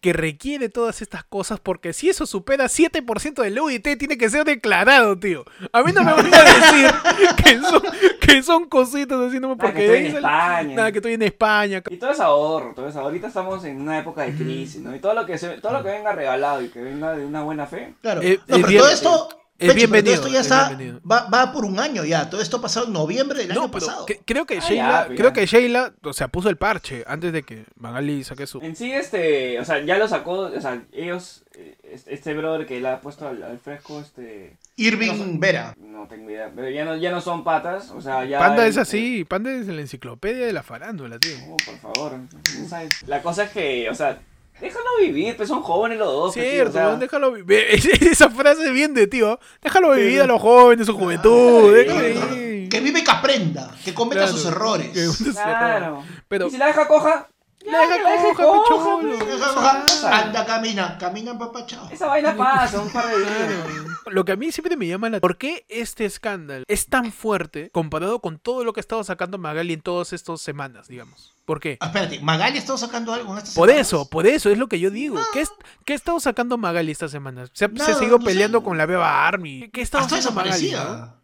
que 0.00 0.12
requiere 0.12 0.68
todas 0.68 1.02
estas 1.02 1.24
cosas, 1.24 1.61
porque 1.61 1.92
si 1.92 2.09
eso 2.09 2.26
supera 2.26 2.66
7% 2.66 3.42
del 3.42 3.59
UIT, 3.59 3.98
tiene 3.98 4.18
que 4.18 4.28
ser 4.30 4.44
declarado, 4.44 5.18
tío. 5.18 5.44
A 5.72 5.82
mí 5.82 5.92
no 5.92 6.02
me 6.04 6.12
van 6.12 6.26
a 6.32 6.44
decir 6.44 6.90
que 7.44 7.59
son, 7.61 7.82
que 8.20 8.42
son 8.42 8.64
cositas 8.68 9.18
así, 9.18 9.40
no 9.40 9.48
Nada, 9.48 9.56
porque 9.59 9.78
que 9.78 9.85
estoy 9.87 9.98
en 10.11 10.16
España. 10.16 10.74
Nada, 10.76 10.92
que 10.92 10.98
estoy 10.98 11.12
en 11.14 11.22
España. 11.22 11.82
Y 11.90 11.96
todo 11.96 12.11
es 12.11 12.20
ahorro, 12.20 12.72
todo 12.74 12.88
es 12.88 12.94
ahorro. 12.96 13.06
Ahorita 13.09 13.28
estamos 13.28 13.64
en 13.64 13.80
una 13.80 13.98
época 13.98 14.22
de 14.22 14.35
crisis, 14.35 14.80
¿no? 14.82 14.94
Y 14.94 14.98
todo 14.98 15.14
lo 15.14 15.24
que 15.26 15.38
se, 15.38 15.48
todo 15.61 15.72
lo 15.72 15.82
que 15.82 15.90
venga 15.90 16.12
regalado 16.12 16.62
y 16.62 16.68
que 16.68 16.80
venga 16.80 17.14
de 17.16 17.24
una 17.24 17.42
buena 17.42 17.66
fe. 17.66 17.94
Claro. 18.02 18.20
Eh, 18.22 18.38
no, 18.46 18.56
pero 18.56 18.68
bien- 18.68 18.80
todo 18.80 18.90
esto, 18.90 19.28
es 19.59 19.73
Pechi, 19.73 19.87
pero 19.87 19.92
bienvenido, 19.92 20.16
todo 20.23 20.27
esto 20.27 20.35
ya 20.35 20.40
es 20.40 20.47
está, 20.47 21.01
va, 21.11 21.29
va 21.31 21.53
por 21.53 21.64
un 21.64 21.79
año 21.81 22.05
ya. 22.05 22.29
Todo 22.29 22.40
esto 22.42 22.61
pasó 22.61 22.85
en 22.85 22.92
noviembre 22.92 23.38
del 23.38 23.55
No, 23.55 23.62
año 23.62 23.71
pasado. 23.71 24.05
que- 24.07 24.19
creo 24.25 24.45
que 24.47 24.59
Ah, 24.59 24.61
Sheila, 24.61 25.09
ya, 25.09 25.14
creo 25.14 25.33
que 25.33 25.47
Sheila, 25.47 25.95
o 26.03 26.12
sea, 26.12 26.29
puso 26.29 26.49
el 26.51 26.57
parche 26.57 27.05
antes 27.07 27.33
de 27.33 27.42
que 27.42 27.64
Magali 27.77 28.23
saque 28.25 28.47
su. 28.47 28.61
En 28.61 28.77
sí, 28.77 28.92
este, 28.92 29.59
o 29.59 29.64
sea, 29.64 29.83
ya 29.85 29.97
lo 29.99 30.07
sacó, 30.09 30.33
o 30.40 30.61
sea, 30.61 30.83
ellos, 30.92 31.42
eh, 31.55 31.77
este, 31.90 32.12
este 32.14 32.35
brother 32.35 32.66
que 32.66 32.81
le 32.81 32.88
ha 32.88 33.01
puesto 33.01 33.27
al, 33.29 33.42
al 33.42 33.59
fresco, 33.59 34.01
este, 34.01 34.57
Irving 34.77 35.40
Vera. 35.40 35.75
no 35.79 36.07
tengo 36.07 36.31
idea, 36.31 36.53
pero 36.55 36.69
ya 36.69 36.85
no, 36.85 36.97
ya 36.97 37.11
no 37.11 37.21
son 37.23 37.42
patas, 37.42 37.90
o 37.90 38.01
sea, 38.03 38.25
ya... 38.27 38.38
Panda 38.38 38.66
es 38.66 38.77
así, 38.77 39.25
Panda 39.25 39.51
es 39.53 39.66
la 39.69 39.81
enciclopedia 39.81 40.45
de 40.47 40.53
la 40.53 40.62
farándula, 40.62 41.19
tío. 41.19 41.35
Oh, 41.49 41.57
por 41.64 41.79
favor, 41.79 42.19
no 42.59 42.69
sabes. 42.69 42.90
La 43.07 43.23
cosa 43.23 43.45
es 43.45 43.51
que, 43.51 43.88
o 43.88 43.95
sea, 43.95 44.19
déjalo 44.61 44.85
vivir, 45.01 45.37
pues 45.37 45.49
son 45.49 45.62
jóvenes 45.62 45.99
los 45.99 46.09
dos. 46.09 46.35
pues, 46.35 46.45
tío, 46.45 46.53
Cierto, 46.53 46.71
o 46.71 46.73
sea, 46.73 46.87
weón, 46.88 47.01
déjalo 47.01 47.33
vivir. 47.33 47.64
Esa 48.11 48.31
frase 48.31 48.71
bien 48.71 48.95
de 48.95 49.07
tío. 49.07 49.38
Déjalo 49.62 49.92
vivir 49.92 50.23
a 50.23 50.27
los 50.27 50.40
jóvenes, 50.40 50.87
su 50.87 50.97
juventud. 50.97 51.73
vivir. 51.73 52.69
Que 52.69 52.81
vive 52.81 53.05
que 53.05 53.11
aprenda, 53.11 53.73
que 53.85 53.95
cometa 53.95 54.23
Claro, 54.23 54.33
sus 54.37 54.47
errores. 54.47 54.90
Claro. 55.33 56.03
Pero- 56.29 56.49
Y 56.49 56.51
si 56.51 56.59
la 56.59 56.66
deja 56.66 56.88
coja, 56.88 57.29
La 57.64 57.79
deja 57.81 58.03
coja, 58.03 58.45
coja, 58.45 58.62
picholo. 58.99 59.19
pues. 59.19 60.05
Anda, 60.05 60.45
camina, 60.47 60.99
camina, 60.99 61.38
papá, 61.38 61.64
chao. 61.66 61.88
Esa 61.90 62.07
vaina 62.07 62.37
pasa 62.37 62.81
un 62.81 62.90
par 62.90 63.07
de 63.07 63.19
días. 63.19 63.29
Lo 64.07 64.25
que 64.25 64.33
a 64.33 64.37
mí 64.37 64.51
siempre 64.53 64.77
me 64.77 64.87
llama 64.87 65.09
la 65.11 65.21
¿Por 65.21 65.37
qué 65.37 65.64
este 65.69 66.05
escándalo 66.05 66.64
es 66.69 66.87
tan 66.87 67.12
fuerte 67.12 67.71
comparado 67.73 68.21
con 68.21 68.38
todo 68.38 68.64
lo 68.64 68.73
que 68.73 68.81
ha 68.81 68.83
estado 68.83 69.03
sacando 69.05 69.37
Magali 69.38 69.73
en 69.75 69.81
todas 69.81 70.12
estas 70.12 70.40
semanas, 70.40 70.88
digamos? 70.88 71.36
¿Por 71.46 71.61
qué? 71.61 71.78
Ah, 71.80 71.87
Espérate, 71.87 72.18
¿Magali 72.20 72.56
ha 72.56 72.59
estado 72.59 72.76
sacando 72.76 73.14
algo 73.14 73.32
en 73.32 73.38
estas 73.38 73.54
Por 73.54 73.68
semanas? 73.68 73.87
eso, 73.87 74.11
por 74.11 74.26
eso 74.26 74.50
es 74.50 74.59
lo 74.59 74.66
que 74.68 74.80
yo 74.80 74.90
digo. 74.90 75.16
¿Qué, 75.32 75.40
es- 75.42 75.52
¿Qué 75.85 75.92
ha 75.92 75.96
estado 75.96 76.18
sacando 76.18 76.59
Magali 76.59 76.90
esta 76.90 77.09
semana? 77.09 77.46
Se, 77.52 77.64
ha- 77.64 77.68
se 77.68 77.74
Nada, 77.74 77.94
siguió 77.94 78.18
no 78.18 78.24
peleando 78.24 78.64
con 78.64 78.76
la 78.76 78.85
Beba 78.85 79.26
Army. 79.28 79.70
¿Qué 79.72 79.80
ha 79.80 79.85
estado 79.85 80.04
Hasta 80.04 80.16
haciendo 80.16 80.35
Magali? 80.35 80.74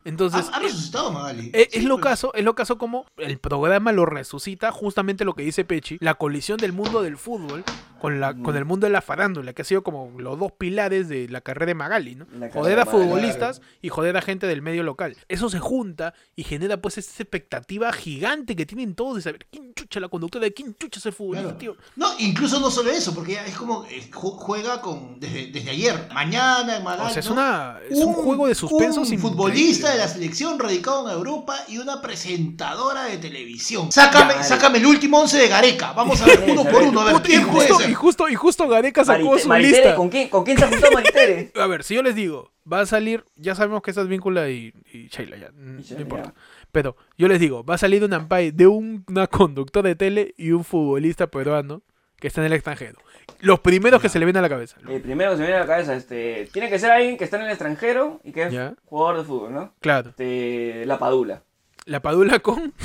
Entonces, 0.04 0.48
ha, 0.52 0.56
ha 0.56 0.60
resucitado 0.60 1.12
Magali. 1.12 1.44
Sí, 1.44 1.50
es 1.54 1.84
lo 1.84 1.96
pues. 1.96 2.04
caso, 2.04 2.32
es 2.34 2.44
lo 2.44 2.54
caso 2.54 2.78
como 2.78 3.06
el 3.16 3.38
programa 3.38 3.92
lo 3.92 4.06
resucita, 4.06 4.72
justamente 4.72 5.24
lo 5.24 5.34
que 5.34 5.42
dice 5.42 5.64
Pechi, 5.64 5.98
la 6.00 6.14
colisión 6.14 6.56
del 6.58 6.72
mundo 6.72 7.02
del 7.02 7.16
fútbol 7.16 7.64
con 8.00 8.18
la 8.18 8.34
con 8.34 8.56
el 8.56 8.64
mundo 8.64 8.86
de 8.86 8.92
la 8.92 9.00
farándula, 9.00 9.52
que 9.52 9.62
ha 9.62 9.64
sido 9.64 9.84
como 9.84 10.12
los 10.18 10.36
dos 10.38 10.50
pilares 10.58 11.08
de 11.08 11.28
la 11.28 11.40
carrera 11.40 11.66
de 11.66 11.74
Magali, 11.74 12.16
¿no? 12.16 12.26
Joder 12.52 12.80
a 12.80 12.84
Magali, 12.84 13.04
futbolistas 13.04 13.60
y 13.80 13.90
joder 13.90 14.16
a 14.16 14.22
gente 14.22 14.48
del 14.48 14.60
medio 14.60 14.82
local. 14.82 15.16
Eso 15.28 15.48
se 15.48 15.60
junta 15.60 16.12
y 16.34 16.42
genera 16.42 16.78
pues 16.82 16.98
esta 16.98 17.22
expectativa 17.22 17.92
gigante 17.92 18.56
que 18.56 18.66
tienen 18.66 18.96
todos 18.96 19.16
de 19.16 19.22
saber 19.22 19.46
quién 19.52 19.72
chucha 19.74 20.00
la 20.00 20.08
conductora, 20.08 20.44
de 20.44 20.52
quién 20.52 20.74
chucha 20.76 20.98
ese 20.98 21.12
futbolista, 21.12 21.56
Claro. 21.56 21.58
tío. 21.58 21.76
No, 21.94 22.08
incluso 22.18 22.58
no 22.58 22.72
solo 22.72 22.90
eso, 22.90 23.14
porque 23.14 23.34
ya 23.34 23.46
es 23.46 23.56
como 23.56 23.84
eh, 23.84 24.10
ju- 24.10 24.36
juega 24.36 24.80
con 24.80 25.20
desde, 25.20 25.46
desde 25.52 25.70
ayer, 25.70 26.08
mañana 26.12 26.76
en 26.78 26.82
Magali. 26.82 27.08
O 27.08 27.12
sea, 27.12 27.20
es 27.20 27.26
¿no? 27.26 27.34
una 27.34 27.78
es 27.88 27.98
un, 27.98 28.12
juego 28.14 28.48
de 28.48 28.56
suspensos 28.56 29.06
Un 29.08 29.14
increíble. 29.14 29.28
futbolista 29.28 29.91
de 29.92 29.98
la 29.98 30.08
selección 30.08 30.58
radicado 30.58 31.08
en 31.08 31.14
Europa 31.16 31.56
y 31.68 31.78
una 31.78 32.00
presentadora 32.02 33.04
de 33.04 33.18
televisión. 33.18 33.92
Sácame, 33.92 34.34
Ya, 34.34 34.42
sácame 34.42 34.78
el 34.78 34.86
último 34.86 35.20
once 35.20 35.38
de 35.38 35.48
Gareca. 35.48 35.92
Vamos 35.92 36.20
a 36.22 36.26
ver 36.26 36.44
uno 36.48 36.64
por 36.64 36.82
uno, 36.82 37.00
a 37.00 37.04
ver 37.12 37.16
y 37.16 37.20
quién 37.20 37.46
puede 37.48 37.68
justo, 37.68 37.80
ser. 37.82 37.90
y 37.90 37.94
justo 37.94 38.28
y 38.28 38.34
justo 38.34 38.68
Gareca 38.68 39.04
sacó 39.04 39.22
Marite- 39.34 39.38
su 39.42 39.48
Maritere, 39.48 39.76
lista. 39.82 39.94
¿con 39.96 40.08
quién, 40.08 40.28
¿con 40.28 40.44
quién 40.44 40.58
se 40.58 40.66
juntó 40.66 40.90
Maritere? 40.92 41.52
A 41.60 41.66
ver, 41.66 41.84
si 41.84 41.94
yo 41.94 42.02
les 42.02 42.14
digo, 42.14 42.50
va 42.70 42.80
a 42.80 42.86
salir, 42.86 43.24
ya 43.36 43.54
sabemos 43.54 43.82
que 43.82 43.90
esa 43.92 44.02
es 44.02 44.08
Víncula 44.08 44.48
y, 44.50 44.72
y 44.92 45.08
Sheila, 45.08 45.36
ya, 45.36 45.50
Y 45.78 45.82
Sheila, 45.82 45.96
no 45.96 46.00
importa. 46.02 46.24
ya. 46.28 46.34
Pero 46.72 46.96
yo 47.18 47.28
les 47.28 47.38
digo, 47.38 47.64
va 47.64 47.74
a 47.74 47.78
salir 47.78 48.02
un 48.04 48.12
ampay 48.14 48.50
de 48.50 48.66
un- 48.66 49.04
una 49.08 49.26
conductora 49.26 49.88
de 49.88 49.94
tele 49.96 50.34
y 50.38 50.52
un 50.52 50.64
futbolista 50.64 51.26
peruano 51.26 51.82
que 52.18 52.28
está 52.28 52.40
en 52.40 52.46
el 52.46 52.52
extranjero. 52.54 52.98
Los 53.40 53.60
primeros 53.60 54.00
que 54.00 54.08
se 54.08 54.18
le 54.18 54.24
ven 54.24 54.36
a 54.36 54.40
la 54.40 54.48
cabeza. 54.48 54.76
El 54.88 55.00
primero 55.00 55.30
que 55.30 55.36
se 55.36 55.42
me 55.42 55.48
viene 55.48 55.60
a 55.60 55.64
la 55.64 55.66
cabeza, 55.66 55.94
este, 55.94 56.48
tiene 56.52 56.68
que 56.68 56.78
ser 56.78 56.90
alguien 56.90 57.16
que 57.16 57.24
está 57.24 57.36
en 57.36 57.44
el 57.44 57.50
extranjero 57.50 58.20
y 58.24 58.32
que 58.32 58.44
es 58.44 58.54
jugador 58.84 59.18
de 59.18 59.24
fútbol, 59.24 59.52
¿no? 59.52 59.74
Claro. 59.80 60.10
Este, 60.10 60.84
la 60.86 60.98
Padula. 60.98 61.42
La 61.86 62.00
Padula 62.00 62.38
con... 62.38 62.72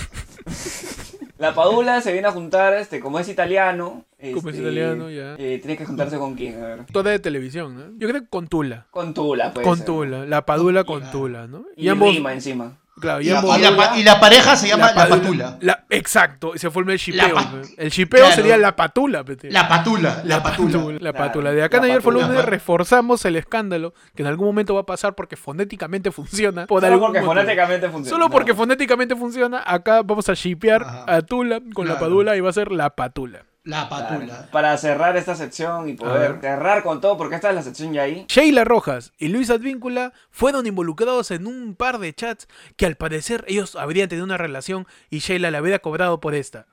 La 1.38 1.54
Padula 1.54 2.02
se 2.02 2.12
viene 2.14 2.28
a 2.28 2.32
juntar, 2.32 2.74
este, 2.74 3.00
como 3.00 3.20
es 3.20 3.30
italiano. 3.30 4.06
Como 4.20 4.50
es 4.50 4.56
este, 4.56 4.62
italiano, 4.62 5.10
ya. 5.12 5.36
eh, 5.36 5.60
tiene 5.60 5.78
que 5.78 5.86
juntarse 5.86 6.18
con 6.18 6.34
quién, 6.34 6.64
a 6.64 6.66
ver. 6.66 6.86
Toda 6.92 7.12
de 7.12 7.20
televisión, 7.20 7.76
¿no? 7.76 8.00
Yo 8.00 8.08
creo 8.10 8.22
que 8.22 8.28
con 8.28 8.48
Tula. 8.48 8.88
Con 8.90 9.14
Tula, 9.14 9.54
pues. 9.54 9.66
con 9.66 9.86
Tula. 9.86 10.26
La 10.26 10.46
Padula 10.48 10.84
con. 10.84 11.10
Tula, 11.12 11.46
¿no? 11.46 11.66
Y, 11.76 11.90
ambos... 11.90 12.12
rima 12.16 12.34
encima. 12.34 12.80
Claro, 13.00 13.22
y 13.22 13.26
la, 13.26 13.40
ambos... 13.40 13.58
y 13.58 13.62
la 13.62 13.76
pa- 13.78 13.98
y 13.98 14.04
la 14.04 14.20
pareja 14.20 14.56
se 14.56 14.68
llama 14.68 14.92
La, 14.94 15.08
Patula. 15.08 15.58
la- 15.62 15.84
exacto, 15.90 16.54
y 16.56 16.60
se 16.60 16.70
forma 16.72 16.94
el 16.94 17.00
¿no? 17.00 17.62
El 17.78 17.90
shipeo 17.90 18.22
Claro. 18.22 18.36
sería 18.36 18.58
la 18.58 18.76
Patula, 18.76 19.24
pete. 19.24 19.52
La 19.52 19.68
Patula. 19.68 20.22
La, 20.24 20.42
Patula. 20.42 20.98
La 21.00 21.14
patula. 21.14 21.52
De 21.52 21.64
acá 21.64 21.78
en 21.78 21.84
ayer 21.86 22.02
fue 22.02 22.14
patula. 22.14 22.28
lunes 22.30 22.46
reforzamos 22.46 23.24
el 23.26 23.36
escándalo 23.36 23.94
que 24.16 24.24
en 24.24 24.28
algún 24.28 24.48
momento 24.48 24.74
va 24.74 24.82
a 24.82 24.86
pasar 24.86 25.14
porque 25.16 25.36
fonéticamente 25.36 26.12
funciona. 26.12 26.66
Por 26.66 26.82
Solo 26.82 26.94
algún 26.94 27.08
porque 27.08 27.20
motivo. 27.22 27.34
fonéticamente 27.42 27.90
funciona. 27.90 28.10
Solo 28.10 28.30
porque 28.30 28.52
No. 28.52 28.58
fonéticamente 28.58 29.16
funciona, 29.16 29.64
acá 29.66 30.02
vamos 30.04 30.28
a 30.30 30.34
shipear 30.34 30.82
Ajá. 30.84 31.04
a 31.08 31.22
Tula 31.22 31.62
con 31.74 31.88
la. 31.88 32.00
Padula 32.00 32.36
y 32.36 32.42
va 32.42 32.50
a 32.50 32.54
ser 32.54 32.72
la 32.72 32.90
Patula. 32.92 33.44
La 33.68 33.90
Patula. 33.90 34.48
Para 34.50 34.78
cerrar 34.78 35.18
esta 35.18 35.36
sección 35.36 35.90
y 35.90 35.94
poder 35.94 36.40
cerrar 36.40 36.84
con 36.84 37.02
todo, 37.02 37.18
porque 37.18 37.36
esta 37.36 37.50
es 37.50 37.56
la 37.56 37.62
sección 37.62 37.92
ya 37.92 38.04
ahí. 38.04 38.26
Sheila 38.30 38.64
Rojas 38.64 39.12
y 39.18 39.28
Luis 39.28 39.50
Advíncula 39.50 40.14
fueron 40.32 40.66
involucrados 40.68 41.32
en 41.32 41.48
un 41.48 41.76
par 41.76 42.00
de 42.00 42.14
chats 42.14 42.48
que 42.78 42.86
al 42.86 42.96
parecer 42.96 43.44
ellos 43.46 43.76
habrían 43.76 44.08
tenido 44.08 44.24
una 44.24 44.38
relación 44.38 44.88
y 45.10 45.20
Sheila 45.20 45.52
le 45.52 45.58
habría 45.58 45.80
cobrado 45.80 46.22
por 46.22 46.34
esta. 46.34 46.66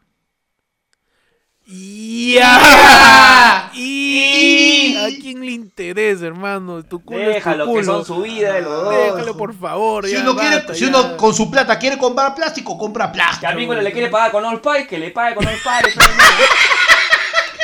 ¡Ya! 1.66 3.70
¿Y 3.74 4.96
a 4.96 5.08
quién 5.20 5.40
le 5.40 5.52
interesa, 5.52 6.26
hermano? 6.26 6.82
Tu 6.82 7.02
culo 7.02 7.18
es 7.20 7.26
tu 7.26 7.32
Déjalo, 7.34 7.74
que 7.74 7.84
son 7.84 8.04
su 8.04 8.22
vida 8.22 8.54
de 8.54 8.62
los 8.62 8.84
dos. 8.84 8.94
Déjalo, 8.94 9.36
por 9.36 9.54
favor. 9.54 10.06
Si 10.06 10.12
ya, 10.12 10.20
uno, 10.20 10.36
quiere, 10.36 10.56
basta, 10.56 10.74
si 10.74 10.80
ya. 10.82 10.88
uno 10.88 11.16
con 11.16 11.34
su 11.34 11.50
plata 11.50 11.78
quiere 11.78 11.96
comprar 11.96 12.34
plástico, 12.34 12.76
compra 12.76 13.10
plástico. 13.10 13.46
al 13.46 13.56
vínculo 13.56 13.80
le 13.80 13.92
quiere 13.92 14.08
pagar 14.08 14.30
con 14.30 14.44
All 14.44 14.60
Pie, 14.60 14.86
que 14.86 14.98
le 14.98 15.10
pague 15.10 15.34
con 15.34 15.46
All 15.46 15.54
Pie. 15.54 15.92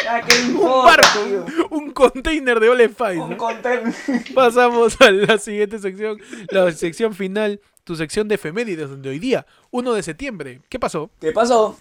Ya, 0.03 0.23
que 0.23 0.35
Un 0.35 0.51
importa, 0.53 1.07
tío? 1.13 1.45
un 1.69 1.91
container 1.91 2.59
de 2.59 2.91
contenedor. 3.37 3.93
Pasamos 4.35 4.99
a 4.99 5.11
la 5.11 5.37
siguiente 5.37 5.79
sección, 5.79 6.19
la 6.49 6.73
sección 6.73 7.15
final, 7.15 7.61
tu 7.85 7.95
sección 7.97 8.27
de 8.27 8.37
efemérides, 8.37 8.89
donde 8.89 9.11
hoy 9.11 9.19
día, 9.19 9.45
1 9.71 9.93
de 9.93 10.03
septiembre, 10.03 10.63
¿qué 10.71 10.79
pasó? 10.79 11.11
¿Qué 11.21 11.33
pasó? 11.33 11.79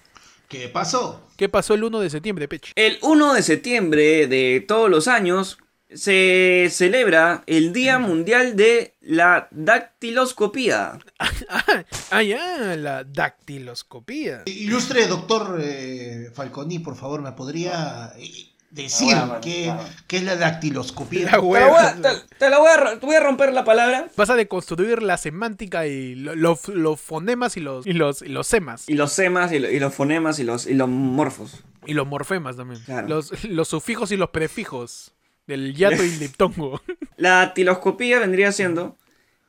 ¿Qué 0.49 0.67
pasó? 0.67 1.27
¿Qué 1.37 1.47
pasó 1.47 1.75
el 1.75 1.83
1 1.83 1.99
de 1.99 2.09
septiembre, 2.09 2.47
Pech? 2.47 2.71
El 2.75 2.97
1 3.03 3.35
de 3.35 3.43
septiembre 3.43 4.25
de 4.25 4.65
todos 4.67 4.89
los 4.89 5.07
años 5.07 5.59
se 5.93 6.69
celebra 6.71 7.43
el 7.45 7.71
Día 7.71 7.99
Mundial 7.99 8.55
de 8.55 8.95
la 8.99 9.47
Dactiloscopía. 9.51 10.99
Ah, 11.51 11.83
ah, 12.11 12.23
ya, 12.23 12.75
la 12.75 13.03
dactiloscopía. 13.03 14.43
Ilustre 14.45 15.07
doctor 15.07 15.59
eh, 15.61 16.31
Falconi, 16.33 16.79
por 16.79 16.95
favor, 16.95 17.21
¿me 17.21 17.31
podría 17.31 18.13
eh, 18.17 18.49
decir 18.71 19.13
Ah, 19.15 19.25
bueno, 19.25 19.41
qué, 19.41 19.73
qué 20.07 20.17
es 20.17 20.23
la 20.23 20.35
dactiloscopía? 20.35 21.25
La 21.25 21.31
Te, 21.31 21.37
la 21.37 21.41
voy 21.41 21.59
a, 21.59 21.95
te- 22.01 22.35
te 22.37 22.49
la 22.49 22.59
voy 22.59 22.67
a 22.69 22.99
te 22.99 23.05
voy 23.05 23.15
a 23.15 23.19
romper 23.19 23.53
la 23.53 23.63
palabra 23.63 24.07
Vas 24.15 24.29
a 24.29 24.35
deconstruir 24.35 25.01
la 25.01 25.17
semántica 25.17 25.87
y 25.87 26.15
lo- 26.15 26.35
lo- 26.35 26.59
los 26.67 27.01
fonemas 27.01 27.57
y 27.57 27.61
los, 27.61 27.85
y 27.87 27.93
los, 27.93 28.21
y 28.21 28.29
los 28.29 28.47
semas. 28.47 28.87
y 28.87 28.93
los 28.93 29.11
semas 29.11 29.51
y, 29.51 29.59
lo- 29.59 29.71
y 29.71 29.79
los 29.79 29.93
fonemas 29.93 30.39
y 30.39 30.43
los, 30.43 30.67
y 30.67 30.73
los 30.73 30.87
morfos. 30.89 31.63
Y 31.85 31.93
los 31.93 32.05
morfemas 32.05 32.57
también. 32.57 32.81
Claro. 32.83 33.07
Los, 33.07 33.43
los 33.45 33.67
sufijos 33.67 34.11
y 34.11 34.17
los 34.17 34.29
prefijos. 34.29 35.13
Del 35.47 35.73
yato 35.73 36.03
y 36.03 36.07
el 36.09 36.19
diptongo. 36.19 36.79
La 37.17 37.29
dactiloscopía 37.37 38.19
vendría 38.19 38.51
siendo 38.51 38.95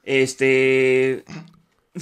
este 0.02 1.24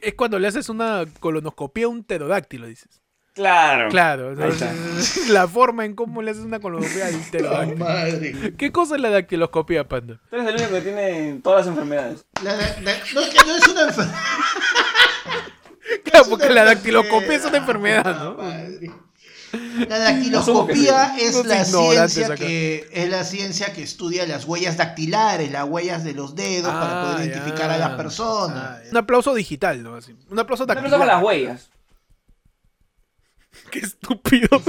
es 0.00 0.14
cuando 0.14 0.38
le 0.38 0.48
haces 0.48 0.68
una 0.68 1.04
colonoscopía 1.20 1.86
a 1.86 1.88
un 1.88 2.04
pterodáctilo, 2.04 2.66
dices. 2.66 3.00
Claro. 3.34 3.88
Claro, 3.88 4.32
entonces, 4.32 5.28
la 5.30 5.48
forma 5.48 5.84
en 5.86 5.94
cómo 5.94 6.20
le 6.20 6.32
haces 6.32 6.44
una 6.44 6.60
colonoscopia 6.60 7.06
al 7.06 7.14
¡Ay, 7.14 7.20
pterodáctilo. 7.30 7.76
madre! 7.84 8.54
¿Qué 8.58 8.70
cosa 8.72 8.96
es 8.96 9.00
la 9.00 9.08
dactiloscopia, 9.10 9.88
panda? 9.88 10.20
Tú 10.28 10.36
eres 10.36 10.48
el 10.48 10.54
único 10.56 10.70
que 10.72 10.80
tiene 10.82 11.40
todas 11.42 11.64
las 11.66 11.74
enfermedades. 11.74 12.26
La- 12.42 12.54
la- 12.56 12.80
la- 12.82 12.92
no, 13.14 13.20
es 13.22 13.28
que 13.30 13.46
no 13.46 13.56
es 13.56 13.68
una 13.68 13.82
enfermedad. 13.88 14.18
Claro, 16.04 16.26
porque 16.30 16.48
la 16.50 16.64
dactiloscopia 16.64 17.34
es 17.34 17.44
una 17.44 17.58
enfermedad, 17.58 18.04
¿no? 18.22 18.36
La 19.88 19.98
dactiloscopía 19.98 21.16
es 21.18 21.44
la 21.44 21.64
ciencia 21.64 22.34
que 22.34 22.88
es 22.92 23.10
la 23.10 23.24
ciencia 23.24 23.72
que 23.72 23.82
estudia 23.82 24.26
las 24.26 24.44
huellas 24.46 24.76
dactilares, 24.78 25.50
las 25.50 25.64
huellas 25.64 26.04
de 26.04 26.14
los 26.14 26.34
dedos 26.34 26.72
para 26.72 27.02
Ah, 27.02 27.12
poder 27.14 27.28
ya. 27.28 27.32
identificar 27.36 27.70
a 27.70 27.78
las 27.78 27.90
personas. 27.96 28.78
Ah, 28.78 28.88
un 28.90 28.96
aplauso 28.96 29.34
digital, 29.34 29.82
¿no? 29.82 29.96
Así. 29.96 30.14
Un 30.30 30.38
aplauso 30.38 30.64
¿Qué 30.66 30.74
dactilar. 30.74 30.90
pasa 30.90 30.98
con 30.98 31.06
las 31.08 31.22
huellas? 31.22 31.70
Qué 33.72 33.78
estúpido. 33.78 34.48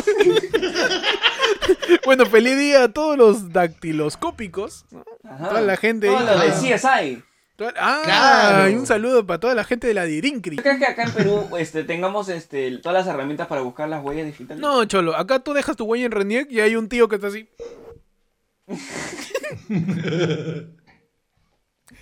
bueno, 2.05 2.25
feliz 2.25 2.57
día 2.57 2.85
a 2.85 2.87
todos 2.93 3.17
los 3.17 3.51
dactiloscópicos. 3.51 4.85
¿no? 4.91 5.03
Toda 5.49 5.59
la 5.61 5.75
gente 5.75 6.07
Todos 6.07 6.21
los 6.23 6.61
de 6.61 6.75
CSI. 6.77 7.23
Toda- 7.57 7.73
Ah, 7.77 8.01
Claro. 8.05 8.69
y 8.69 8.75
un 8.75 8.87
saludo 8.87 9.27
para 9.27 9.39
toda 9.41 9.55
la 9.55 9.65
gente 9.65 9.87
de 9.87 9.93
la 9.93 10.05
Dirincri. 10.05 10.55
¿Tú 10.55 10.63
crees 10.63 10.79
que 10.79 10.85
acá 10.85 11.03
en 11.03 11.11
Perú 11.11 11.49
este, 11.59 11.83
tengamos 11.83 12.29
este, 12.29 12.77
todas 12.77 13.05
las 13.05 13.13
herramientas 13.13 13.47
para 13.47 13.59
buscar 13.61 13.89
las 13.89 14.01
huellas 14.03 14.25
digitales? 14.25 14.61
No, 14.61 14.85
cholo, 14.85 15.15
acá 15.17 15.39
tú 15.39 15.51
dejas 15.53 15.75
tu 15.75 15.83
huella 15.83 16.05
en 16.05 16.11
Reniec 16.13 16.49
y 16.49 16.61
hay 16.61 16.77
un 16.77 16.87
tío 16.87 17.09
que 17.09 17.15
está 17.15 17.27
así. 17.27 17.49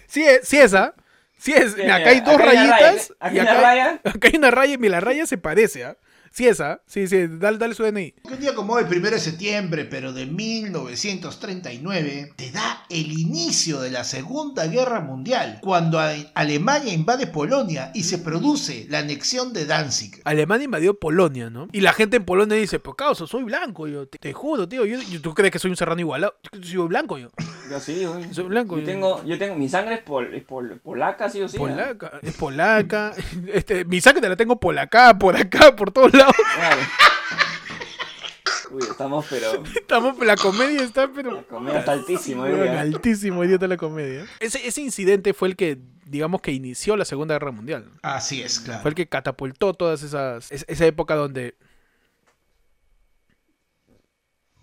Sí, 0.08 0.24
es, 0.24 0.48
sí 0.48 0.58
esa. 0.58 0.94
Sí 1.38 1.54
es. 1.54 1.74
Sí, 1.74 1.82
acá 1.82 1.96
hay 2.10 2.18
acá 2.20 2.32
dos 2.32 2.40
hay 2.42 2.58
una 2.58 2.78
rayitas. 2.78 2.80
raya, 2.80 3.16
aquí 3.20 3.36
y 3.36 3.40
hay 3.40 3.44
una 3.46 3.52
acá, 3.52 3.62
raya. 3.62 4.02
acá 4.04 4.28
hay 4.28 4.38
una 4.38 4.52
raya 4.52 4.74
y 4.74 4.78
mira, 4.78 4.92
la 4.92 5.00
raya 5.00 5.26
se 5.26 5.38
parece, 5.38 5.86
¿ah? 5.86 5.98
Sí 6.32 6.48
esa. 6.48 6.82
Sí, 6.88 7.08
sí, 7.08 7.28
dale, 7.28 7.58
dale 7.58 7.74
su 7.76 7.84
DNI. 7.84 8.14
Un 8.24 8.40
día 8.40 8.56
como 8.56 8.74
hoy, 8.74 8.86
primero 8.86 9.16
de 9.16 9.22
septiembre, 9.22 9.84
pero 9.86 10.14
de 10.14 10.26
1939, 10.28 12.34
te 12.38 12.52
da 12.52 12.86
el 12.90 13.12
inicio 13.12 13.82
de 13.82 13.92
la 13.92 14.04
Segunda 14.06 14.66
Guerra 14.68 15.02
Mundial, 15.02 15.60
cuando 15.62 16.00
Alemania 16.00 16.94
invade 16.94 17.28
Polonia 17.28 17.92
y 17.94 18.04
se 18.04 18.18
produce 18.18 18.86
la 18.90 19.00
anexión 19.00 19.52
de 19.54 19.66
Danzig. 19.66 20.22
Alemania 20.24 20.66
invadió 20.66 20.98
Polonia, 20.98 21.50
¿no? 21.50 21.68
Y 21.72 21.82
la 21.82 21.92
gente 21.94 22.18
en 22.18 22.26
Polonia 22.26 22.56
dice, 22.58 22.80
pues 22.80 22.96
causa, 22.96 23.28
soy 23.28 23.44
blanco, 23.44 23.88
yo 23.88 24.08
te, 24.08 24.18
te 24.18 24.32
juro, 24.34 24.68
tío. 24.70 24.86
Yo, 24.86 25.00
yo- 25.02 25.22
¿Tú 25.22 25.34
crees 25.34 25.52
que 25.52 25.60
soy 25.60 25.72
un 25.72 25.78
serrano 25.78 26.00
igualado? 26.00 26.36
Yo 26.54 26.64
soy 26.64 26.88
blanco, 26.88 27.18
yo. 27.18 27.30
Yo 27.70 27.80
sí, 27.80 28.06
güey. 28.06 28.34
Soy 28.34 28.46
blanco. 28.46 28.78
Yo 28.80 28.86
tengo, 28.86 29.24
yo 29.26 29.38
tengo, 29.38 29.56
mi 29.56 29.68
sangre 29.70 29.96
es, 29.96 30.02
pol, 30.02 30.34
es 30.34 30.44
pol- 30.44 30.80
polaca, 30.84 31.30
sí 31.30 31.42
o 31.42 31.48
sí. 31.48 31.58
¿eh? 31.58 31.60
Polaca, 31.60 32.20
es 32.22 32.34
polaca. 32.36 33.14
Este, 33.54 33.86
mi 33.86 34.00
sangre 34.02 34.28
la 34.30 34.36
tengo 34.36 34.60
por 34.60 34.78
acá, 34.80 35.18
por 35.18 35.36
acá, 35.36 35.76
por 35.76 35.92
todos 35.92 36.14
lados. 36.14 36.21
Claro. 36.56 36.82
Uy, 38.72 38.84
estamos, 38.90 39.26
pero. 39.30 39.64
Estamos, 39.76 40.18
la 40.20 40.36
comedia 40.36 40.82
está, 40.84 41.10
pero. 41.14 41.32
La 41.34 41.44
comedia 41.44 41.80
está 41.80 41.92
altísima, 41.94 42.44
hoy 42.44 42.54
día. 42.54 42.80
altísimo, 42.82 43.44
idiota 43.44 43.68
la 43.68 43.78
comedia. 43.78 44.26
Ese, 44.40 44.66
ese 44.66 44.82
incidente 44.82 45.34
fue 45.34 45.50
el 45.50 45.56
que, 45.58 45.78
digamos, 46.06 46.42
que 46.42 46.52
inició 46.52 46.96
la 46.96 47.04
Segunda 47.06 47.36
Guerra 47.36 47.52
Mundial. 47.52 47.90
Así 48.02 48.42
es, 48.42 48.60
claro. 48.62 48.82
Fue 48.82 48.90
el 48.90 48.96
que 48.96 49.08
catapultó 49.08 49.74
todas 49.74 50.04
esas. 50.04 50.52
es- 50.52 50.66
esa 50.68 50.86
época 50.86 51.16
donde. 51.16 51.56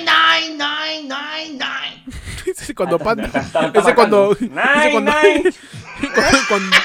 Nine, 0.01 0.57
nine, 0.57 1.09
nine, 1.09 1.59
nine. 1.59 2.05
ese 2.47 2.75
cuando 2.75 2.99
Panda. 2.99 3.27
Ese 3.75 3.95
cuando. 3.95 4.37
Nine, 4.41 4.91
cuando. 4.93 5.13
nine. 5.13 5.43
cuando, 6.49 6.77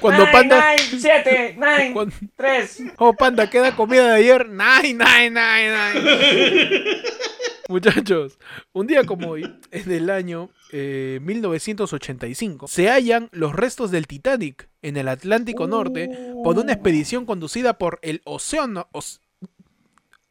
cuando, 0.00 0.22
Nine, 0.24 0.32
Panda. 0.32 0.74
nine, 0.74 1.00
siete, 1.00 1.54
nine, 1.56 1.92
Cuando- 1.92 2.14
tres. 2.36 2.82
Oh, 2.98 3.12
Panda, 3.14 3.48
queda 3.48 3.76
comida 3.76 4.08
de 4.08 4.16
ayer. 4.16 4.48
Nine, 4.48 4.94
nine, 4.94 5.30
nine, 5.30 5.94
nine. 5.94 7.02
Muchachos, 7.68 8.38
un 8.72 8.86
día 8.86 9.04
como 9.04 9.28
hoy, 9.30 9.42
en 9.72 9.90
el 9.90 10.08
año 10.10 10.50
eh, 10.72 11.18
1985, 11.22 12.68
se 12.68 12.88
hallan 12.88 13.28
los 13.32 13.54
restos 13.54 13.90
del 13.90 14.06
Titanic 14.06 14.68
en 14.82 14.96
el 14.96 15.08
Atlántico 15.08 15.66
Norte 15.66 16.08
por 16.44 16.58
una 16.58 16.72
expedición 16.72 17.26
conducida 17.26 17.76
por 17.78 17.98
el 18.02 18.22
océano, 18.24 18.88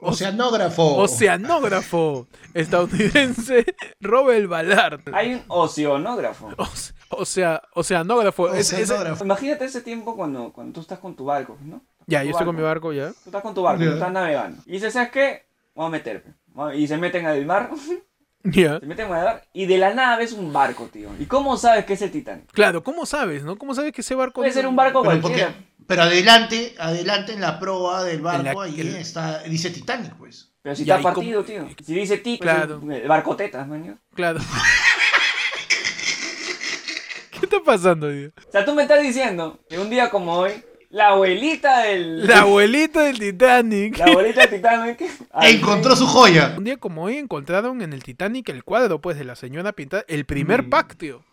Oceanógrafo. 0.06 0.95
oceanógrafo 0.97 2.28
estadounidense 2.53 3.66
Robert 4.01 4.47
Ballard. 4.47 5.01
Hay 5.14 5.34
un 5.36 5.43
oceanógrafo. 5.47 6.49
Oce- 6.58 6.93
Osea, 7.10 7.62
oceanógrafo. 7.74 8.53
es- 8.53 8.74
es- 8.74 8.89
Oceanógrafo. 8.89 9.24
Imagínate 9.26 9.66
ese 9.66 9.82
tiempo 9.82 10.16
cuando, 10.16 10.51
cuando 10.51 10.74
tú 10.74 10.82
estás 10.82 10.99
con 10.99 11.16
tu 11.16 11.26
barco, 11.26 11.58
¿no? 11.62 11.82
ya, 12.08 12.24
yo 12.24 12.32
estoy 12.32 12.45
con 12.45 12.56
mi 12.56 12.62
barco 12.62 12.93
ya. 12.93 13.10
Tú 13.10 13.16
estás 13.28 13.41
con 13.41 13.53
tu 13.53 13.62
barco, 13.64 13.82
Ya. 13.84 13.89
tú 13.89 13.93
estás 13.95 14.12
navegando. 14.12 14.62
Y 14.66 14.74
dices, 14.74 14.93
¿sabes 14.93 15.10
qué? 15.12 15.45
Vamos 15.76 15.89
a 15.89 15.91
meterme. 15.91 16.34
Y 16.76 16.88
se 16.88 16.97
meten 16.97 17.26
al 17.26 17.45
mar, 17.45 17.70
Ya. 18.43 18.80
se 18.80 18.86
meten 18.86 19.06
al 19.12 19.24
mar, 19.24 19.43
y 19.53 19.66
de 19.66 19.78
la 19.78 19.93
nada 19.93 20.18
ves 20.18 20.32
un 20.34 20.53
barco, 20.53 20.88
tío. 20.91 21.10
¿Y 21.20 21.26
cómo 21.26 21.58
sabes 21.58 21.86
que 21.86 21.93
es 21.93 22.01
el 22.01 22.12
Titanic? 22.12 22.51
Claro, 22.51 22.84
¿cómo 22.84 23.06
sabes, 23.06 23.43
no? 23.43 23.58
¿Cómo 23.58 23.74
sabes 23.74 23.91
que 23.91 24.01
ese 24.01 24.14
barco 24.16 24.41
Puede 24.41 24.51
ser 24.51 24.68
un 24.68 24.76
barco 24.76 25.03
cualquiera. 25.03 25.53
Pero 25.88 26.04
adelante, 26.04 26.76
adelante 26.80 27.34
en 27.34 27.42
la 27.42 27.60
proa 27.60 28.04
del 28.04 28.22
barco, 28.22 28.62
ahí 28.62 28.80
el- 28.82 28.96
está, 28.96 29.44
dice 29.44 29.70
Titanic, 29.70 30.16
pues. 30.16 30.52
Pero 30.62 30.76
si 30.76 30.84
Ya, 30.86 30.96
está 30.98 31.12
¿y 31.12 31.14
cómo- 31.14 31.16
partido, 31.16 31.44
tío. 31.44 31.68
Si 31.86 31.94
dice 31.94 32.18
tic, 32.18 32.42
Claro. 32.42 32.80
pues, 32.82 33.02
el 33.02 33.08
barco 33.08 33.36
tetas, 33.36 33.68
man. 33.68 34.00
Claro. 34.16 34.40
¿Qué 37.32 37.40
está 37.46 37.60
pasando, 37.64 38.10
tío? 38.12 38.30
O 38.48 38.52
sea, 38.52 38.66
tú 38.66 38.74
me 38.74 38.84
estás 38.84 39.02
diciendo 39.02 39.60
que 39.70 39.78
un 39.78 39.90
día 39.90 40.10
como 40.10 40.34
hoy, 40.34 40.52
la 40.90 41.10
abuelita 41.10 41.80
del... 41.84 42.26
La 42.26 42.40
abuelita 42.42 43.02
del 43.02 43.20
Titanic. 43.20 43.98
La 43.98 44.06
abuelita 44.06 44.42
del 44.48 44.50
Titanic... 44.52 45.02
Encontró 45.42 45.96
su 45.96 46.08
joya. 46.08 46.56
Un 46.58 46.64
día 46.64 46.78
como 46.78 47.04
hoy 47.04 47.18
encontraron 47.18 47.82
en 47.82 47.92
el 47.94 48.04
Titanic 48.04 48.48
el 48.50 48.64
cuadro, 48.64 49.02
pues, 49.02 49.18
de 49.18 49.26
la 49.26 49.36
señora 49.36 49.74
pintada, 49.74 50.06
el 50.08 50.26
primer 50.26 50.64
Mm. 50.64 50.70
pack, 50.70 50.96
tío. 50.98 51.24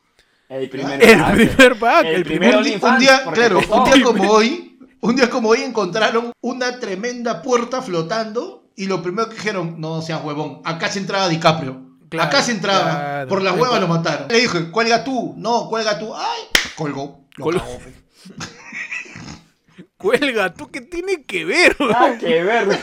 El 0.52 0.68
primer 0.68 1.02
El 1.02 1.18
pack. 1.18 1.34
primer 1.34 1.78
pack, 1.78 2.04
el, 2.04 2.14
El 2.16 2.24
primer... 2.24 2.56
Un, 2.56 2.66
un 2.90 2.98
día, 2.98 3.24
claro, 3.32 3.56
costó. 3.56 3.82
un 3.84 3.90
día 3.90 4.02
como 4.04 4.30
hoy, 4.30 4.78
un 5.00 5.16
día 5.16 5.30
como 5.30 5.48
hoy 5.48 5.62
encontraron 5.62 6.32
una 6.40 6.78
tremenda 6.78 7.40
puerta 7.42 7.80
flotando 7.82 8.68
y 8.76 8.86
lo 8.86 9.02
primero 9.02 9.28
que 9.28 9.36
dijeron, 9.36 9.76
no 9.80 10.02
seas 10.02 10.22
huevón, 10.24 10.60
acá 10.64 10.88
se 10.90 10.98
entraba 10.98 11.28
DiCaprio. 11.28 11.82
Claro, 12.10 12.28
acá 12.28 12.42
se 12.42 12.52
entraba. 12.52 12.82
claro. 12.90 13.28
Por 13.28 13.42
la 13.42 13.54
hueva 13.54 13.80
lo 13.80 13.88
mataron. 13.88 14.28
Le 14.28 14.40
dije, 14.40 14.70
cuelga 14.70 15.02
tú. 15.02 15.34
No, 15.38 15.68
cuelga 15.70 15.98
tú. 15.98 16.14
Ay, 16.14 16.42
colgó. 16.76 17.24
Lo 17.36 17.46
cagó, 17.48 17.78
pe. 17.78 17.94
Cuelga, 19.96 20.52
¿tú 20.52 20.68
qué 20.70 20.80
tiene 20.80 21.22
que 21.24 21.44
ver? 21.44 21.76
Ah, 21.94 22.14
que 22.18 22.42
ver. 22.42 22.66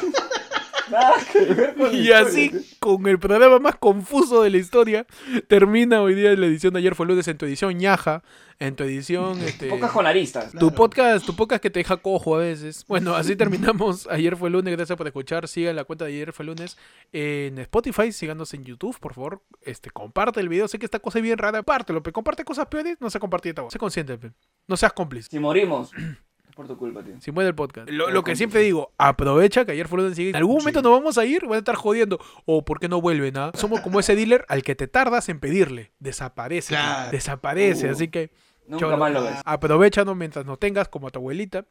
Nada 0.91 1.13
que 1.31 1.39
ver 1.53 1.75
con 1.75 1.93
Y 1.93 2.11
así, 2.11 2.51
con 2.79 3.05
el 3.07 3.19
programa 3.19 3.59
más 3.59 3.75
confuso 3.75 4.43
de 4.43 4.49
la 4.49 4.57
historia, 4.57 5.05
termina 5.47 6.01
hoy 6.01 6.15
día 6.15 6.35
la 6.35 6.45
edición 6.45 6.73
de 6.73 6.79
ayer 6.79 6.95
fue 6.95 7.05
lunes 7.05 7.27
en 7.27 7.37
tu 7.37 7.45
edición 7.45 7.77
ñaja, 7.77 8.23
en 8.59 8.75
tu 8.75 8.83
edición 8.83 9.39
este, 9.45 9.69
Pocas 9.69 9.91
con 9.91 10.05
aristas. 10.05 10.51
tu 10.51 10.73
podcast, 10.73 11.25
tu 11.25 11.35
podcast 11.35 11.61
que 11.61 11.69
te 11.69 11.79
deja 11.79 11.97
cojo 11.97 12.35
a 12.35 12.39
veces. 12.39 12.85
Bueno, 12.87 13.15
así 13.15 13.35
terminamos. 13.35 14.07
Ayer 14.11 14.35
fue 14.35 14.49
lunes, 14.49 14.75
gracias 14.75 14.97
por 14.97 15.07
escuchar. 15.07 15.47
Sigan 15.47 15.75
la 15.75 15.83
cuenta 15.83 16.05
de 16.05 16.11
ayer 16.11 16.33
fue 16.33 16.45
lunes 16.45 16.77
en 17.11 17.57
Spotify, 17.59 18.11
síganos 18.11 18.53
en 18.53 18.63
YouTube, 18.63 18.97
por 18.99 19.13
favor. 19.13 19.41
Este, 19.61 19.89
comparte 19.89 20.39
el 20.39 20.49
video. 20.49 20.67
Sé 20.67 20.79
que 20.79 20.85
esta 20.85 20.99
cosa 20.99 21.19
es 21.19 21.23
bien 21.23 21.37
rara, 21.37 21.59
compártelo, 21.59 22.03
pe. 22.03 22.11
comparte 22.11 22.43
cosas 22.43 22.65
peores, 22.67 22.97
no 22.99 23.09
se 23.09 23.19
compartir 23.19 23.51
esta 23.51 23.61
voz. 23.61 23.73
Sé 23.73 23.79
consciente, 23.79 24.17
pe. 24.17 24.31
No 24.67 24.77
seas 24.77 24.93
cómplice. 24.93 25.29
Si 25.31 25.39
morimos, 25.39 25.91
por 26.59 26.67
tu 26.67 26.77
culpa, 26.77 27.01
tío. 27.01 27.13
Si 27.21 27.31
muere 27.31 27.47
el 27.47 27.55
podcast. 27.55 27.89
Lo, 27.89 28.09
lo 28.09 28.21
que 28.21 28.35
siempre 28.35 28.59
digo, 28.59 28.91
aprovecha 28.97 29.63
que 29.63 29.71
ayer 29.71 29.87
fue 29.87 29.99
lunes. 29.99 30.17
sigue. 30.17 30.31
En 30.31 30.35
algún 30.35 30.57
momento 30.57 30.81
Sí. 30.81 30.83
nos 30.83 30.91
vamos 30.91 31.17
a 31.17 31.23
ir, 31.23 31.43
van 31.45 31.53
a 31.53 31.57
estar 31.59 31.75
jodiendo. 31.75 32.19
O 32.45 32.65
¿por 32.65 32.81
qué 32.81 32.89
no 32.89 32.99
vuelven? 32.99 33.37
ah? 33.37 33.51
Somos 33.53 33.79
como 33.79 34.01
ese 34.01 34.13
dealer 34.13 34.43
al 34.49 34.61
que 34.61 34.75
te 34.75 34.87
tardas 34.89 35.29
en 35.29 35.39
pedirle. 35.39 35.93
Desaparece. 35.99 36.73
Claro. 36.75 37.11
Desaparece. 37.11 37.87
Uh. 37.87 37.91
Así 37.93 38.09
que 38.09 38.31
Nunca 38.67 38.81
Cholo, 38.87 38.97
más 38.97 39.13
lo 39.13 39.23
ves. 39.23 39.35
Aprovechanos 39.45 40.17
mientras 40.17 40.45
no 40.45 40.57
tengas, 40.57 40.89
como 40.89 41.07
a 41.07 41.11
tu 41.11 41.19
abuelita. 41.19 41.63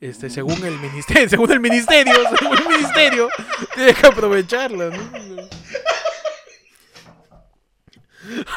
Este, 0.00 0.28
según 0.28 0.64
el 0.64 0.76
ministerio, 0.80 1.28
según 1.30 1.52
el 1.52 1.60
ministerio, 1.60 2.12
según 2.36 2.58
el 2.58 2.68
ministerio, 2.68 3.28
tienes 3.76 3.96
que 3.96 4.06
aprovecharla, 4.08 4.90
¿no? 4.90 5.02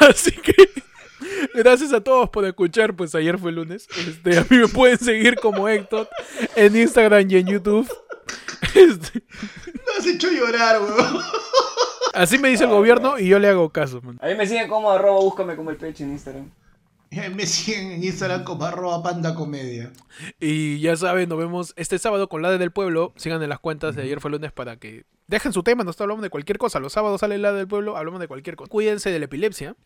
Así 0.00 0.32
que 0.32 0.52
gracias 1.54 1.92
a 1.92 2.00
todos 2.00 2.28
por 2.30 2.44
escuchar, 2.44 2.94
pues 2.94 3.14
ayer 3.14 3.38
fue 3.38 3.52
lunes. 3.52 3.88
Este, 4.06 4.38
a 4.38 4.46
mí 4.48 4.56
me 4.58 4.68
pueden 4.68 4.98
seguir 4.98 5.36
como 5.36 5.68
Héctor 5.68 6.08
en 6.54 6.76
Instagram 6.76 7.30
y 7.30 7.36
en 7.36 7.46
YouTube. 7.46 7.88
Este, 8.74 9.22
Me 9.72 9.98
has 9.98 10.06
hecho 10.06 10.30
llorar, 10.30 10.80
weón. 10.82 11.22
así 12.14 12.38
me 12.38 12.48
dice 12.48 12.64
el 12.64 12.70
gobierno 12.70 13.18
y 13.18 13.28
yo 13.28 13.38
le 13.38 13.48
hago 13.48 13.70
caso, 13.70 14.00
man. 14.02 14.18
A 14.20 14.26
mí 14.26 14.34
me 14.34 14.46
siguen 14.46 14.68
como 14.68 14.90
arroba, 14.90 15.20
búscame 15.20 15.56
como 15.56 15.70
el 15.70 15.76
pecho 15.76 16.04
en 16.04 16.12
Instagram. 16.12 16.50
Me 17.34 17.46
siguen 17.46 17.92
en 17.92 18.04
Instagram 18.04 18.44
como 18.44 18.64
arroba 18.64 19.02
panda 19.02 19.34
comedia. 19.34 19.92
Y 20.40 20.80
ya 20.80 20.96
saben, 20.96 21.28
nos 21.28 21.38
vemos 21.38 21.72
este 21.76 21.98
sábado 21.98 22.28
con 22.28 22.42
la 22.42 22.50
de 22.50 22.58
del 22.58 22.72
pueblo. 22.72 23.12
Sigan 23.16 23.42
en 23.42 23.48
las 23.48 23.60
cuentas 23.60 23.94
de 23.96 24.02
ayer 24.02 24.20
fue 24.20 24.30
lunes 24.30 24.52
para 24.52 24.76
que 24.76 25.04
dejen 25.26 25.52
su 25.52 25.62
tema. 25.62 25.84
Nosotros 25.84 26.04
hablamos 26.04 26.22
de 26.22 26.30
cualquier 26.30 26.58
cosa. 26.58 26.80
Los 26.80 26.92
sábados 26.92 27.20
sale 27.20 27.38
la 27.38 27.52
del 27.52 27.68
pueblo, 27.68 27.96
hablamos 27.96 28.20
de 28.20 28.28
cualquier 28.28 28.56
cosa. 28.56 28.68
Cuídense 28.70 29.10
de 29.10 29.18
la 29.18 29.24
epilepsia. 29.26 29.76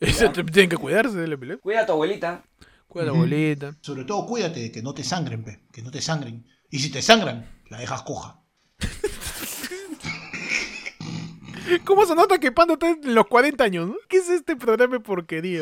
Tienen 0.53 0.68
que 0.71 0.77
cuidarse 0.77 1.16
de 1.16 1.29
la 1.29 1.35
epilepsia. 1.35 1.62
Cuida 1.62 1.81
a 1.83 1.87
tu 1.87 1.93
abuelita. 1.93 2.43
Cuida 2.89 3.09
a 3.09 3.12
Ujú. 3.12 3.16
abuelita. 3.18 3.77
Sobre 3.83 4.05
todo 4.05 4.27
cuídate 4.27 4.61
de 4.61 4.73
que 4.73 4.83
no 4.83 4.95
te 4.95 5.05
sangren, 5.05 5.45
pe. 5.45 5.61
Que 5.73 5.83
no 5.83 5.91
te 5.91 6.01
sangren. 6.01 6.47
Y 6.71 6.79
si 6.81 6.91
te 6.91 7.03
sangran, 7.03 7.49
la 7.68 7.79
dejas 7.79 8.03
coja. 8.03 8.39
¿Cómo 11.85 12.07
se 12.07 12.15
nota 12.15 12.39
que 12.39 12.53
Panda 12.53 12.75
está 12.75 12.89
en 12.91 13.15
los 13.15 13.27
40 13.27 13.63
años? 13.65 13.89
no? 13.89 13.95
¿Qué 14.09 14.19
es 14.19 14.29
este 14.31 14.57
programa 14.57 14.95
de 14.95 15.01
porquería? 15.01 15.61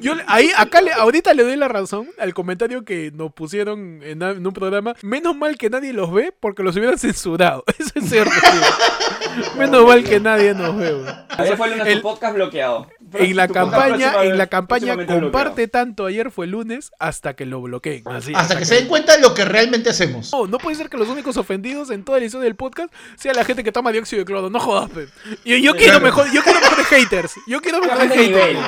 Yo 0.00 0.14
le- 0.14 0.24
ahí, 0.26 0.50
acá, 0.56 0.80
le- 0.80 0.92
ahorita 0.92 1.32
le 1.34 1.42
doy 1.44 1.56
la 1.56 1.68
razón 1.68 2.08
al 2.18 2.34
comentario 2.34 2.84
que 2.84 3.10
nos 3.14 3.32
pusieron 3.32 4.00
en, 4.02 4.22
un 4.46 4.52
programa. 4.52 4.94
Menos 5.02 5.36
mal 5.36 5.56
que 5.56 5.70
nadie 5.70 5.92
los 5.92 6.12
ve 6.12 6.32
porque 6.38 6.62
los 6.62 6.76
hubieran 6.76 6.98
censurado. 6.98 7.64
Eso 7.78 7.90
es 7.94 8.08
cierto, 8.08 8.32
tío. 8.40 9.48
Menos 9.58 9.86
mal 9.86 10.02
que 10.04 10.20
nadie 10.20 10.54
nos 10.54 10.76
ve. 10.76 10.94
Ayer 11.36 11.56
fue 11.56 11.66
el 11.68 11.78
lunes 11.78 11.92
el- 11.94 12.00
podcast 12.02 12.34
bloqueado. 12.34 12.88
En 13.12 13.36
la 13.36 13.46
campaña, 13.46 14.24
en 14.24 14.36
la 14.36 14.48
campaña 14.48 14.96
comparte 15.06 15.68
tanto 15.68 16.06
ayer 16.06 16.30
fue 16.32 16.48
lunes 16.48 16.90
hasta 16.98 17.34
que 17.36 17.46
lo 17.46 17.60
bloqueen. 17.62 18.02
Así, 18.06 18.32
Hasta 18.34 18.58
que 18.58 18.64
se 18.64 18.74
den 18.74 18.88
cuenta 18.88 19.14
de 19.14 19.22
lo 19.22 19.32
que 19.32 19.44
realmente 19.44 19.90
hacemos. 19.90 20.32
No, 20.32 20.46
no 20.48 20.58
puede 20.58 20.76
ser 20.76 20.88
que 20.90 20.96
los 20.96 21.08
únicos 21.08 21.36
ofendidos 21.36 21.90
en 21.90 22.02
toda 22.04 22.18
la 22.18 22.24
historia 22.24 22.44
del 22.44 22.56
podcast 22.56 22.92
sea 23.16 23.32
la 23.32 23.44
gente 23.44 23.62
que 23.62 23.70
toma 23.70 23.92
dióxido 23.92 24.20
de 24.20 24.24
cloro. 24.24 24.50
No 24.50 24.58
jodas, 24.58 24.90
pe. 24.90 25.06
Yo, 25.44 25.56
yo 25.56 25.72
quiero 25.74 25.98
Claro. 26.00 26.04
mejor, 26.04 26.26
yo 26.32 26.42
quiero 26.42 26.60
mejores 26.60 26.86
haters. 26.86 27.34
Yo 27.46 27.60
quiero 27.60 27.80
mejores 27.80 28.10
haters. 28.12 28.58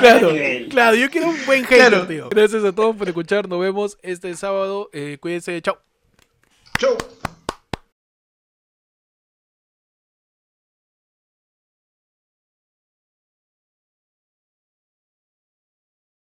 Claro, 0.00 0.32
claro, 0.70 0.96
yo 0.96 1.10
quiero 1.10 1.28
un 1.28 1.46
buen 1.46 1.64
hater, 1.64 1.88
Claro. 1.88 2.06
tío. 2.06 2.28
Gracias 2.30 2.64
a 2.64 2.72
todos 2.72 2.96
por 2.96 3.08
escuchar. 3.08 3.48
Nos 3.48 3.60
vemos 3.60 3.98
este 4.02 4.34
sábado. 4.36 4.88
Eh, 4.92 5.18
cuídense. 5.20 5.60
Chao. 5.62 5.78
Chau. 6.78 6.96